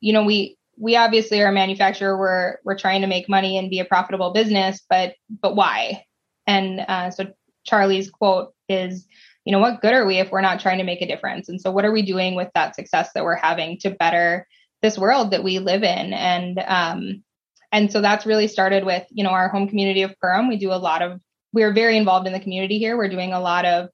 you 0.00 0.12
know, 0.12 0.22
we 0.22 0.56
we 0.82 0.96
obviously 0.96 1.40
are 1.40 1.46
a 1.46 1.52
manufacturer. 1.52 2.18
We're 2.18 2.56
we're 2.64 2.76
trying 2.76 3.02
to 3.02 3.06
make 3.06 3.28
money 3.28 3.56
and 3.56 3.70
be 3.70 3.78
a 3.78 3.84
profitable 3.84 4.32
business, 4.32 4.82
but 4.90 5.14
but 5.30 5.54
why? 5.54 6.04
And 6.48 6.80
uh, 6.80 7.12
so 7.12 7.32
Charlie's 7.64 8.10
quote 8.10 8.52
is, 8.68 9.06
you 9.44 9.52
know, 9.52 9.60
what 9.60 9.80
good 9.80 9.92
are 9.92 10.04
we 10.04 10.18
if 10.18 10.32
we're 10.32 10.40
not 10.40 10.58
trying 10.58 10.78
to 10.78 10.84
make 10.84 11.00
a 11.00 11.06
difference? 11.06 11.48
And 11.48 11.60
so, 11.60 11.70
what 11.70 11.84
are 11.84 11.92
we 11.92 12.02
doing 12.02 12.34
with 12.34 12.48
that 12.56 12.74
success 12.74 13.10
that 13.14 13.22
we're 13.22 13.36
having 13.36 13.78
to 13.78 13.90
better 13.90 14.48
this 14.82 14.98
world 14.98 15.30
that 15.30 15.44
we 15.44 15.60
live 15.60 15.84
in? 15.84 16.12
And 16.12 16.58
um, 16.66 17.22
and 17.70 17.92
so 17.92 18.00
that's 18.00 18.26
really 18.26 18.48
started 18.48 18.84
with 18.84 19.06
you 19.10 19.22
know 19.22 19.30
our 19.30 19.48
home 19.48 19.68
community 19.68 20.02
of 20.02 20.16
Perham. 20.20 20.48
We 20.48 20.56
do 20.56 20.72
a 20.72 20.82
lot 20.82 21.00
of 21.00 21.20
we're 21.52 21.72
very 21.72 21.96
involved 21.96 22.26
in 22.26 22.32
the 22.32 22.40
community 22.40 22.78
here. 22.78 22.96
We're 22.96 23.08
doing 23.08 23.32
a 23.32 23.40
lot 23.40 23.66
of 23.66 23.88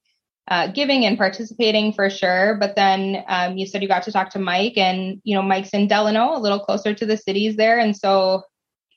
uh, 0.48 0.68
giving 0.68 1.04
and 1.04 1.18
participating 1.18 1.92
for 1.92 2.08
sure. 2.08 2.56
But 2.58 2.74
then 2.74 3.22
um, 3.28 3.58
you 3.58 3.66
said 3.66 3.82
you 3.82 3.88
got 3.88 4.02
to 4.04 4.12
talk 4.12 4.30
to 4.30 4.38
Mike, 4.38 4.76
and 4.76 5.20
you 5.24 5.34
know 5.34 5.42
Mike's 5.42 5.70
in 5.70 5.88
Delano, 5.88 6.36
a 6.36 6.40
little 6.40 6.60
closer 6.60 6.94
to 6.94 7.06
the 7.06 7.16
cities 7.16 7.56
there, 7.56 7.78
and 7.78 7.96
so 7.96 8.42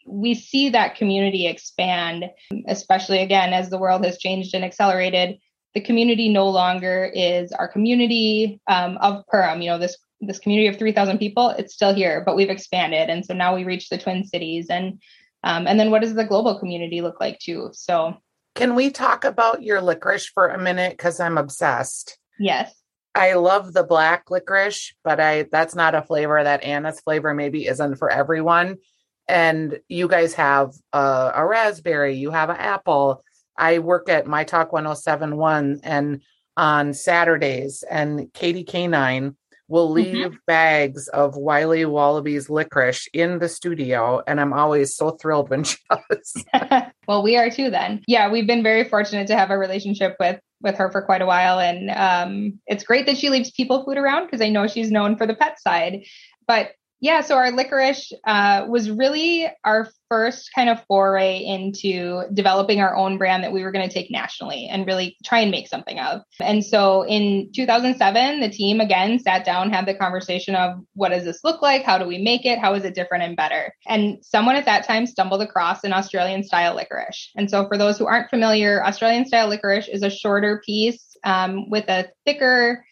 we 0.07 0.33
see 0.33 0.69
that 0.69 0.95
community 0.95 1.47
expand, 1.47 2.25
especially 2.67 3.19
again 3.19 3.53
as 3.53 3.69
the 3.69 3.77
world 3.77 4.03
has 4.05 4.17
changed 4.17 4.55
and 4.55 4.63
accelerated. 4.63 5.37
The 5.73 5.81
community 5.81 6.29
no 6.29 6.49
longer 6.49 7.11
is 7.13 7.51
our 7.51 7.67
community 7.67 8.59
um, 8.67 8.97
of 8.97 9.23
Perham. 9.31 9.61
You 9.61 9.71
know 9.71 9.77
this 9.77 9.97
this 10.23 10.37
community 10.37 10.67
of 10.67 10.77
3,000 10.77 11.17
people. 11.17 11.49
It's 11.49 11.73
still 11.73 11.95
here, 11.95 12.21
but 12.23 12.35
we've 12.35 12.49
expanded, 12.49 13.09
and 13.09 13.25
so 13.25 13.33
now 13.33 13.55
we 13.55 13.65
reach 13.65 13.89
the 13.89 13.97
Twin 13.97 14.23
Cities, 14.23 14.67
and 14.69 15.01
um, 15.43 15.67
and 15.67 15.79
then 15.79 15.91
what 15.91 16.01
does 16.01 16.13
the 16.13 16.23
global 16.23 16.59
community 16.59 17.01
look 17.01 17.19
like 17.19 17.39
too? 17.39 17.71
So 17.73 18.15
can 18.55 18.75
we 18.75 18.91
talk 18.91 19.23
about 19.23 19.63
your 19.63 19.81
licorice 19.81 20.27
for 20.27 20.47
a 20.47 20.61
minute? 20.61 20.91
Because 20.91 21.19
I'm 21.19 21.37
obsessed. 21.37 22.17
Yes. 22.39 22.73
I 23.13 23.33
love 23.33 23.73
the 23.73 23.83
black 23.83 24.29
licorice, 24.29 24.93
but 25.03 25.19
I 25.19 25.45
that's 25.51 25.75
not 25.75 25.95
a 25.95 26.01
flavor 26.01 26.41
that 26.41 26.63
Anna's 26.63 27.01
flavor 27.01 27.33
maybe 27.33 27.67
isn't 27.67 27.95
for 27.95 28.09
everyone. 28.09 28.77
And 29.27 29.79
you 29.87 30.07
guys 30.07 30.33
have 30.35 30.73
a, 30.93 31.31
a 31.35 31.45
raspberry, 31.45 32.15
you 32.15 32.31
have 32.31 32.49
an 32.49 32.57
apple. 32.57 33.23
I 33.57 33.79
work 33.79 34.09
at 34.09 34.27
My 34.27 34.43
Talk 34.43 34.71
1071 34.71 35.81
and 35.83 36.21
on 36.57 36.93
Saturdays, 36.93 37.83
and 37.83 38.31
Katie 38.33 38.63
Canine 38.63 39.35
will 39.71 39.87
mm-hmm. 39.87 40.13
leave 40.13 40.25
mm-hmm. 40.27 40.35
bags 40.45 41.07
of 41.07 41.37
Wiley 41.37 41.85
Wallaby's 41.85 42.49
licorice 42.49 43.07
in 43.13 43.39
the 43.39 43.47
studio. 43.47 44.21
And 44.27 44.39
I'm 44.39 44.53
always 44.53 44.95
so 44.95 45.11
thrilled 45.11 45.49
when 45.49 45.63
she 45.65 45.77
does. 45.89 46.43
well, 47.07 47.23
we 47.23 47.37
are 47.37 47.49
too 47.49 47.71
then. 47.71 48.03
Yeah, 48.05 48.29
we've 48.29 48.45
been 48.45 48.63
very 48.63 48.83
fortunate 48.83 49.27
to 49.27 49.37
have 49.37 49.49
a 49.49 49.57
relationship 49.57 50.17
with 50.19 50.39
with 50.61 50.75
her 50.75 50.91
for 50.91 51.01
quite 51.01 51.23
a 51.23 51.25
while. 51.25 51.59
And 51.59 51.89
um, 51.89 52.59
it's 52.67 52.83
great 52.83 53.07
that 53.07 53.17
she 53.17 53.29
leaves 53.29 53.49
people 53.49 53.83
food 53.83 53.97
around 53.97 54.25
because 54.25 54.41
I 54.41 54.49
know 54.49 54.67
she's 54.67 54.91
known 54.91 55.17
for 55.17 55.25
the 55.25 55.33
pet 55.33 55.59
side. 55.59 56.03
But 56.45 56.73
Yeah, 57.03 57.21
so 57.21 57.35
our 57.35 57.51
licorice 57.51 58.13
uh, 58.27 58.67
was 58.69 58.91
really 58.91 59.47
our 59.65 59.89
first 60.07 60.51
kind 60.53 60.69
of 60.69 60.85
foray 60.85 61.39
into 61.39 62.21
developing 62.31 62.79
our 62.79 62.95
own 62.95 63.17
brand 63.17 63.43
that 63.43 63.51
we 63.51 63.63
were 63.63 63.71
going 63.71 63.87
to 63.87 63.93
take 63.93 64.11
nationally 64.11 64.67
and 64.67 64.85
really 64.85 65.17
try 65.25 65.39
and 65.39 65.49
make 65.49 65.67
something 65.67 65.97
of. 65.97 66.21
And 66.39 66.63
so 66.63 67.01
in 67.07 67.49
2007, 67.55 68.39
the 68.39 68.49
team 68.49 68.79
again 68.79 69.17
sat 69.17 69.43
down, 69.43 69.71
had 69.71 69.87
the 69.87 69.95
conversation 69.95 70.53
of 70.53 70.75
what 70.93 71.09
does 71.09 71.23
this 71.23 71.43
look 71.43 71.63
like? 71.63 71.81
How 71.81 71.97
do 71.97 72.05
we 72.05 72.19
make 72.19 72.45
it? 72.45 72.59
How 72.59 72.75
is 72.75 72.85
it 72.85 72.93
different 72.93 73.23
and 73.23 73.35
better? 73.35 73.73
And 73.87 74.23
someone 74.23 74.55
at 74.55 74.65
that 74.65 74.85
time 74.85 75.07
stumbled 75.07 75.41
across 75.41 75.83
an 75.83 75.93
Australian 75.93 76.43
style 76.43 76.75
licorice. 76.75 77.31
And 77.35 77.49
so 77.49 77.67
for 77.67 77.79
those 77.79 77.97
who 77.97 78.05
aren't 78.05 78.29
familiar, 78.29 78.85
Australian 78.85 79.25
style 79.25 79.47
licorice 79.47 79.87
is 79.87 80.03
a 80.03 80.11
shorter 80.11 80.61
piece 80.63 81.17
um, 81.23 81.67
with 81.67 81.89
a 81.89 82.09
thicker 82.25 82.85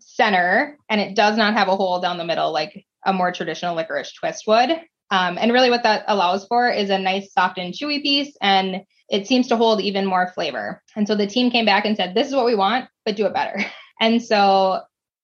center 0.00 0.76
and 0.90 1.00
it 1.00 1.14
does 1.14 1.36
not 1.36 1.54
have 1.54 1.68
a 1.68 1.76
hole 1.76 2.00
down 2.00 2.18
the 2.18 2.24
middle 2.24 2.52
like 2.52 2.84
a 3.04 3.12
more 3.12 3.32
traditional 3.32 3.74
licorice 3.74 4.12
twist 4.12 4.44
would. 4.46 4.70
Um, 5.10 5.36
and 5.38 5.52
really, 5.52 5.70
what 5.70 5.82
that 5.82 6.04
allows 6.08 6.46
for 6.46 6.70
is 6.70 6.88
a 6.88 6.98
nice, 6.98 7.32
soft, 7.32 7.58
and 7.58 7.74
chewy 7.74 8.02
piece, 8.02 8.34
and 8.40 8.82
it 9.10 9.26
seems 9.26 9.48
to 9.48 9.56
hold 9.56 9.82
even 9.82 10.06
more 10.06 10.32
flavor. 10.34 10.82
And 10.96 11.06
so 11.06 11.14
the 11.14 11.26
team 11.26 11.50
came 11.50 11.66
back 11.66 11.84
and 11.84 11.96
said, 11.96 12.14
This 12.14 12.28
is 12.28 12.34
what 12.34 12.46
we 12.46 12.54
want, 12.54 12.88
but 13.04 13.16
do 13.16 13.26
it 13.26 13.34
better. 13.34 13.64
And 14.00 14.20
so 14.20 14.80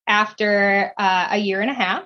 after 0.07 0.93
uh, 0.97 1.29
a 1.33 1.39
year 1.39 1.61
and 1.61 1.71
a 1.71 1.75
half, 1.75 2.05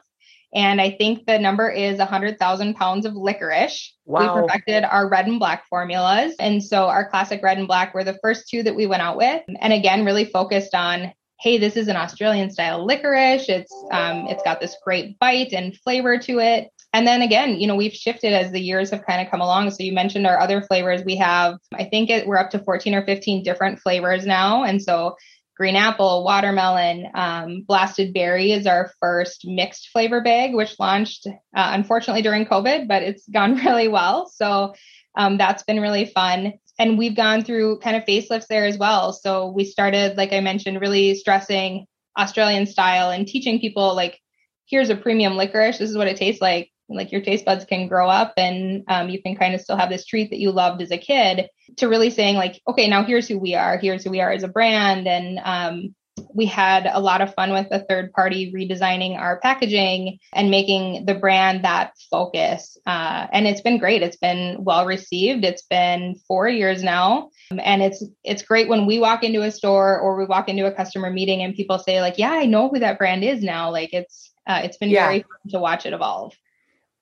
and 0.54 0.80
I 0.80 0.90
think 0.90 1.26
the 1.26 1.38
number 1.38 1.70
is 1.70 1.98
100,000 1.98 2.74
pounds 2.74 3.04
of 3.04 3.14
licorice. 3.14 3.94
Wow. 4.04 4.20
We 4.36 4.42
perfected 4.42 4.84
our 4.84 5.08
red 5.08 5.26
and 5.26 5.38
black 5.38 5.66
formulas. 5.68 6.34
And 6.38 6.62
so 6.62 6.86
our 6.86 7.08
classic 7.08 7.42
red 7.42 7.58
and 7.58 7.66
black 7.66 7.94
were 7.94 8.04
the 8.04 8.18
first 8.22 8.48
two 8.48 8.62
that 8.62 8.74
we 8.74 8.86
went 8.86 9.02
out 9.02 9.16
with. 9.16 9.42
And 9.60 9.72
again, 9.72 10.04
really 10.04 10.26
focused 10.26 10.74
on 10.74 11.12
hey, 11.42 11.58
this 11.58 11.76
is 11.76 11.88
an 11.88 11.96
Australian 11.96 12.50
style 12.50 12.86
licorice. 12.86 13.48
It's 13.48 13.74
um, 13.90 14.28
it's 14.28 14.44
got 14.44 14.60
this 14.60 14.76
great 14.84 15.18
bite 15.18 15.52
and 15.52 15.76
flavor 15.76 16.16
to 16.18 16.38
it. 16.38 16.70
And 16.92 17.04
then 17.04 17.20
again, 17.20 17.58
you 17.58 17.66
know, 17.66 17.74
we've 17.74 17.92
shifted 17.92 18.32
as 18.32 18.52
the 18.52 18.60
years 18.60 18.90
have 18.90 19.04
kind 19.04 19.20
of 19.20 19.30
come 19.30 19.40
along. 19.40 19.70
So 19.70 19.82
you 19.82 19.92
mentioned 19.92 20.26
our 20.26 20.38
other 20.38 20.62
flavors. 20.62 21.02
We 21.04 21.16
have, 21.16 21.58
I 21.74 21.84
think 21.84 22.10
it, 22.10 22.28
we're 22.28 22.36
up 22.38 22.50
to 22.50 22.60
14 22.60 22.94
or 22.94 23.04
15 23.04 23.42
different 23.42 23.80
flavors 23.80 24.24
now. 24.24 24.62
And 24.62 24.80
so 24.80 25.16
green 25.56 25.74
apple, 25.74 26.22
watermelon, 26.22 27.08
um, 27.14 27.62
blasted 27.66 28.14
berry 28.14 28.52
is 28.52 28.66
our 28.66 28.92
first 29.00 29.44
mixed 29.44 29.88
flavor 29.88 30.20
bag, 30.20 30.54
which 30.54 30.78
launched 30.78 31.26
uh, 31.26 31.32
unfortunately 31.56 32.22
during 32.22 32.46
COVID, 32.46 32.86
but 32.86 33.02
it's 33.02 33.26
gone 33.28 33.56
really 33.64 33.88
well. 33.88 34.28
So 34.28 34.74
um, 35.16 35.38
that's 35.38 35.64
been 35.64 35.80
really 35.80 36.04
fun 36.04 36.52
and 36.78 36.98
we've 36.98 37.16
gone 37.16 37.44
through 37.44 37.78
kind 37.80 37.96
of 37.96 38.04
facelifts 38.04 38.46
there 38.48 38.64
as 38.64 38.78
well. 38.78 39.12
So 39.12 39.50
we 39.50 39.64
started, 39.64 40.16
like 40.16 40.32
I 40.32 40.40
mentioned, 40.40 40.80
really 40.80 41.14
stressing 41.14 41.86
Australian 42.18 42.66
style 42.66 43.10
and 43.10 43.26
teaching 43.26 43.60
people 43.60 43.94
like, 43.94 44.18
here's 44.66 44.90
a 44.90 44.96
premium 44.96 45.36
licorice. 45.36 45.78
This 45.78 45.90
is 45.90 45.96
what 45.96 46.08
it 46.08 46.16
tastes 46.16 46.40
like. 46.40 46.70
Like 46.88 47.12
your 47.12 47.22
taste 47.22 47.44
buds 47.44 47.64
can 47.64 47.88
grow 47.88 48.08
up 48.08 48.34
and 48.36 48.84
um, 48.88 49.08
you 49.08 49.22
can 49.22 49.36
kind 49.36 49.54
of 49.54 49.60
still 49.60 49.76
have 49.76 49.88
this 49.88 50.04
treat 50.04 50.30
that 50.30 50.38
you 50.38 50.50
loved 50.50 50.82
as 50.82 50.90
a 50.90 50.98
kid 50.98 51.48
to 51.78 51.88
really 51.88 52.10
saying 52.10 52.36
like, 52.36 52.60
okay, 52.68 52.88
now 52.88 53.02
here's 53.02 53.28
who 53.28 53.38
we 53.38 53.54
are. 53.54 53.78
Here's 53.78 54.04
who 54.04 54.10
we 54.10 54.20
are 54.20 54.30
as 54.30 54.42
a 54.42 54.48
brand. 54.48 55.08
And 55.08 55.40
um, 55.42 55.94
we 56.34 56.46
had 56.46 56.88
a 56.90 57.00
lot 57.00 57.20
of 57.20 57.34
fun 57.34 57.52
with 57.52 57.66
a 57.70 57.84
third 57.84 58.12
party 58.12 58.52
redesigning 58.52 59.16
our 59.16 59.40
packaging 59.40 60.18
and 60.32 60.50
making 60.50 61.06
the 61.06 61.14
brand 61.14 61.64
that 61.64 61.92
focus. 62.10 62.78
Uh, 62.86 63.26
and 63.32 63.46
it's 63.46 63.60
been 63.60 63.78
great. 63.78 64.02
It's 64.02 64.16
been 64.16 64.64
well 64.64 64.86
received. 64.86 65.44
It's 65.44 65.62
been 65.62 66.16
four 66.26 66.48
years 66.48 66.82
now, 66.82 67.30
and 67.50 67.82
it's 67.82 68.04
it's 68.24 68.42
great 68.42 68.68
when 68.68 68.86
we 68.86 68.98
walk 68.98 69.24
into 69.24 69.42
a 69.42 69.50
store 69.50 69.98
or 69.98 70.16
we 70.16 70.24
walk 70.24 70.48
into 70.48 70.66
a 70.66 70.72
customer 70.72 71.10
meeting 71.10 71.42
and 71.42 71.54
people 71.54 71.78
say 71.78 72.00
like, 72.00 72.18
"Yeah, 72.18 72.32
I 72.32 72.46
know 72.46 72.68
who 72.68 72.78
that 72.78 72.98
brand 72.98 73.24
is 73.24 73.42
now." 73.42 73.70
Like 73.70 73.92
it's 73.92 74.32
uh, 74.46 74.60
it's 74.64 74.76
been 74.76 74.90
yeah. 74.90 75.06
very 75.06 75.20
fun 75.20 75.50
to 75.50 75.58
watch 75.58 75.86
it 75.86 75.92
evolve. 75.92 76.34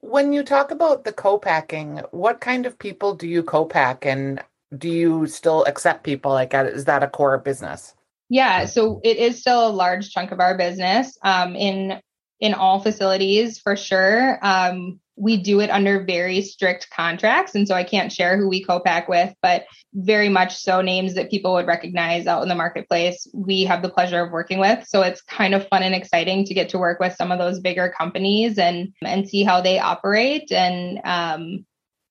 When 0.03 0.33
you 0.33 0.43
talk 0.43 0.71
about 0.71 1.05
the 1.05 1.13
co-packing, 1.13 1.99
what 2.11 2.41
kind 2.41 2.65
of 2.65 2.79
people 2.79 3.15
do 3.15 3.29
you 3.29 3.43
co-pack, 3.43 4.07
and 4.07 4.43
do 4.77 4.89
you 4.89 5.27
still 5.27 5.65
accept 5.65 6.05
people 6.05 6.33
like 6.33 6.55
is 6.55 6.85
that 6.85 7.03
a 7.03 7.09
core 7.09 7.39
business? 7.39 7.95
Yeah, 8.31 8.65
so 8.67 9.01
it 9.03 9.19
is 9.19 9.41
still 9.41 9.69
a 9.69 9.71
large 9.71 10.11
chunk 10.11 10.31
of 10.31 10.41
our 10.41 10.57
business. 10.57 11.19
Um, 11.23 11.57
in 11.57 12.01
in 12.41 12.55
all 12.55 12.81
facilities 12.81 13.59
for 13.59 13.77
sure. 13.77 14.39
Um, 14.43 14.99
we 15.17 15.37
do 15.37 15.61
it 15.61 15.69
under 15.69 16.03
very 16.03 16.41
strict 16.41 16.89
contracts, 16.89 17.55
and 17.55 17.69
so 17.69 17.75
I 17.75 17.85
can't 17.85 18.11
share 18.11 18.39
who 18.39 18.49
we 18.49 18.65
co-pack 18.65 19.07
with, 19.07 19.35
but 19.43 19.65
very 19.93 20.31
much 20.31 20.57
so 20.57 20.81
names 20.81 21.15
that 21.15 21.31
people 21.31 21.53
would 21.53 21.67
recognize 21.67 22.27
out 22.27 22.43
in 22.43 22.49
the 22.49 22.55
marketplace. 22.55 23.27
We 23.35 23.65
have 23.65 23.83
the 23.83 23.91
pleasure 23.91 24.25
of 24.25 24.33
working 24.33 24.59
with, 24.59 24.87
so 24.89 25.03
it's 25.03 25.21
kind 25.21 25.55
of 25.55 25.69
fun 25.69 25.83
and 25.83 25.95
exciting 25.95 26.47
to 26.47 26.55
get 26.55 26.71
to 26.71 26.79
work 26.79 27.01
with 27.01 27.15
some 27.17 27.31
of 27.31 27.39
those 27.39 27.61
bigger 27.61 27.93
companies 27.97 28.57
and 28.57 28.95
and 29.05 29.29
see 29.29 29.43
how 29.45 29.61
they 29.61 29.79
operate 29.79 30.51
and 30.51 31.01
um, 31.05 31.67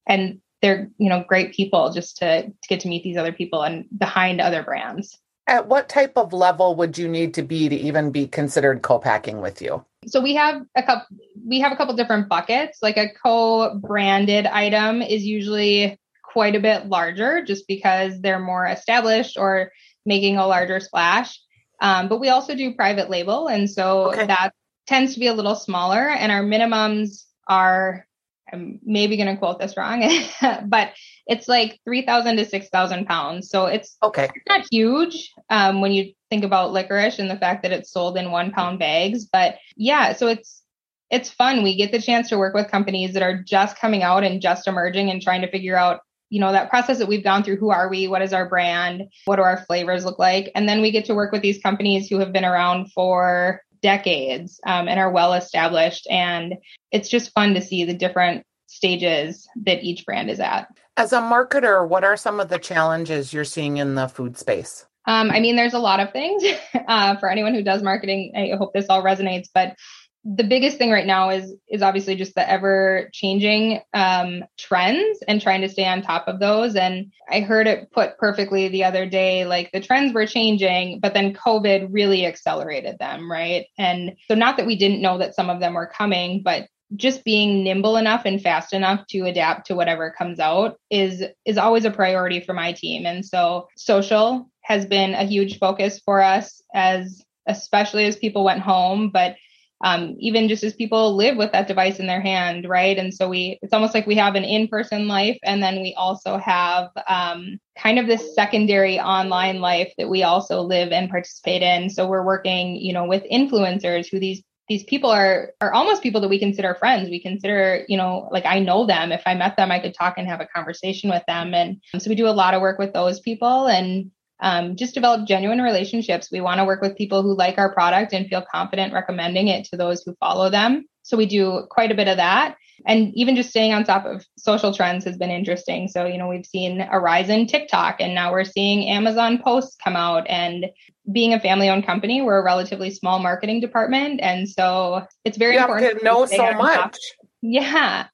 and 0.07 0.41
they're 0.61 0.91
you 0.99 1.09
know 1.09 1.23
great 1.27 1.53
people 1.53 1.91
just 1.91 2.17
to 2.17 2.43
to 2.43 2.67
get 2.67 2.81
to 2.81 2.89
meet 2.89 3.03
these 3.03 3.17
other 3.17 3.33
people 3.33 3.63
and 3.63 3.85
behind 3.97 4.39
other 4.39 4.61
brands. 4.61 5.17
At 5.49 5.67
what 5.67 5.89
type 5.89 6.15
of 6.15 6.31
level 6.31 6.75
would 6.75 6.95
you 6.95 7.07
need 7.07 7.33
to 7.33 7.41
be 7.41 7.67
to 7.69 7.75
even 7.75 8.11
be 8.11 8.27
considered 8.27 8.83
co-packing 8.83 9.41
with 9.41 9.63
you? 9.63 9.83
So 10.05 10.21
we 10.21 10.35
have 10.35 10.61
a 10.75 10.83
couple 10.83 11.17
we 11.43 11.59
have 11.61 11.71
a 11.71 11.75
couple 11.75 11.95
different 11.95 12.29
buckets. 12.29 12.77
Like 12.83 12.97
a 12.97 13.09
co-branded 13.09 14.45
item 14.45 15.01
is 15.01 15.25
usually 15.25 15.99
quite 16.23 16.55
a 16.55 16.59
bit 16.59 16.85
larger 16.85 17.43
just 17.43 17.67
because 17.67 18.21
they're 18.21 18.39
more 18.39 18.67
established 18.67 19.37
or 19.39 19.71
making 20.05 20.37
a 20.37 20.45
larger 20.45 20.79
splash. 20.79 21.41
Um, 21.81 22.09
but 22.09 22.19
we 22.19 22.29
also 22.29 22.53
do 22.53 22.75
private 22.75 23.09
label. 23.09 23.47
And 23.47 23.67
so 23.67 24.11
okay. 24.11 24.27
that 24.27 24.53
tends 24.85 25.15
to 25.15 25.19
be 25.19 25.27
a 25.27 25.33
little 25.33 25.55
smaller. 25.55 26.09
And 26.09 26.31
our 26.31 26.43
minimums 26.43 27.23
are 27.47 28.05
I'm 28.51 28.79
maybe 28.83 29.17
going 29.17 29.27
to 29.27 29.37
quote 29.37 29.59
this 29.59 29.75
wrong, 29.77 30.03
but 30.65 30.93
it's 31.27 31.47
like 31.47 31.79
3,000 31.85 32.37
to 32.37 32.45
6,000 32.45 33.05
pounds. 33.05 33.49
So 33.49 33.65
it's, 33.65 33.97
okay. 34.03 34.29
It's 34.33 34.47
not 34.47 34.67
huge 34.71 35.31
um, 35.49 35.81
when 35.81 35.91
you 35.91 36.13
think 36.29 36.43
about 36.43 36.71
licorice 36.71 37.19
and 37.19 37.29
the 37.29 37.37
fact 37.37 37.63
that 37.63 37.71
it's 37.71 37.91
sold 37.91 38.17
in 38.17 38.31
one 38.31 38.51
pound 38.51 38.79
bags. 38.79 39.25
But 39.25 39.55
yeah, 39.75 40.13
so 40.13 40.27
it's, 40.27 40.63
it's 41.09 41.29
fun. 41.29 41.63
We 41.63 41.75
get 41.75 41.91
the 41.91 42.01
chance 42.01 42.29
to 42.29 42.37
work 42.37 42.53
with 42.53 42.69
companies 42.69 43.13
that 43.13 43.23
are 43.23 43.41
just 43.41 43.77
coming 43.77 44.03
out 44.03 44.23
and 44.23 44.41
just 44.41 44.67
emerging 44.67 45.09
and 45.09 45.21
trying 45.21 45.41
to 45.41 45.51
figure 45.51 45.75
out, 45.75 46.01
you 46.29 46.39
know, 46.39 46.51
that 46.51 46.69
process 46.69 46.99
that 46.99 47.07
we've 47.07 47.23
gone 47.23 47.43
through. 47.43 47.57
Who 47.57 47.71
are 47.71 47.89
we? 47.89 48.07
What 48.07 48.21
is 48.21 48.33
our 48.33 48.47
brand? 48.47 49.03
What 49.25 49.37
do 49.37 49.41
our 49.41 49.65
flavors 49.65 50.05
look 50.05 50.19
like? 50.19 50.51
And 50.53 50.69
then 50.69 50.81
we 50.81 50.91
get 50.91 51.05
to 51.05 51.15
work 51.15 51.31
with 51.31 51.41
these 51.41 51.61
companies 51.61 52.07
who 52.07 52.19
have 52.19 52.31
been 52.31 52.45
around 52.45 52.91
for 52.91 53.61
decades 53.81 54.59
um, 54.65 54.87
and 54.87 54.99
are 54.99 55.11
well 55.11 55.33
established. 55.33 56.07
And 56.09 56.55
it's 56.91 57.09
just 57.09 57.33
fun 57.33 57.53
to 57.53 57.61
see 57.61 57.85
the 57.85 57.93
different 57.93 58.45
stages 58.67 59.47
that 59.63 59.83
each 59.83 60.05
brand 60.05 60.29
is 60.29 60.39
at. 60.39 60.67
As 60.97 61.13
a 61.13 61.21
marketer, 61.21 61.87
what 61.87 62.03
are 62.03 62.17
some 62.17 62.39
of 62.39 62.49
the 62.49 62.59
challenges 62.59 63.33
you're 63.33 63.45
seeing 63.45 63.77
in 63.77 63.95
the 63.95 64.07
food 64.07 64.37
space? 64.37 64.85
Um, 65.05 65.31
I 65.31 65.39
mean, 65.39 65.55
there's 65.55 65.73
a 65.73 65.79
lot 65.79 65.99
of 65.99 66.11
things 66.11 66.43
uh, 66.87 67.15
for 67.17 67.29
anyone 67.29 67.53
who 67.53 67.63
does 67.63 67.81
marketing. 67.81 68.33
I 68.35 68.55
hope 68.57 68.73
this 68.73 68.87
all 68.89 69.03
resonates, 69.03 69.47
but 69.53 69.75
the 70.25 70.43
biggest 70.43 70.77
thing 70.77 70.91
right 70.91 71.05
now 71.05 71.29
is 71.29 71.53
is 71.69 71.81
obviously 71.81 72.15
just 72.15 72.35
the 72.35 72.49
ever 72.49 73.09
changing 73.13 73.79
um, 73.93 74.43
trends 74.57 75.19
and 75.27 75.41
trying 75.41 75.61
to 75.61 75.69
stay 75.69 75.85
on 75.85 76.01
top 76.01 76.27
of 76.27 76.39
those. 76.39 76.75
And 76.75 77.11
I 77.29 77.39
heard 77.39 77.67
it 77.67 77.91
put 77.91 78.17
perfectly 78.17 78.67
the 78.67 78.83
other 78.83 79.05
day, 79.05 79.45
like 79.45 79.71
the 79.71 79.79
trends 79.79 80.13
were 80.13 80.25
changing, 80.25 80.99
but 80.99 81.13
then 81.13 81.33
COVID 81.33 81.87
really 81.91 82.25
accelerated 82.25 82.99
them, 82.99 83.31
right? 83.31 83.65
And 83.77 84.17
so 84.27 84.35
not 84.35 84.57
that 84.57 84.65
we 84.67 84.75
didn't 84.75 85.01
know 85.01 85.17
that 85.19 85.35
some 85.35 85.49
of 85.49 85.61
them 85.61 85.73
were 85.73 85.87
coming, 85.87 86.41
but 86.43 86.67
just 86.95 87.23
being 87.23 87.63
nimble 87.63 87.97
enough 87.97 88.23
and 88.25 88.41
fast 88.41 88.73
enough 88.73 89.05
to 89.07 89.21
adapt 89.21 89.67
to 89.67 89.75
whatever 89.75 90.13
comes 90.17 90.39
out 90.39 90.79
is 90.89 91.23
is 91.45 91.57
always 91.57 91.85
a 91.85 91.91
priority 91.91 92.39
for 92.39 92.53
my 92.53 92.71
team 92.71 93.05
and 93.05 93.23
so 93.23 93.67
social 93.77 94.49
has 94.61 94.87
been 94.87 95.13
a 95.13 95.23
huge 95.23 95.59
focus 95.59 96.01
for 96.03 96.19
us 96.19 96.63
as 96.73 97.23
especially 97.47 98.05
as 98.05 98.15
people 98.15 98.43
went 98.43 98.59
home 98.59 99.11
but 99.11 99.35
um, 99.81 100.15
even 100.19 100.47
just 100.47 100.63
as 100.63 100.73
people 100.73 101.15
live 101.15 101.37
with 101.37 101.51
that 101.51 101.67
device 101.67 101.99
in 101.99 102.07
their 102.07 102.21
hand 102.21 102.67
right? 102.67 102.97
And 102.97 103.13
so 103.13 103.29
we 103.29 103.59
it's 103.61 103.73
almost 103.73 103.93
like 103.93 104.07
we 104.07 104.15
have 104.15 104.35
an 104.35 104.43
in-person 104.43 105.07
life 105.07 105.37
and 105.43 105.61
then 105.63 105.81
we 105.81 105.93
also 105.97 106.37
have 106.37 106.89
um, 107.07 107.59
kind 107.77 107.99
of 107.99 108.07
this 108.07 108.35
secondary 108.35 108.99
online 108.99 109.61
life 109.61 109.93
that 109.97 110.09
we 110.09 110.23
also 110.23 110.61
live 110.61 110.91
and 110.91 111.09
participate 111.09 111.61
in. 111.61 111.89
So 111.89 112.07
we're 112.07 112.25
working 112.25 112.75
you 112.75 112.93
know 112.93 113.05
with 113.05 113.23
influencers 113.31 114.09
who 114.09 114.19
these 114.19 114.43
these 114.67 114.83
people 114.83 115.09
are 115.09 115.51
are 115.61 115.73
almost 115.73 116.03
people 116.03 116.21
that 116.21 116.29
we 116.29 116.39
consider 116.39 116.75
friends. 116.75 117.09
We 117.09 117.21
consider 117.21 117.85
you 117.87 117.97
know 117.97 118.29
like 118.31 118.45
i 118.45 118.59
know 118.59 118.85
them. 118.85 119.11
If 119.11 119.23
i 119.25 119.33
met 119.33 119.57
them 119.57 119.71
i 119.71 119.79
could 119.79 119.93
talk 119.93 120.17
and 120.17 120.27
have 120.27 120.41
a 120.41 120.47
conversation 120.47 121.09
with 121.09 121.23
them. 121.27 121.53
And 121.53 121.81
so 121.97 122.09
we 122.09 122.15
do 122.15 122.27
a 122.27 122.29
lot 122.29 122.53
of 122.53 122.61
work 122.61 122.79
with 122.79 122.93
those 122.93 123.19
people. 123.19 123.67
And 123.67 124.11
um, 124.41 124.75
just 124.75 124.93
develop 124.93 125.27
genuine 125.27 125.61
relationships 125.61 126.29
we 126.31 126.41
want 126.41 126.59
to 126.59 126.65
work 126.65 126.81
with 126.81 126.95
people 126.95 127.23
who 127.23 127.35
like 127.35 127.57
our 127.57 127.73
product 127.73 128.13
and 128.13 128.27
feel 128.27 128.43
confident 128.51 128.93
recommending 128.93 129.47
it 129.47 129.65
to 129.65 129.77
those 129.77 130.01
who 130.03 130.15
follow 130.19 130.49
them 130.49 130.85
So 131.09 131.17
we 131.17 131.25
do 131.25 131.65
quite 131.71 131.91
a 131.91 131.95
bit 131.95 132.07
of 132.07 132.17
that. 132.17 132.55
And 132.85 133.11
even 133.15 133.35
just 133.35 133.49
staying 133.49 133.73
on 133.73 133.83
top 133.83 134.05
of 134.05 134.25
social 134.37 134.73
trends 134.73 135.03
has 135.05 135.17
been 135.17 135.31
interesting. 135.31 135.87
So, 135.87 136.05
you 136.05 136.17
know, 136.17 136.27
we've 136.27 136.45
seen 136.45 136.81
a 136.81 136.99
rise 136.99 137.29
in 137.29 137.47
TikTok 137.47 137.97
and 137.99 138.13
now 138.13 138.31
we're 138.31 138.45
seeing 138.45 138.87
Amazon 138.87 139.41
posts 139.43 139.75
come 139.83 139.95
out. 139.95 140.27
And 140.29 140.67
being 141.11 141.33
a 141.33 141.39
family 141.39 141.67
owned 141.67 141.85
company, 141.85 142.21
we're 142.21 142.39
a 142.39 142.43
relatively 142.43 142.91
small 142.91 143.19
marketing 143.19 143.59
department. 143.59 144.21
And 144.21 144.47
so 144.47 145.05
it's 145.25 145.37
very 145.37 145.55
you 145.55 145.61
important 145.61 145.99
to 145.99 146.05
know 146.05 146.25
so 146.27 146.53
much. 146.53 146.75
Top. 146.75 146.93
Yeah. 147.41 148.05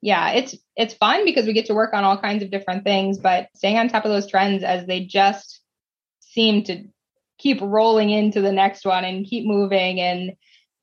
Yeah. 0.00 0.30
It's 0.30 0.54
it's 0.76 0.94
fun 0.94 1.24
because 1.24 1.46
we 1.46 1.52
get 1.52 1.66
to 1.66 1.74
work 1.74 1.92
on 1.92 2.04
all 2.04 2.16
kinds 2.16 2.42
of 2.42 2.50
different 2.50 2.84
things, 2.84 3.18
but 3.18 3.48
staying 3.56 3.78
on 3.78 3.88
top 3.88 4.04
of 4.04 4.12
those 4.12 4.28
trends 4.28 4.62
as 4.62 4.86
they 4.86 5.04
just 5.04 5.60
seem 6.34 6.64
to 6.64 6.84
keep 7.38 7.60
rolling 7.60 8.10
into 8.10 8.40
the 8.40 8.52
next 8.52 8.84
one 8.84 9.04
and 9.04 9.26
keep 9.26 9.46
moving 9.46 10.00
and 10.00 10.32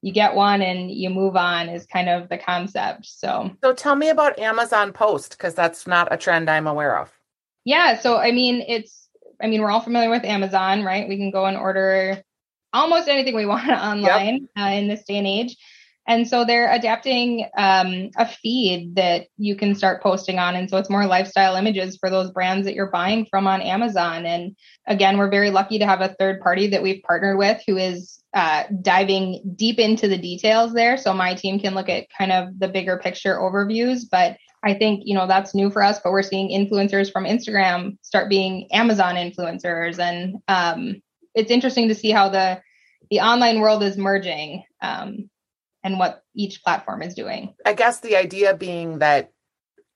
you 0.02 0.12
get 0.12 0.34
one 0.34 0.62
and 0.62 0.90
you 0.90 1.10
move 1.10 1.36
on 1.36 1.70
is 1.70 1.86
kind 1.86 2.10
of 2.10 2.28
the 2.28 2.38
concept. 2.38 3.06
So, 3.06 3.52
so 3.64 3.74
tell 3.74 3.96
me 3.96 4.10
about 4.10 4.40
Amazon 4.40 4.94
Post 4.94 5.32
because 5.32 5.54
that's 5.54 5.86
not 5.86 6.12
a 6.12 6.18
trend 6.18 6.50
I'm 6.50 6.66
aware 6.66 6.98
of. 6.98 7.12
Yeah, 7.66 8.00
so 8.00 8.18
I 8.18 8.32
mean, 8.32 8.64
it's 8.68 9.08
I 9.42 9.48
mean, 9.48 9.62
we're 9.62 9.72
all 9.72 9.82
familiar 9.82 10.10
with 10.10 10.24
Amazon, 10.24 10.84
right? 10.84 11.08
We 11.08 11.18
can 11.18 11.32
go 11.32 11.46
and 11.46 11.58
order 11.58 12.24
almost 12.74 13.08
anything 13.08 13.36
we 13.36 13.46
want 13.48 13.70
online 13.70 14.48
yep. 14.56 14.66
uh, 14.66 14.72
in 14.72 14.88
this 14.88 15.04
day 15.04 15.18
and 15.18 15.28
age. 15.28 15.58
And 16.12 16.28
so 16.28 16.44
they're 16.44 16.70
adapting 16.70 17.48
um, 17.58 18.10
a 18.18 18.28
feed 18.28 18.96
that 18.96 19.28
you 19.38 19.56
can 19.56 19.76
start 19.76 20.04
posting 20.04 20.40
on. 20.40 20.58
And 20.58 20.70
so 20.70 20.76
it's 20.76 20.90
more 20.90 21.06
lifestyle 21.06 21.56
images 21.56 21.96
for 21.98 22.10
those 22.10 22.32
brands 22.32 22.66
that 22.66 22.76
you're 22.76 22.92
buying 22.92 23.26
from 23.30 23.48
on 23.48 23.62
Amazon. 23.62 24.26
And 24.26 24.58
again, 24.86 25.18
we're 25.18 25.30
very 25.30 25.52
lucky 25.52 25.80
to 25.80 25.86
have 25.86 26.02
a 26.02 26.14
third 26.20 26.42
party 26.42 26.68
that 26.68 26.84
we've 26.84 27.02
partnered 27.04 27.38
with 27.38 27.64
who 27.66 27.78
is 27.78 28.22
uh, 28.34 28.64
diving 28.82 29.54
deep 29.56 29.80
into 29.80 30.10
the 30.10 30.18
details 30.18 30.74
there. 30.74 30.98
So 30.98 31.14
my 31.14 31.34
team 31.34 31.62
can 31.62 31.76
look 31.76 31.88
at 31.88 32.08
kind 32.18 32.34
of 32.34 32.60
the 32.60 32.68
bigger 32.68 32.98
picture 32.98 33.38
overviews. 33.38 34.02
But 34.12 34.36
I 34.64 34.74
think, 34.74 35.04
you 35.06 35.16
know, 35.16 35.28
that's 35.28 35.56
new 35.56 35.72
for 35.72 35.82
us, 35.82 36.02
but 36.04 36.12
we're 36.12 36.24
seeing 36.24 36.50
influencers 36.50 37.10
from 37.10 37.24
Instagram 37.24 37.98
start 38.02 38.30
being 38.30 38.68
Amazon 38.74 39.16
influencers. 39.16 39.98
And 39.98 40.40
um, 40.50 41.02
it's 41.34 41.52
interesting 41.52 41.88
to 41.88 41.96
see 41.96 42.12
how 42.12 42.28
the 42.28 42.62
the 43.10 43.22
online 43.22 43.60
world 43.60 43.84
is 43.84 43.98
merging. 43.98 44.64
Um, 44.82 45.30
and 45.84 46.00
what 46.00 46.24
each 46.36 46.64
platform 46.64 47.02
is 47.02 47.14
doing. 47.14 47.54
I 47.66 47.74
guess 47.74 48.00
the 48.00 48.16
idea 48.16 48.56
being 48.56 49.00
that 49.00 49.32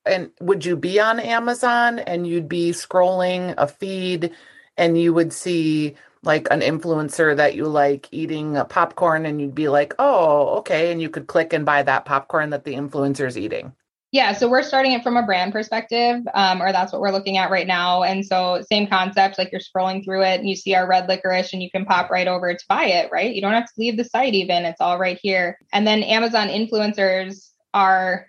and 0.06 0.32
would 0.40 0.66
you 0.66 0.76
be 0.76 1.00
on 1.00 1.20
Amazon 1.20 2.00
and 2.00 2.28
you'd 2.28 2.50
be 2.50 2.72
scrolling 2.72 3.56
a 3.58 3.68
feed 3.68 4.32
and 4.78 5.00
you 5.00 5.14
would 5.14 5.34
see 5.34 5.96
like 6.24 6.48
an 6.52 6.62
influencer 6.62 7.36
that 7.36 7.56
you 7.56 7.66
like 7.68 8.08
eating 8.12 8.58
a 8.58 8.66
popcorn 8.66 9.26
and 9.26 9.40
you'd 9.40 9.56
be 9.56 9.68
like, 9.70 9.94
"Oh, 10.00 10.58
okay," 10.60 10.92
and 10.92 11.02
you 11.02 11.10
could 11.10 11.28
click 11.28 11.54
and 11.54 11.66
buy 11.66 11.84
that 11.84 12.06
popcorn 12.06 12.50
that 12.52 12.64
the 12.66 12.74
influencer's 12.74 13.38
eating. 13.38 13.74
Yeah, 14.16 14.32
so 14.32 14.48
we're 14.48 14.64
starting 14.64 14.94
it 14.94 15.04
from 15.04 15.18
a 15.18 15.24
brand 15.24 15.52
perspective, 15.52 16.22
um, 16.34 16.62
or 16.62 16.72
that's 16.72 16.94
what 16.94 17.02
we're 17.02 17.12
looking 17.12 17.36
at 17.36 17.52
right 17.52 17.68
now. 17.68 18.04
And 18.04 18.26
so, 18.26 18.64
same 18.72 18.88
concept, 18.88 19.38
like 19.38 19.52
you're 19.52 19.60
scrolling 19.60 20.06
through 20.06 20.22
it 20.22 20.40
and 20.40 20.48
you 20.48 20.56
see 20.56 20.74
our 20.74 20.88
red 20.88 21.10
licorice 21.10 21.52
and 21.52 21.62
you 21.62 21.70
can 21.70 21.84
pop 21.84 22.10
right 22.10 22.26
over 22.26 22.54
to 22.54 22.66
buy 22.70 22.86
it, 22.86 23.12
right? 23.12 23.36
You 23.36 23.42
don't 23.42 23.52
have 23.52 23.66
to 23.66 23.74
leave 23.78 23.98
the 23.98 24.06
site 24.06 24.34
even, 24.34 24.64
it's 24.64 24.80
all 24.80 24.98
right 24.98 25.20
here. 25.22 25.58
And 25.74 25.86
then 25.86 26.02
Amazon 26.02 26.48
influencers 26.48 27.50
are 27.74 28.28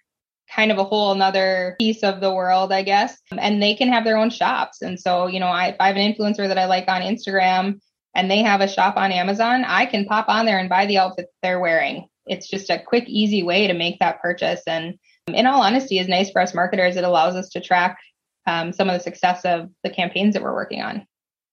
kind 0.53 0.73
of 0.73 0.79
a 0.79 0.83
whole 0.83 1.13
another 1.13 1.77
piece 1.79 2.03
of 2.03 2.21
the 2.21 2.35
world, 2.35 2.73
I 2.73 2.83
guess. 2.83 3.17
And 3.39 3.63
they 3.63 3.77
can 3.77 3.93
have 3.93 4.03
their 4.03 4.17
own 4.17 4.31
shops. 4.31 4.83
And 4.83 4.99
so, 4.99 5.29
you 5.29 5.39
know, 5.39 5.47
I, 5.47 5.69
if 5.69 5.77
I 5.79 5.87
have 5.87 5.97
an 5.97 6.13
influencer 6.13 6.49
that 6.49 6.59
I 6.59 6.67
like 6.67 6.89
on 6.89 7.03
Instagram 7.03 7.79
and 8.13 8.29
they 8.29 8.43
have 8.43 8.61
a 8.61 8.67
shop 8.67 8.97
on 8.97 9.13
Amazon, 9.13 9.63
I 9.65 9.87
can 9.87 10.05
pop 10.07 10.29
on 10.29 10.47
there 10.47 10.59
and 10.59 10.69
buy 10.69 10.87
the 10.87 10.99
outfit 10.99 11.27
they're 11.45 11.61
wearing. 11.61 12.09
It's 12.27 12.49
just 12.49 12.71
a 12.71 12.83
quick, 12.85 13.05
easy 13.07 13.45
way 13.45 13.69
to 13.69 13.73
make 13.73 14.01
that 14.01 14.21
purchase. 14.21 14.63
And 14.67 14.99
in 15.29 15.47
all 15.47 15.63
honesty, 15.63 15.99
is 15.99 16.09
nice 16.09 16.31
for 16.31 16.41
us 16.41 16.55
marketers. 16.55 16.97
It 16.97 17.05
allows 17.05 17.35
us 17.35 17.49
to 17.51 17.61
track 17.61 17.99
um, 18.47 18.73
some 18.73 18.89
of 18.89 18.95
the 18.95 19.03
success 19.03 19.45
of 19.45 19.71
the 19.83 19.91
campaigns 19.91 20.35
that 20.35 20.43
we're 20.43 20.55
working 20.55 20.83
on. 20.83 21.07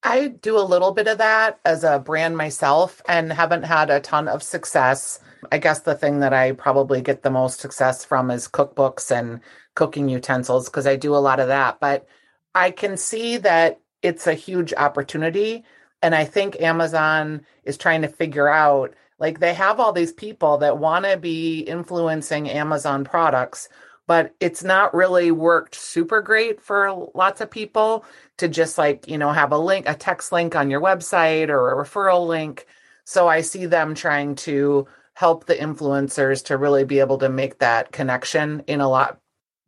I 0.04 0.28
do 0.28 0.58
a 0.58 0.62
little 0.62 0.92
bit 0.92 1.08
of 1.08 1.18
that 1.20 1.60
as 1.64 1.84
a 1.84 1.98
brand 1.98 2.36
myself 2.38 3.02
and 3.08 3.32
haven't 3.32 3.64
had 3.64 3.90
a 3.90 4.02
ton 4.02 4.28
of 4.28 4.44
success. 4.44 5.20
I 5.52 5.58
guess 5.58 5.80
the 5.80 5.96
thing 5.96 6.20
that 6.20 6.34
I 6.34 6.52
probably 6.52 7.02
get 7.02 7.24
the 7.24 7.30
most 7.30 7.62
success 7.62 8.04
from 8.04 8.30
is 8.30 8.48
cookbooks 8.48 9.16
and 9.16 9.40
cooking 9.76 10.10
utensils 10.10 10.68
because 10.68 10.86
I 10.86 10.98
do 10.98 11.16
a 11.16 11.18
lot 11.18 11.40
of 11.40 11.48
that. 11.48 11.80
But 11.80 12.06
I 12.54 12.72
can 12.72 12.98
see 12.98 13.38
that 13.38 13.80
it's 14.02 14.28
a 14.28 14.34
huge 14.34 14.74
opportunity. 14.74 15.64
And 16.02 16.14
I 16.14 16.26
think 16.26 16.62
Amazon 16.62 17.46
is 17.64 17.78
trying 17.78 18.02
to 18.02 18.10
figure 18.10 18.50
out 18.50 18.94
like 19.24 19.40
they 19.40 19.54
have 19.54 19.80
all 19.80 19.94
these 19.94 20.12
people 20.12 20.58
that 20.58 20.80
want 20.80 21.06
to 21.06 21.16
be 21.16 21.60
influencing 21.62 22.50
Amazon 22.50 23.06
products, 23.06 23.70
but 24.06 24.36
it's 24.42 24.66
not 24.66 24.94
really 24.94 25.32
worked 25.32 25.76
super 25.76 26.22
great 26.22 26.62
for 26.62 27.10
lots 27.16 27.40
of 27.40 27.50
people 27.50 28.04
to 28.40 28.50
just 28.50 28.78
like, 28.78 29.08
you 29.08 29.18
know, 29.18 29.32
have 29.32 29.54
a 29.54 29.58
link, 29.58 29.88
a 29.88 29.94
text 29.94 30.34
link 30.34 30.58
on 30.58 30.70
your 30.70 30.82
website 30.82 31.48
or 31.48 31.72
a 31.72 31.86
referral 31.86 32.28
link. 32.28 32.66
So 33.06 33.30
I 33.30 33.40
see 33.40 33.66
them 33.66 33.96
trying 33.96 34.36
to 34.36 34.90
help 35.14 35.46
the 35.46 35.56
influencers 35.56 36.44
to 36.48 36.58
really 36.58 36.84
be 36.84 37.00
able 37.00 37.20
to 37.20 37.30
make 37.30 37.60
that 37.60 37.94
connection 37.94 38.66
in 38.68 38.82
a 38.82 38.90
lot 38.90 39.20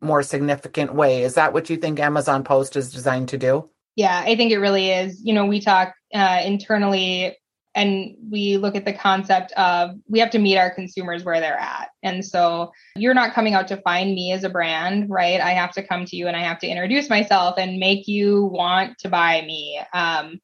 more 0.02 0.22
significant 0.22 0.94
way. 0.94 1.22
Is 1.22 1.36
that 1.36 1.54
what 1.54 1.70
you 1.70 1.78
think 1.78 1.98
Amazon 1.98 2.44
Post 2.44 2.76
is 2.76 2.92
designed 2.92 3.30
to 3.30 3.38
do? 3.38 3.70
Yeah, 3.94 4.22
I 4.22 4.36
think 4.36 4.52
it 4.52 4.58
really 4.58 4.90
is. 4.90 5.22
You 5.24 5.32
know, 5.32 5.46
we 5.46 5.62
talk 5.62 5.94
uh, 6.12 6.42
internally 6.44 7.38
and 7.76 8.16
we 8.30 8.56
look 8.56 8.74
at 8.74 8.86
the 8.86 8.92
concept 8.94 9.52
of 9.52 9.90
we 10.08 10.18
have 10.18 10.30
to 10.30 10.38
meet 10.38 10.56
our 10.56 10.70
consumers 10.70 11.24
where 11.24 11.40
they're 11.40 11.58
at. 11.58 11.90
And 12.02 12.24
so 12.24 12.72
you're 12.96 13.14
not 13.14 13.34
coming 13.34 13.52
out 13.52 13.68
to 13.68 13.76
find 13.76 14.14
me 14.14 14.32
as 14.32 14.44
a 14.44 14.48
brand, 14.48 15.10
right? 15.10 15.40
I 15.42 15.50
have 15.50 15.72
to 15.72 15.86
come 15.86 16.06
to 16.06 16.16
you 16.16 16.26
and 16.26 16.34
I 16.34 16.42
have 16.42 16.58
to 16.60 16.66
introduce 16.66 17.10
myself 17.10 17.56
and 17.58 17.78
make 17.78 18.08
you 18.08 18.46
want 18.46 18.98
to 19.00 19.10
buy 19.10 19.42
me. 19.42 19.78
Um, 19.92 20.40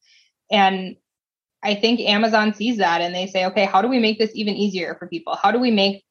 and 0.51 0.97
I 1.63 1.75
think 1.75 2.01
Amazon 2.01 2.53
sees 2.53 2.77
that 2.77 3.01
and 3.01 3.15
they 3.15 3.27
say, 3.27 3.47
okay, 3.47 3.65
how 3.65 3.81
do 3.81 3.89
we 3.89 3.99
make 3.99 4.19
this 4.19 4.33
even 4.35 4.55
easier 4.55 4.95
for 4.99 5.09
people? 5.09 5.35
How 5.35 5.53
do 5.53 5.59
we 5.59 5.71
make 5.71 6.05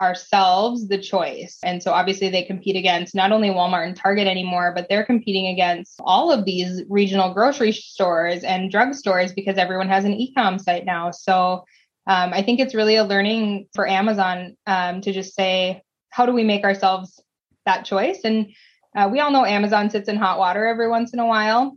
ourselves 0.00 0.88
the 0.88 0.98
choice. 0.98 1.58
And 1.62 1.82
so 1.82 1.92
obviously 1.92 2.28
they 2.28 2.42
compete 2.42 2.76
against 2.76 3.14
not 3.14 3.32
only 3.32 3.48
Walmart 3.48 3.86
and 3.86 3.96
Target 3.96 4.26
anymore, 4.26 4.72
but 4.74 4.88
they're 4.88 5.06
competing 5.06 5.46
against 5.46 5.94
all 6.00 6.30
of 6.30 6.44
these 6.44 6.82
regional 6.88 7.32
grocery 7.32 7.72
stores 7.72 8.44
and 8.44 8.70
drugstores 8.70 9.34
because 9.34 9.56
everyone 9.56 9.88
has 9.88 10.04
an 10.04 10.12
e-com 10.12 10.58
site 10.58 10.84
now. 10.84 11.10
So 11.10 11.64
um, 12.06 12.32
I 12.32 12.42
think 12.42 12.60
it's 12.60 12.74
really 12.74 12.96
a 12.96 13.04
learning 13.04 13.68
for 13.74 13.88
Amazon 13.88 14.56
um, 14.66 15.00
to 15.00 15.12
just 15.12 15.34
say, 15.34 15.82
how 16.10 16.26
do 16.26 16.32
we 16.32 16.44
make 16.44 16.64
ourselves 16.64 17.20
that 17.64 17.84
choice? 17.84 18.20
And 18.22 18.52
uh, 18.94 19.08
we 19.10 19.20
all 19.20 19.30
know 19.30 19.44
Amazon 19.44 19.90
sits 19.90 20.08
in 20.08 20.16
hot 20.16 20.38
water 20.38 20.66
every 20.66 20.88
once 20.88 21.12
in 21.12 21.18
a 21.18 21.26
while. 21.26 21.76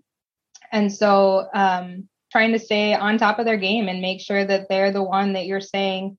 And 0.72 0.94
so 0.94 1.48
um, 1.54 2.08
trying 2.32 2.52
to 2.52 2.60
stay 2.60 2.94
on 2.94 3.18
top 3.18 3.40
of 3.40 3.46
their 3.46 3.58
game 3.58 3.88
and 3.88 4.02
make 4.02 4.22
sure 4.22 4.46
that 4.46 4.70
they're 4.70 4.92
the 4.92 5.04
one 5.04 5.34
that 5.34 5.46
you're 5.46 5.62
saying, 5.62 6.18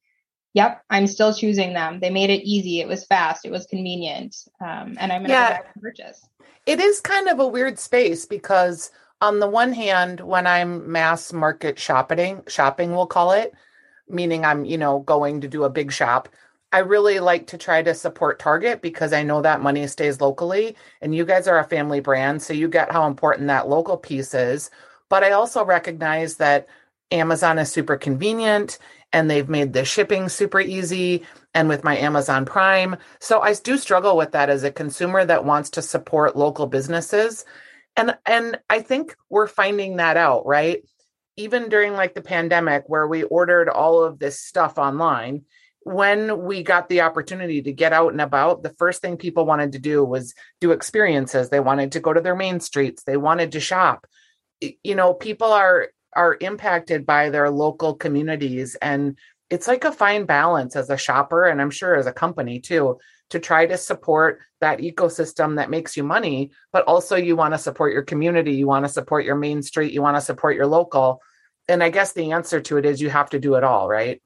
Yep, 0.55 0.85
I'm 0.91 1.07
still 1.07 1.33
choosing 1.33 1.75
them. 1.75 2.01
They 2.01 2.11
made 2.11 2.31
it 2.31 2.43
easy. 2.43 2.81
It 2.81 2.89
was 2.89 3.05
fast. 3.07 3.45
It 3.45 3.53
was 3.53 3.67
convenient, 3.67 4.37
um, 4.61 4.97
and 4.99 5.13
I'm 5.13 5.21
going 5.21 5.29
to 5.29 5.35
yeah. 5.35 5.59
purchase. 5.81 6.27
It 6.67 6.81
is 6.81 7.01
kind 7.01 7.29
of 7.29 7.39
a 7.39 7.47
weird 7.47 7.79
space 7.79 8.27
because, 8.27 8.91
on 9.21 9.39
the 9.39 9.49
one 9.49 9.73
hand, 9.73 10.21
when 10.21 10.47
I'm 10.47 10.91
mass 10.91 11.33
market 11.33 11.79
shopping, 11.79 12.43
shopping 12.49 12.93
we'll 12.93 13.07
call 13.07 13.31
it, 13.31 13.55
meaning 14.09 14.45
I'm 14.45 14.65
you 14.65 14.77
know 14.77 15.01
going 15.01 15.41
to 15.43 15.49
do 15.49 15.63
a 15.65 15.71
big 15.71 15.93
shop. 15.93 16.29
I 16.73 16.79
really 16.79 17.21
like 17.21 17.49
to 17.49 17.59
try 17.59 17.83
to 17.83 17.95
support 17.95 18.39
Target 18.39 18.81
because 18.81 19.13
I 19.13 19.23
know 19.23 19.43
that 19.43 19.61
money 19.61 19.87
stays 19.87 20.21
locally, 20.21 20.75
and 21.01 21.15
you 21.15 21.25
guys 21.25 21.47
are 21.47 21.59
a 21.61 21.65
family 21.65 22.01
brand, 22.01 22.43
so 22.43 22.53
you 22.53 22.69
get 22.69 22.91
how 22.91 23.07
important 23.07 23.47
that 23.47 23.69
local 23.69 23.97
piece 23.97 24.35
is. 24.35 24.71
But 25.09 25.23
I 25.23 25.31
also 25.31 25.65
recognize 25.65 26.37
that 26.37 26.69
Amazon 27.13 27.59
is 27.59 27.73
super 27.73 27.97
convenient 27.97 28.79
and 29.13 29.31
they've 29.31 29.49
made 29.49 29.73
the 29.73 29.85
shipping 29.85 30.29
super 30.29 30.61
easy 30.61 31.25
and 31.55 31.69
with 31.69 31.85
my 31.85 31.97
Amazon 31.97 32.45
Prime. 32.45 32.97
So 33.21 33.41
I 33.41 33.55
do 33.55 33.77
struggle 33.77 34.17
with 34.17 34.33
that 34.33 34.51
as 34.51 34.63
a 34.63 34.71
consumer 34.71 35.25
that 35.25 35.45
wants 35.45 35.71
to 35.71 35.83
support 35.83 36.37
local 36.37 36.67
businesses. 36.67 37.45
And 37.97 38.17
and 38.25 38.59
I 38.69 38.83
think 38.83 39.17
we're 39.29 39.49
finding 39.49 39.97
that 39.97 40.17
out, 40.17 40.47
right? 40.47 40.83
Even 41.37 41.69
during 41.69 41.95
like 41.95 42.15
the 42.15 42.23
pandemic 42.23 42.85
where 42.87 43.07
we 43.07 43.25
ordered 43.25 43.69
all 43.69 44.05
of 44.05 44.19
this 44.19 44.41
stuff 44.41 44.79
online, 44.79 45.43
when 45.83 46.45
we 46.45 46.63
got 46.63 46.89
the 46.89 47.01
opportunity 47.01 47.63
to 47.63 47.73
get 47.73 47.93
out 47.93 48.13
and 48.13 48.21
about, 48.21 48.63
the 48.63 48.75
first 48.79 49.01
thing 49.01 49.17
people 49.17 49.47
wanted 49.47 49.73
to 49.73 49.79
do 49.79 50.05
was 50.05 50.35
do 50.61 50.73
experiences. 50.73 51.49
They 51.49 51.61
wanted 51.61 51.93
to 51.93 52.01
go 52.01 52.13
to 52.13 52.21
their 52.21 52.37
main 52.37 52.61
streets, 52.61 53.03
they 53.03 53.17
wanted 53.17 53.53
to 53.53 53.61
shop. 53.61 54.07
You 54.61 54.95
know, 54.95 55.15
people 55.15 55.53
are 55.53 55.89
are 56.15 56.37
impacted 56.41 57.07
by 57.07 57.31
their 57.31 57.51
local 57.51 57.95
communities 57.95 58.77
and 58.83 59.17
it's 59.49 59.67
like 59.67 59.85
a 59.85 59.93
fine 59.93 60.25
balance 60.25 60.77
as 60.77 60.91
a 60.91 60.97
shopper 60.97 61.47
and 61.47 61.61
i'm 61.61 61.71
sure 61.71 61.97
as 61.97 62.07
a 62.07 62.13
company 62.13 62.61
too 62.61 62.99
to 63.31 63.39
try 63.39 63.65
to 63.65 63.77
support 63.77 64.41
that 64.61 64.81
ecosystem 64.81 65.57
that 65.57 65.71
makes 65.71 65.97
you 65.97 66.03
money 66.03 66.51
but 66.73 66.85
also 66.85 67.17
you 67.17 67.37
want 67.37 67.55
to 67.55 67.59
support 67.59 67.93
your 67.93 68.03
community 68.03 68.53
you 68.53 68.67
want 68.67 68.85
to 68.85 68.93
support 68.93 69.25
your 69.25 69.37
main 69.37 69.63
street 69.63 69.93
you 69.93 70.03
want 70.03 70.17
to 70.17 70.21
support 70.21 70.57
your 70.57 70.67
local 70.67 71.21
and 71.69 71.83
i 71.83 71.91
guess 71.91 72.13
the 72.13 72.33
answer 72.33 72.61
to 72.61 72.77
it 72.77 72.85
is 72.85 73.01
you 73.01 73.11
have 73.11 73.31
to 73.31 73.39
do 73.39 73.55
it 73.55 73.65
all 73.65 73.89
right 73.89 74.21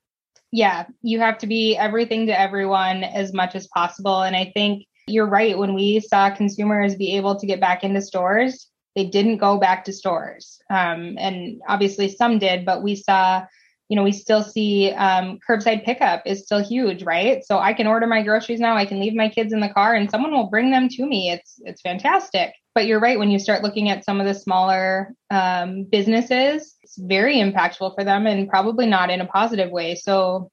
Yeah, 0.52 0.86
you 1.02 1.18
have 1.18 1.38
to 1.38 1.48
be 1.48 1.76
everything 1.76 2.26
to 2.26 2.40
everyone 2.40 3.02
as 3.02 3.32
much 3.32 3.56
as 3.56 3.66
possible. 3.66 4.22
And 4.22 4.36
I 4.36 4.52
think 4.54 4.84
you're 5.08 5.28
right. 5.28 5.58
When 5.58 5.74
we 5.74 5.98
saw 5.98 6.30
consumers 6.30 6.94
be 6.94 7.16
able 7.16 7.34
to 7.40 7.46
get 7.46 7.58
back 7.58 7.82
into 7.82 8.00
stores, 8.00 8.70
they 8.94 9.04
didn't 9.04 9.38
go 9.38 9.58
back 9.58 9.84
to 9.84 9.92
stores. 9.92 10.60
Um, 10.70 11.16
and 11.18 11.60
obviously 11.68 12.08
some 12.08 12.38
did, 12.38 12.64
but 12.64 12.82
we 12.82 12.94
saw, 12.96 13.44
you 13.88 13.96
know, 13.96 14.02
we 14.02 14.12
still 14.12 14.42
see 14.42 14.92
um, 14.92 15.38
curbside 15.48 15.84
pickup 15.84 16.22
is 16.26 16.44
still 16.44 16.62
huge, 16.62 17.02
right? 17.02 17.44
So 17.44 17.58
I 17.58 17.72
can 17.72 17.86
order 17.86 18.06
my 18.06 18.22
groceries 18.22 18.60
now. 18.60 18.76
I 18.76 18.86
can 18.86 19.00
leave 19.00 19.14
my 19.14 19.28
kids 19.28 19.52
in 19.52 19.60
the 19.60 19.68
car 19.68 19.94
and 19.94 20.10
someone 20.10 20.32
will 20.32 20.48
bring 20.48 20.70
them 20.70 20.88
to 20.90 21.06
me. 21.06 21.30
It's 21.30 21.60
it's 21.64 21.82
fantastic. 21.82 22.54
But 22.74 22.86
you're 22.86 23.00
right. 23.00 23.18
When 23.18 23.30
you 23.30 23.38
start 23.38 23.62
looking 23.62 23.88
at 23.88 24.04
some 24.04 24.20
of 24.20 24.26
the 24.26 24.34
smaller 24.34 25.14
um, 25.30 25.84
businesses, 25.84 26.76
it's 26.82 26.98
very 26.98 27.36
impactful 27.36 27.94
for 27.94 28.04
them 28.04 28.26
and 28.26 28.48
probably 28.48 28.86
not 28.86 29.10
in 29.10 29.20
a 29.20 29.26
positive 29.26 29.70
way. 29.70 29.94
So 29.94 30.50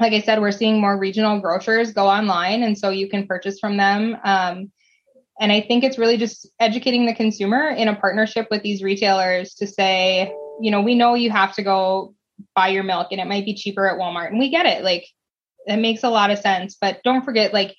like 0.00 0.12
I 0.12 0.20
said, 0.20 0.40
we're 0.40 0.52
seeing 0.52 0.80
more 0.80 0.98
regional 0.98 1.40
grocers 1.40 1.92
go 1.92 2.06
online, 2.06 2.62
and 2.62 2.76
so 2.76 2.90
you 2.90 3.08
can 3.08 3.26
purchase 3.26 3.58
from 3.58 3.76
them. 3.78 4.16
Um, 4.24 4.70
and 5.40 5.52
I 5.52 5.60
think 5.60 5.84
it's 5.84 5.98
really 5.98 6.16
just 6.16 6.48
educating 6.58 7.06
the 7.06 7.14
consumer 7.14 7.68
in 7.68 7.88
a 7.88 7.96
partnership 7.96 8.48
with 8.50 8.62
these 8.62 8.82
retailers 8.82 9.54
to 9.54 9.66
say, 9.66 10.32
you 10.60 10.70
know, 10.70 10.80
we 10.80 10.94
know 10.94 11.14
you 11.14 11.30
have 11.30 11.54
to 11.56 11.62
go 11.62 12.14
buy 12.54 12.68
your 12.68 12.84
milk, 12.84 13.08
and 13.10 13.20
it 13.20 13.26
might 13.26 13.44
be 13.44 13.54
cheaper 13.54 13.86
at 13.86 13.98
Walmart, 13.98 14.28
and 14.28 14.38
we 14.38 14.50
get 14.50 14.66
it. 14.66 14.82
Like, 14.82 15.06
it 15.66 15.76
makes 15.76 16.04
a 16.04 16.10
lot 16.10 16.30
of 16.30 16.38
sense, 16.38 16.76
but 16.80 17.00
don't 17.04 17.24
forget, 17.24 17.52
like, 17.52 17.76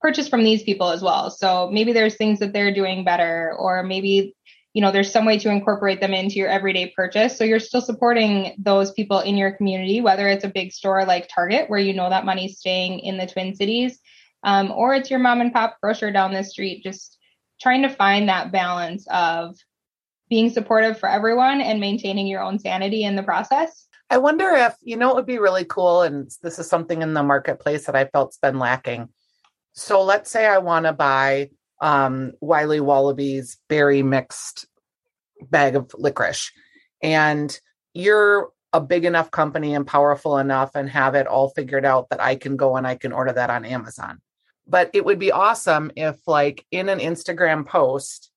purchase 0.00 0.28
from 0.28 0.44
these 0.44 0.62
people 0.62 0.90
as 0.90 1.02
well. 1.02 1.30
So 1.30 1.70
maybe 1.72 1.92
there's 1.92 2.16
things 2.16 2.40
that 2.40 2.52
they're 2.52 2.74
doing 2.74 3.04
better, 3.04 3.54
or 3.58 3.82
maybe 3.82 4.34
you 4.74 4.80
know 4.80 4.90
there's 4.90 5.12
some 5.12 5.26
way 5.26 5.38
to 5.38 5.50
incorporate 5.50 6.00
them 6.00 6.14
into 6.14 6.36
your 6.36 6.48
everyday 6.48 6.90
purchase 6.96 7.36
so 7.36 7.44
you're 7.44 7.60
still 7.60 7.82
supporting 7.82 8.54
those 8.58 8.90
people 8.92 9.20
in 9.20 9.36
your 9.36 9.52
community 9.52 10.00
whether 10.00 10.26
it's 10.28 10.44
a 10.44 10.48
big 10.48 10.72
store 10.72 11.04
like 11.04 11.28
target 11.28 11.68
where 11.68 11.78
you 11.78 11.92
know 11.92 12.08
that 12.08 12.24
money's 12.24 12.58
staying 12.58 13.00
in 13.00 13.18
the 13.18 13.26
twin 13.26 13.54
cities 13.54 13.98
um, 14.44 14.70
or 14.72 14.94
it's 14.94 15.10
your 15.10 15.18
mom 15.18 15.40
and 15.40 15.52
pop 15.52 15.76
grocer 15.82 16.10
down 16.10 16.32
the 16.32 16.44
street 16.44 16.82
just 16.82 17.18
trying 17.60 17.82
to 17.82 17.88
find 17.88 18.28
that 18.28 18.52
balance 18.52 19.06
of 19.10 19.56
being 20.28 20.50
supportive 20.50 20.98
for 20.98 21.08
everyone 21.08 21.60
and 21.60 21.80
maintaining 21.80 22.26
your 22.26 22.42
own 22.42 22.58
sanity 22.58 23.04
in 23.04 23.16
the 23.16 23.22
process 23.22 23.86
i 24.10 24.18
wonder 24.18 24.50
if 24.50 24.74
you 24.82 24.96
know 24.96 25.10
it 25.10 25.16
would 25.16 25.26
be 25.26 25.38
really 25.38 25.64
cool 25.64 26.02
and 26.02 26.30
this 26.42 26.58
is 26.58 26.68
something 26.68 27.02
in 27.02 27.14
the 27.14 27.22
marketplace 27.22 27.86
that 27.86 27.96
i 27.96 28.04
felt's 28.06 28.38
been 28.38 28.58
lacking 28.58 29.08
so 29.72 30.02
let's 30.02 30.30
say 30.30 30.46
i 30.46 30.58
want 30.58 30.86
to 30.86 30.92
buy 30.92 31.48
um, 31.82 32.32
Wiley 32.40 32.80
Wallaby's 32.80 33.58
berry 33.68 34.02
mixed 34.02 34.66
bag 35.50 35.74
of 35.76 35.92
licorice. 35.98 36.52
And 37.02 37.58
you're 37.92 38.50
a 38.72 38.80
big 38.80 39.04
enough 39.04 39.30
company 39.30 39.74
and 39.74 39.86
powerful 39.86 40.38
enough 40.38 40.76
and 40.76 40.88
have 40.88 41.14
it 41.14 41.26
all 41.26 41.50
figured 41.50 41.84
out 41.84 42.08
that 42.10 42.22
I 42.22 42.36
can 42.36 42.56
go 42.56 42.76
and 42.76 42.86
I 42.86 42.94
can 42.94 43.12
order 43.12 43.32
that 43.32 43.50
on 43.50 43.64
Amazon. 43.64 44.20
But 44.66 44.90
it 44.92 45.04
would 45.04 45.18
be 45.18 45.32
awesome 45.32 45.90
if, 45.96 46.16
like, 46.26 46.64
in 46.70 46.88
an 46.88 46.98
Instagram 46.98 47.66
post, 47.66 48.30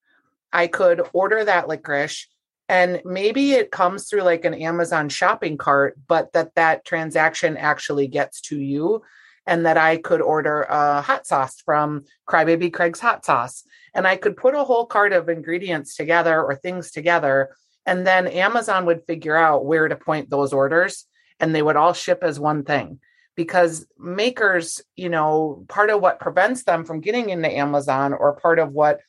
I 0.51 0.67
could 0.67 1.01
order 1.13 1.43
that 1.43 1.67
licorice 1.67 2.27
and 2.67 3.01
maybe 3.05 3.53
it 3.53 3.71
comes 3.71 4.09
through 4.09 4.23
like 4.23 4.43
an 4.43 4.55
Amazon 4.55 5.09
shopping 5.09 5.57
cart, 5.57 5.99
but 6.07 6.33
that 6.33 6.55
that 6.55 6.85
transaction 6.85 7.57
actually 7.57 8.07
gets 8.07 8.41
to 8.41 8.59
you 8.59 9.03
and 9.45 9.65
that 9.67 9.77
I 9.77 9.97
could 9.97 10.21
order 10.21 10.63
a 10.63 11.01
hot 11.01 11.27
sauce 11.27 11.61
from 11.63 12.05
Crybaby 12.27 12.73
Craig's 12.73 12.99
Hot 12.99 13.23
Sauce. 13.23 13.63
And 13.93 14.07
I 14.07 14.15
could 14.15 14.35
put 14.35 14.55
a 14.55 14.63
whole 14.63 14.87
cart 14.87 15.13
of 15.13 15.29
ingredients 15.29 15.95
together 15.95 16.41
or 16.41 16.55
things 16.55 16.89
together. 16.89 17.55
And 17.85 18.07
then 18.07 18.25
Amazon 18.25 18.85
would 18.87 19.05
figure 19.05 19.35
out 19.35 19.65
where 19.65 19.87
to 19.87 19.95
point 19.95 20.31
those 20.31 20.51
orders 20.51 21.05
and 21.39 21.53
they 21.53 21.61
would 21.61 21.75
all 21.75 21.93
ship 21.93 22.19
as 22.23 22.39
one 22.39 22.63
thing. 22.63 22.99
Because 23.35 23.85
makers, 23.99 24.81
you 24.95 25.09
know, 25.09 25.65
part 25.67 25.89
of 25.89 26.01
what 26.01 26.19
prevents 26.19 26.63
them 26.63 26.85
from 26.85 27.01
getting 27.01 27.29
into 27.29 27.51
Amazon 27.51 28.13
or 28.13 28.33
part 28.33 28.59
of 28.59 28.71
what 28.71 28.99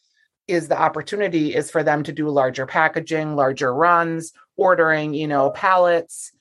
is 0.49 0.69
the 0.69 0.81
opportunity 0.81 1.55
is 1.55 1.71
for 1.71 1.83
them 1.83 2.03
to 2.05 2.13
do 2.13 2.29
larger 2.29 2.67
packaging, 2.67 3.37
larger 3.37 3.73
runs, 3.75 4.33
ordering, 4.57 5.15
you 5.15 5.29
know, 5.29 5.51
pallets. 5.51 6.33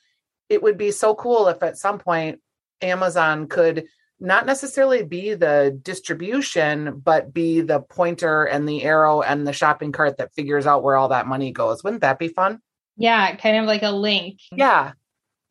It 0.50 0.62
would 0.62 0.78
be 0.78 0.92
so 0.92 1.16
cool 1.16 1.48
if 1.48 1.64
at 1.64 1.78
some 1.78 2.00
point 2.00 2.40
Amazon 2.82 3.48
could 3.48 3.86
not 4.20 4.46
necessarily 4.46 5.04
be 5.04 5.34
the 5.34 5.78
distribution, 5.82 7.02
but 7.04 7.34
be 7.34 7.62
the 7.62 7.82
pointer 7.82 8.46
and 8.46 8.68
the 8.68 8.84
arrow 8.84 9.22
and 9.22 9.46
the 9.46 9.54
shopping 9.54 9.92
cart 9.92 10.18
that 10.18 10.34
figures 10.34 10.66
out 10.66 10.84
where 10.84 10.96
all 10.96 11.10
that 11.10 11.28
money 11.28 11.52
goes. 11.52 11.84
Wouldn't 11.84 12.02
that 12.02 12.20
be 12.20 12.30
fun? 12.30 12.62
Yeah, 12.98 13.36
kind 13.36 13.58
of 13.58 13.66
like 13.66 13.84
a 13.84 13.92
link. 13.92 14.40
Yeah. 14.52 14.94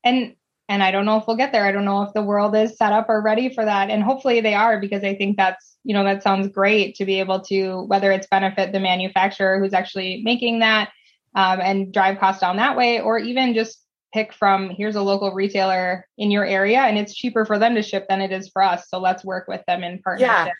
And 0.02 0.34
and 0.68 0.82
I 0.82 0.90
don't 0.90 1.04
know 1.04 1.18
if 1.18 1.26
we'll 1.26 1.36
get 1.36 1.52
there. 1.52 1.66
I 1.66 1.72
don't 1.72 1.84
know 1.84 2.02
if 2.02 2.12
the 2.14 2.22
world 2.22 2.56
is 2.56 2.76
set 2.76 2.92
up 2.92 3.06
or 3.08 3.20
ready 3.20 3.52
for 3.52 3.64
that. 3.64 3.90
And 3.90 4.02
hopefully 4.02 4.40
they 4.40 4.54
are 4.54 4.80
because 4.80 5.04
I 5.04 5.14
think 5.14 5.36
that's, 5.36 5.76
you 5.84 5.92
know, 5.92 6.04
that 6.04 6.22
sounds 6.22 6.48
great 6.48 6.94
to 6.96 7.04
be 7.04 7.20
able 7.20 7.40
to 7.42 7.82
whether 7.82 8.10
it's 8.10 8.26
benefit 8.26 8.72
the 8.72 8.80
manufacturer 8.80 9.58
who's 9.58 9.74
actually 9.74 10.22
making 10.24 10.60
that 10.60 10.90
um, 11.34 11.60
and 11.60 11.92
drive 11.92 12.18
costs 12.18 12.40
down 12.40 12.56
that 12.56 12.76
way, 12.76 13.00
or 13.00 13.18
even 13.18 13.54
just 13.54 13.84
pick 14.14 14.32
from 14.32 14.70
here's 14.70 14.94
a 14.94 15.02
local 15.02 15.32
retailer 15.32 16.06
in 16.16 16.30
your 16.30 16.44
area 16.44 16.78
and 16.78 16.96
it's 16.96 17.14
cheaper 17.14 17.44
for 17.44 17.58
them 17.58 17.74
to 17.74 17.82
ship 17.82 18.06
than 18.08 18.20
it 18.20 18.32
is 18.32 18.48
for 18.48 18.62
us. 18.62 18.88
So 18.88 19.00
let's 19.00 19.24
work 19.24 19.48
with 19.48 19.62
them 19.66 19.82
in 19.82 20.00
partnership. 20.00 20.28
Yeah. 20.28 20.52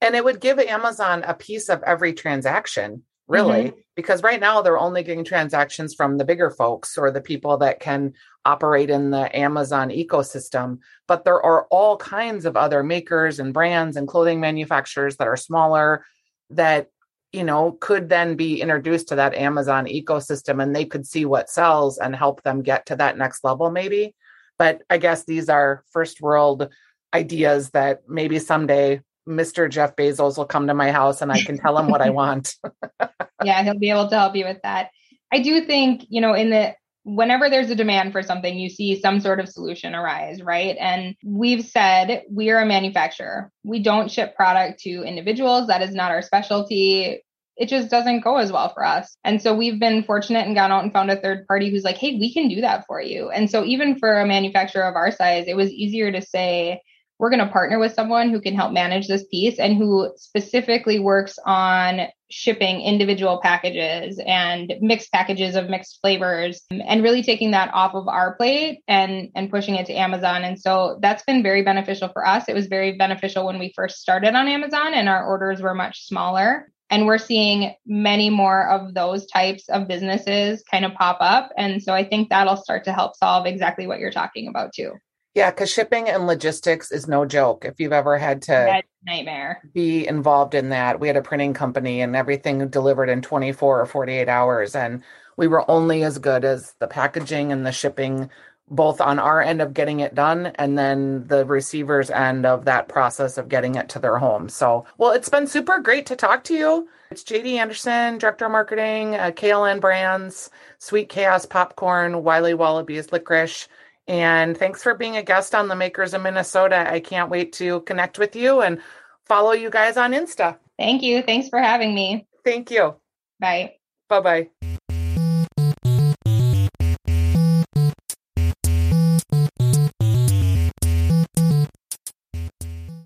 And 0.00 0.14
it 0.14 0.24
would 0.24 0.40
give 0.40 0.58
Amazon 0.58 1.24
a 1.26 1.34
piece 1.34 1.68
of 1.68 1.82
every 1.82 2.14
transaction, 2.14 3.02
really, 3.30 3.68
mm-hmm. 3.68 3.78
because 3.96 4.22
right 4.22 4.40
now 4.40 4.60
they're 4.60 4.78
only 4.78 5.02
getting 5.02 5.24
transactions 5.24 5.94
from 5.94 6.18
the 6.18 6.24
bigger 6.24 6.50
folks 6.50 6.98
or 6.98 7.10
the 7.10 7.20
people 7.20 7.56
that 7.58 7.80
can 7.80 8.12
operate 8.44 8.90
in 8.90 9.10
the 9.10 9.34
Amazon 9.36 9.88
ecosystem. 9.90 10.78
But 11.08 11.24
there 11.24 11.42
are 11.42 11.66
all 11.70 11.96
kinds 11.96 12.44
of 12.44 12.56
other 12.56 12.82
makers 12.82 13.38
and 13.38 13.54
brands 13.54 13.96
and 13.96 14.06
clothing 14.06 14.40
manufacturers 14.40 15.16
that 15.16 15.28
are 15.28 15.36
smaller 15.36 16.04
that 16.50 16.88
you 17.32 17.44
know, 17.44 17.72
could 17.80 18.08
then 18.08 18.34
be 18.34 18.60
introduced 18.60 19.08
to 19.08 19.14
that 19.14 19.34
Amazon 19.34 19.86
ecosystem 19.86 20.62
and 20.62 20.74
they 20.74 20.84
could 20.84 21.06
see 21.06 21.24
what 21.24 21.48
sells 21.48 21.98
and 21.98 22.14
help 22.14 22.42
them 22.42 22.62
get 22.62 22.86
to 22.86 22.96
that 22.96 23.16
next 23.16 23.44
level, 23.44 23.70
maybe. 23.70 24.14
But 24.58 24.82
I 24.90 24.98
guess 24.98 25.24
these 25.24 25.48
are 25.48 25.84
first 25.92 26.20
world 26.20 26.68
ideas 27.14 27.70
that 27.70 28.02
maybe 28.08 28.38
someday 28.38 29.00
Mr. 29.28 29.68
Jeff 29.70 29.96
Bezos 29.96 30.36
will 30.36 30.46
come 30.46 30.66
to 30.66 30.74
my 30.74 30.90
house 30.92 31.22
and 31.22 31.30
I 31.30 31.42
can 31.42 31.58
tell 31.58 31.78
him 31.78 31.88
what 31.88 32.00
I 32.00 32.10
want. 32.10 32.56
yeah, 33.44 33.62
he'll 33.62 33.78
be 33.78 33.90
able 33.90 34.08
to 34.08 34.18
help 34.18 34.34
you 34.34 34.44
with 34.44 34.60
that. 34.62 34.90
I 35.32 35.40
do 35.40 35.64
think, 35.64 36.04
you 36.08 36.20
know, 36.20 36.34
in 36.34 36.50
the 36.50 36.74
whenever 37.04 37.48
there's 37.48 37.70
a 37.70 37.74
demand 37.74 38.12
for 38.12 38.22
something, 38.22 38.58
you 38.58 38.68
see 38.68 39.00
some 39.00 39.20
sort 39.20 39.40
of 39.40 39.48
solution 39.48 39.94
arise, 39.94 40.42
right? 40.42 40.76
And 40.78 41.14
we've 41.24 41.64
said 41.64 42.24
we 42.30 42.50
are 42.50 42.60
a 42.60 42.66
manufacturer. 42.66 43.50
We 43.64 43.82
don't 43.82 44.10
ship 44.10 44.36
product 44.36 44.80
to 44.80 45.02
individuals. 45.02 45.68
That 45.68 45.82
is 45.82 45.94
not 45.94 46.10
our 46.10 46.22
specialty. 46.22 47.22
It 47.56 47.68
just 47.68 47.90
doesn't 47.90 48.20
go 48.20 48.36
as 48.36 48.52
well 48.52 48.72
for 48.72 48.84
us. 48.84 49.16
And 49.24 49.40
so 49.40 49.54
we've 49.54 49.78
been 49.78 50.02
fortunate 50.02 50.46
and 50.46 50.54
gone 50.54 50.72
out 50.72 50.82
and 50.82 50.92
found 50.92 51.10
a 51.10 51.20
third 51.20 51.46
party 51.46 51.70
who's 51.70 51.84
like, 51.84 51.98
hey, 51.98 52.16
we 52.18 52.32
can 52.32 52.48
do 52.48 52.60
that 52.62 52.86
for 52.86 53.00
you. 53.00 53.30
And 53.30 53.50
so 53.50 53.64
even 53.64 53.98
for 53.98 54.20
a 54.20 54.26
manufacturer 54.26 54.84
of 54.84 54.94
our 54.94 55.10
size, 55.10 55.44
it 55.46 55.56
was 55.56 55.70
easier 55.70 56.10
to 56.12 56.22
say, 56.22 56.80
we're 57.20 57.28
going 57.28 57.46
to 57.46 57.52
partner 57.52 57.78
with 57.78 57.92
someone 57.92 58.30
who 58.30 58.40
can 58.40 58.54
help 58.54 58.72
manage 58.72 59.06
this 59.06 59.24
piece 59.30 59.58
and 59.58 59.76
who 59.76 60.10
specifically 60.16 60.98
works 60.98 61.38
on 61.44 62.08
shipping 62.30 62.80
individual 62.80 63.40
packages 63.42 64.18
and 64.24 64.72
mixed 64.80 65.12
packages 65.12 65.54
of 65.54 65.68
mixed 65.68 65.98
flavors 66.00 66.62
um, 66.70 66.80
and 66.86 67.02
really 67.02 67.22
taking 67.22 67.50
that 67.50 67.70
off 67.74 67.94
of 67.94 68.08
our 68.08 68.36
plate 68.36 68.80
and 68.88 69.28
and 69.34 69.50
pushing 69.50 69.74
it 69.74 69.84
to 69.84 69.92
Amazon. 69.92 70.44
And 70.44 70.58
so 70.58 70.98
that's 71.02 71.22
been 71.24 71.42
very 71.42 71.62
beneficial 71.62 72.08
for 72.08 72.26
us. 72.26 72.48
It 72.48 72.54
was 72.54 72.68
very 72.68 72.96
beneficial 72.96 73.44
when 73.44 73.58
we 73.58 73.74
first 73.76 74.00
started 74.00 74.34
on 74.34 74.48
Amazon 74.48 74.94
and 74.94 75.06
our 75.06 75.26
orders 75.26 75.60
were 75.60 75.74
much 75.74 76.06
smaller. 76.06 76.72
And 76.88 77.06
we're 77.06 77.18
seeing 77.18 77.74
many 77.86 78.30
more 78.30 78.66
of 78.66 78.94
those 78.94 79.26
types 79.26 79.68
of 79.68 79.86
businesses 79.86 80.64
kind 80.68 80.84
of 80.84 80.94
pop 80.94 81.18
up. 81.20 81.50
And 81.56 81.80
so 81.82 81.92
I 81.92 82.02
think 82.02 82.30
that'll 82.30 82.56
start 82.56 82.84
to 82.84 82.92
help 82.92 83.14
solve 83.14 83.46
exactly 83.46 83.86
what 83.86 84.00
you're 84.00 84.10
talking 84.10 84.48
about 84.48 84.72
too 84.72 84.94
yeah, 85.34 85.50
because 85.50 85.70
shipping 85.70 86.08
and 86.08 86.26
logistics 86.26 86.90
is 86.90 87.06
no 87.06 87.24
joke. 87.24 87.64
If 87.64 87.78
you've 87.78 87.92
ever 87.92 88.18
had 88.18 88.42
to 88.42 88.82
nightmare 89.06 89.62
be 89.72 90.06
involved 90.06 90.54
in 90.54 90.70
that, 90.70 90.98
we 90.98 91.06
had 91.06 91.16
a 91.16 91.22
printing 91.22 91.54
company 91.54 92.00
and 92.00 92.16
everything 92.16 92.68
delivered 92.68 93.08
in 93.08 93.22
24 93.22 93.80
or 93.80 93.86
48 93.86 94.28
hours, 94.28 94.74
and 94.74 95.02
we 95.36 95.46
were 95.46 95.68
only 95.70 96.02
as 96.02 96.18
good 96.18 96.44
as 96.44 96.74
the 96.80 96.88
packaging 96.88 97.52
and 97.52 97.64
the 97.64 97.72
shipping, 97.72 98.28
both 98.68 99.00
on 99.00 99.18
our 99.18 99.40
end 99.40 99.62
of 99.62 99.72
getting 99.72 100.00
it 100.00 100.14
done 100.14 100.46
and 100.56 100.76
then 100.76 101.26
the 101.28 101.44
receiver's 101.44 102.10
end 102.10 102.44
of 102.44 102.64
that 102.64 102.88
process 102.88 103.38
of 103.38 103.48
getting 103.48 103.76
it 103.76 103.88
to 103.90 103.98
their 103.98 104.18
home. 104.18 104.48
So, 104.48 104.84
well, 104.98 105.12
it's 105.12 105.28
been 105.28 105.46
super 105.46 105.78
great 105.78 106.06
to 106.06 106.16
talk 106.16 106.44
to 106.44 106.54
you. 106.54 106.88
It's 107.10 107.24
JD 107.24 107.54
Anderson, 107.54 108.18
Director 108.18 108.46
of 108.46 108.52
Marketing, 108.52 109.14
uh, 109.16 109.30
KLN 109.30 109.80
Brands, 109.80 110.50
Sweet 110.78 111.08
Chaos 111.08 111.46
Popcorn, 111.46 112.22
Wiley 112.22 112.54
Wallaby's 112.54 113.10
Licorice. 113.10 113.66
And 114.10 114.58
thanks 114.58 114.82
for 114.82 114.94
being 114.94 115.16
a 115.16 115.22
guest 115.22 115.54
on 115.54 115.68
the 115.68 115.76
Makers 115.76 116.14
of 116.14 116.22
Minnesota. 116.22 116.84
I 116.92 116.98
can't 116.98 117.30
wait 117.30 117.52
to 117.54 117.82
connect 117.82 118.18
with 118.18 118.34
you 118.34 118.60
and 118.60 118.80
follow 119.24 119.52
you 119.52 119.70
guys 119.70 119.96
on 119.96 120.10
Insta. 120.10 120.58
Thank 120.76 121.02
you. 121.02 121.22
Thanks 121.22 121.48
for 121.48 121.60
having 121.60 121.94
me. 121.94 122.26
Thank 122.44 122.72
you. 122.72 122.96
Bye. 123.38 123.74
Bye 124.08 124.20
bye. 124.20 124.76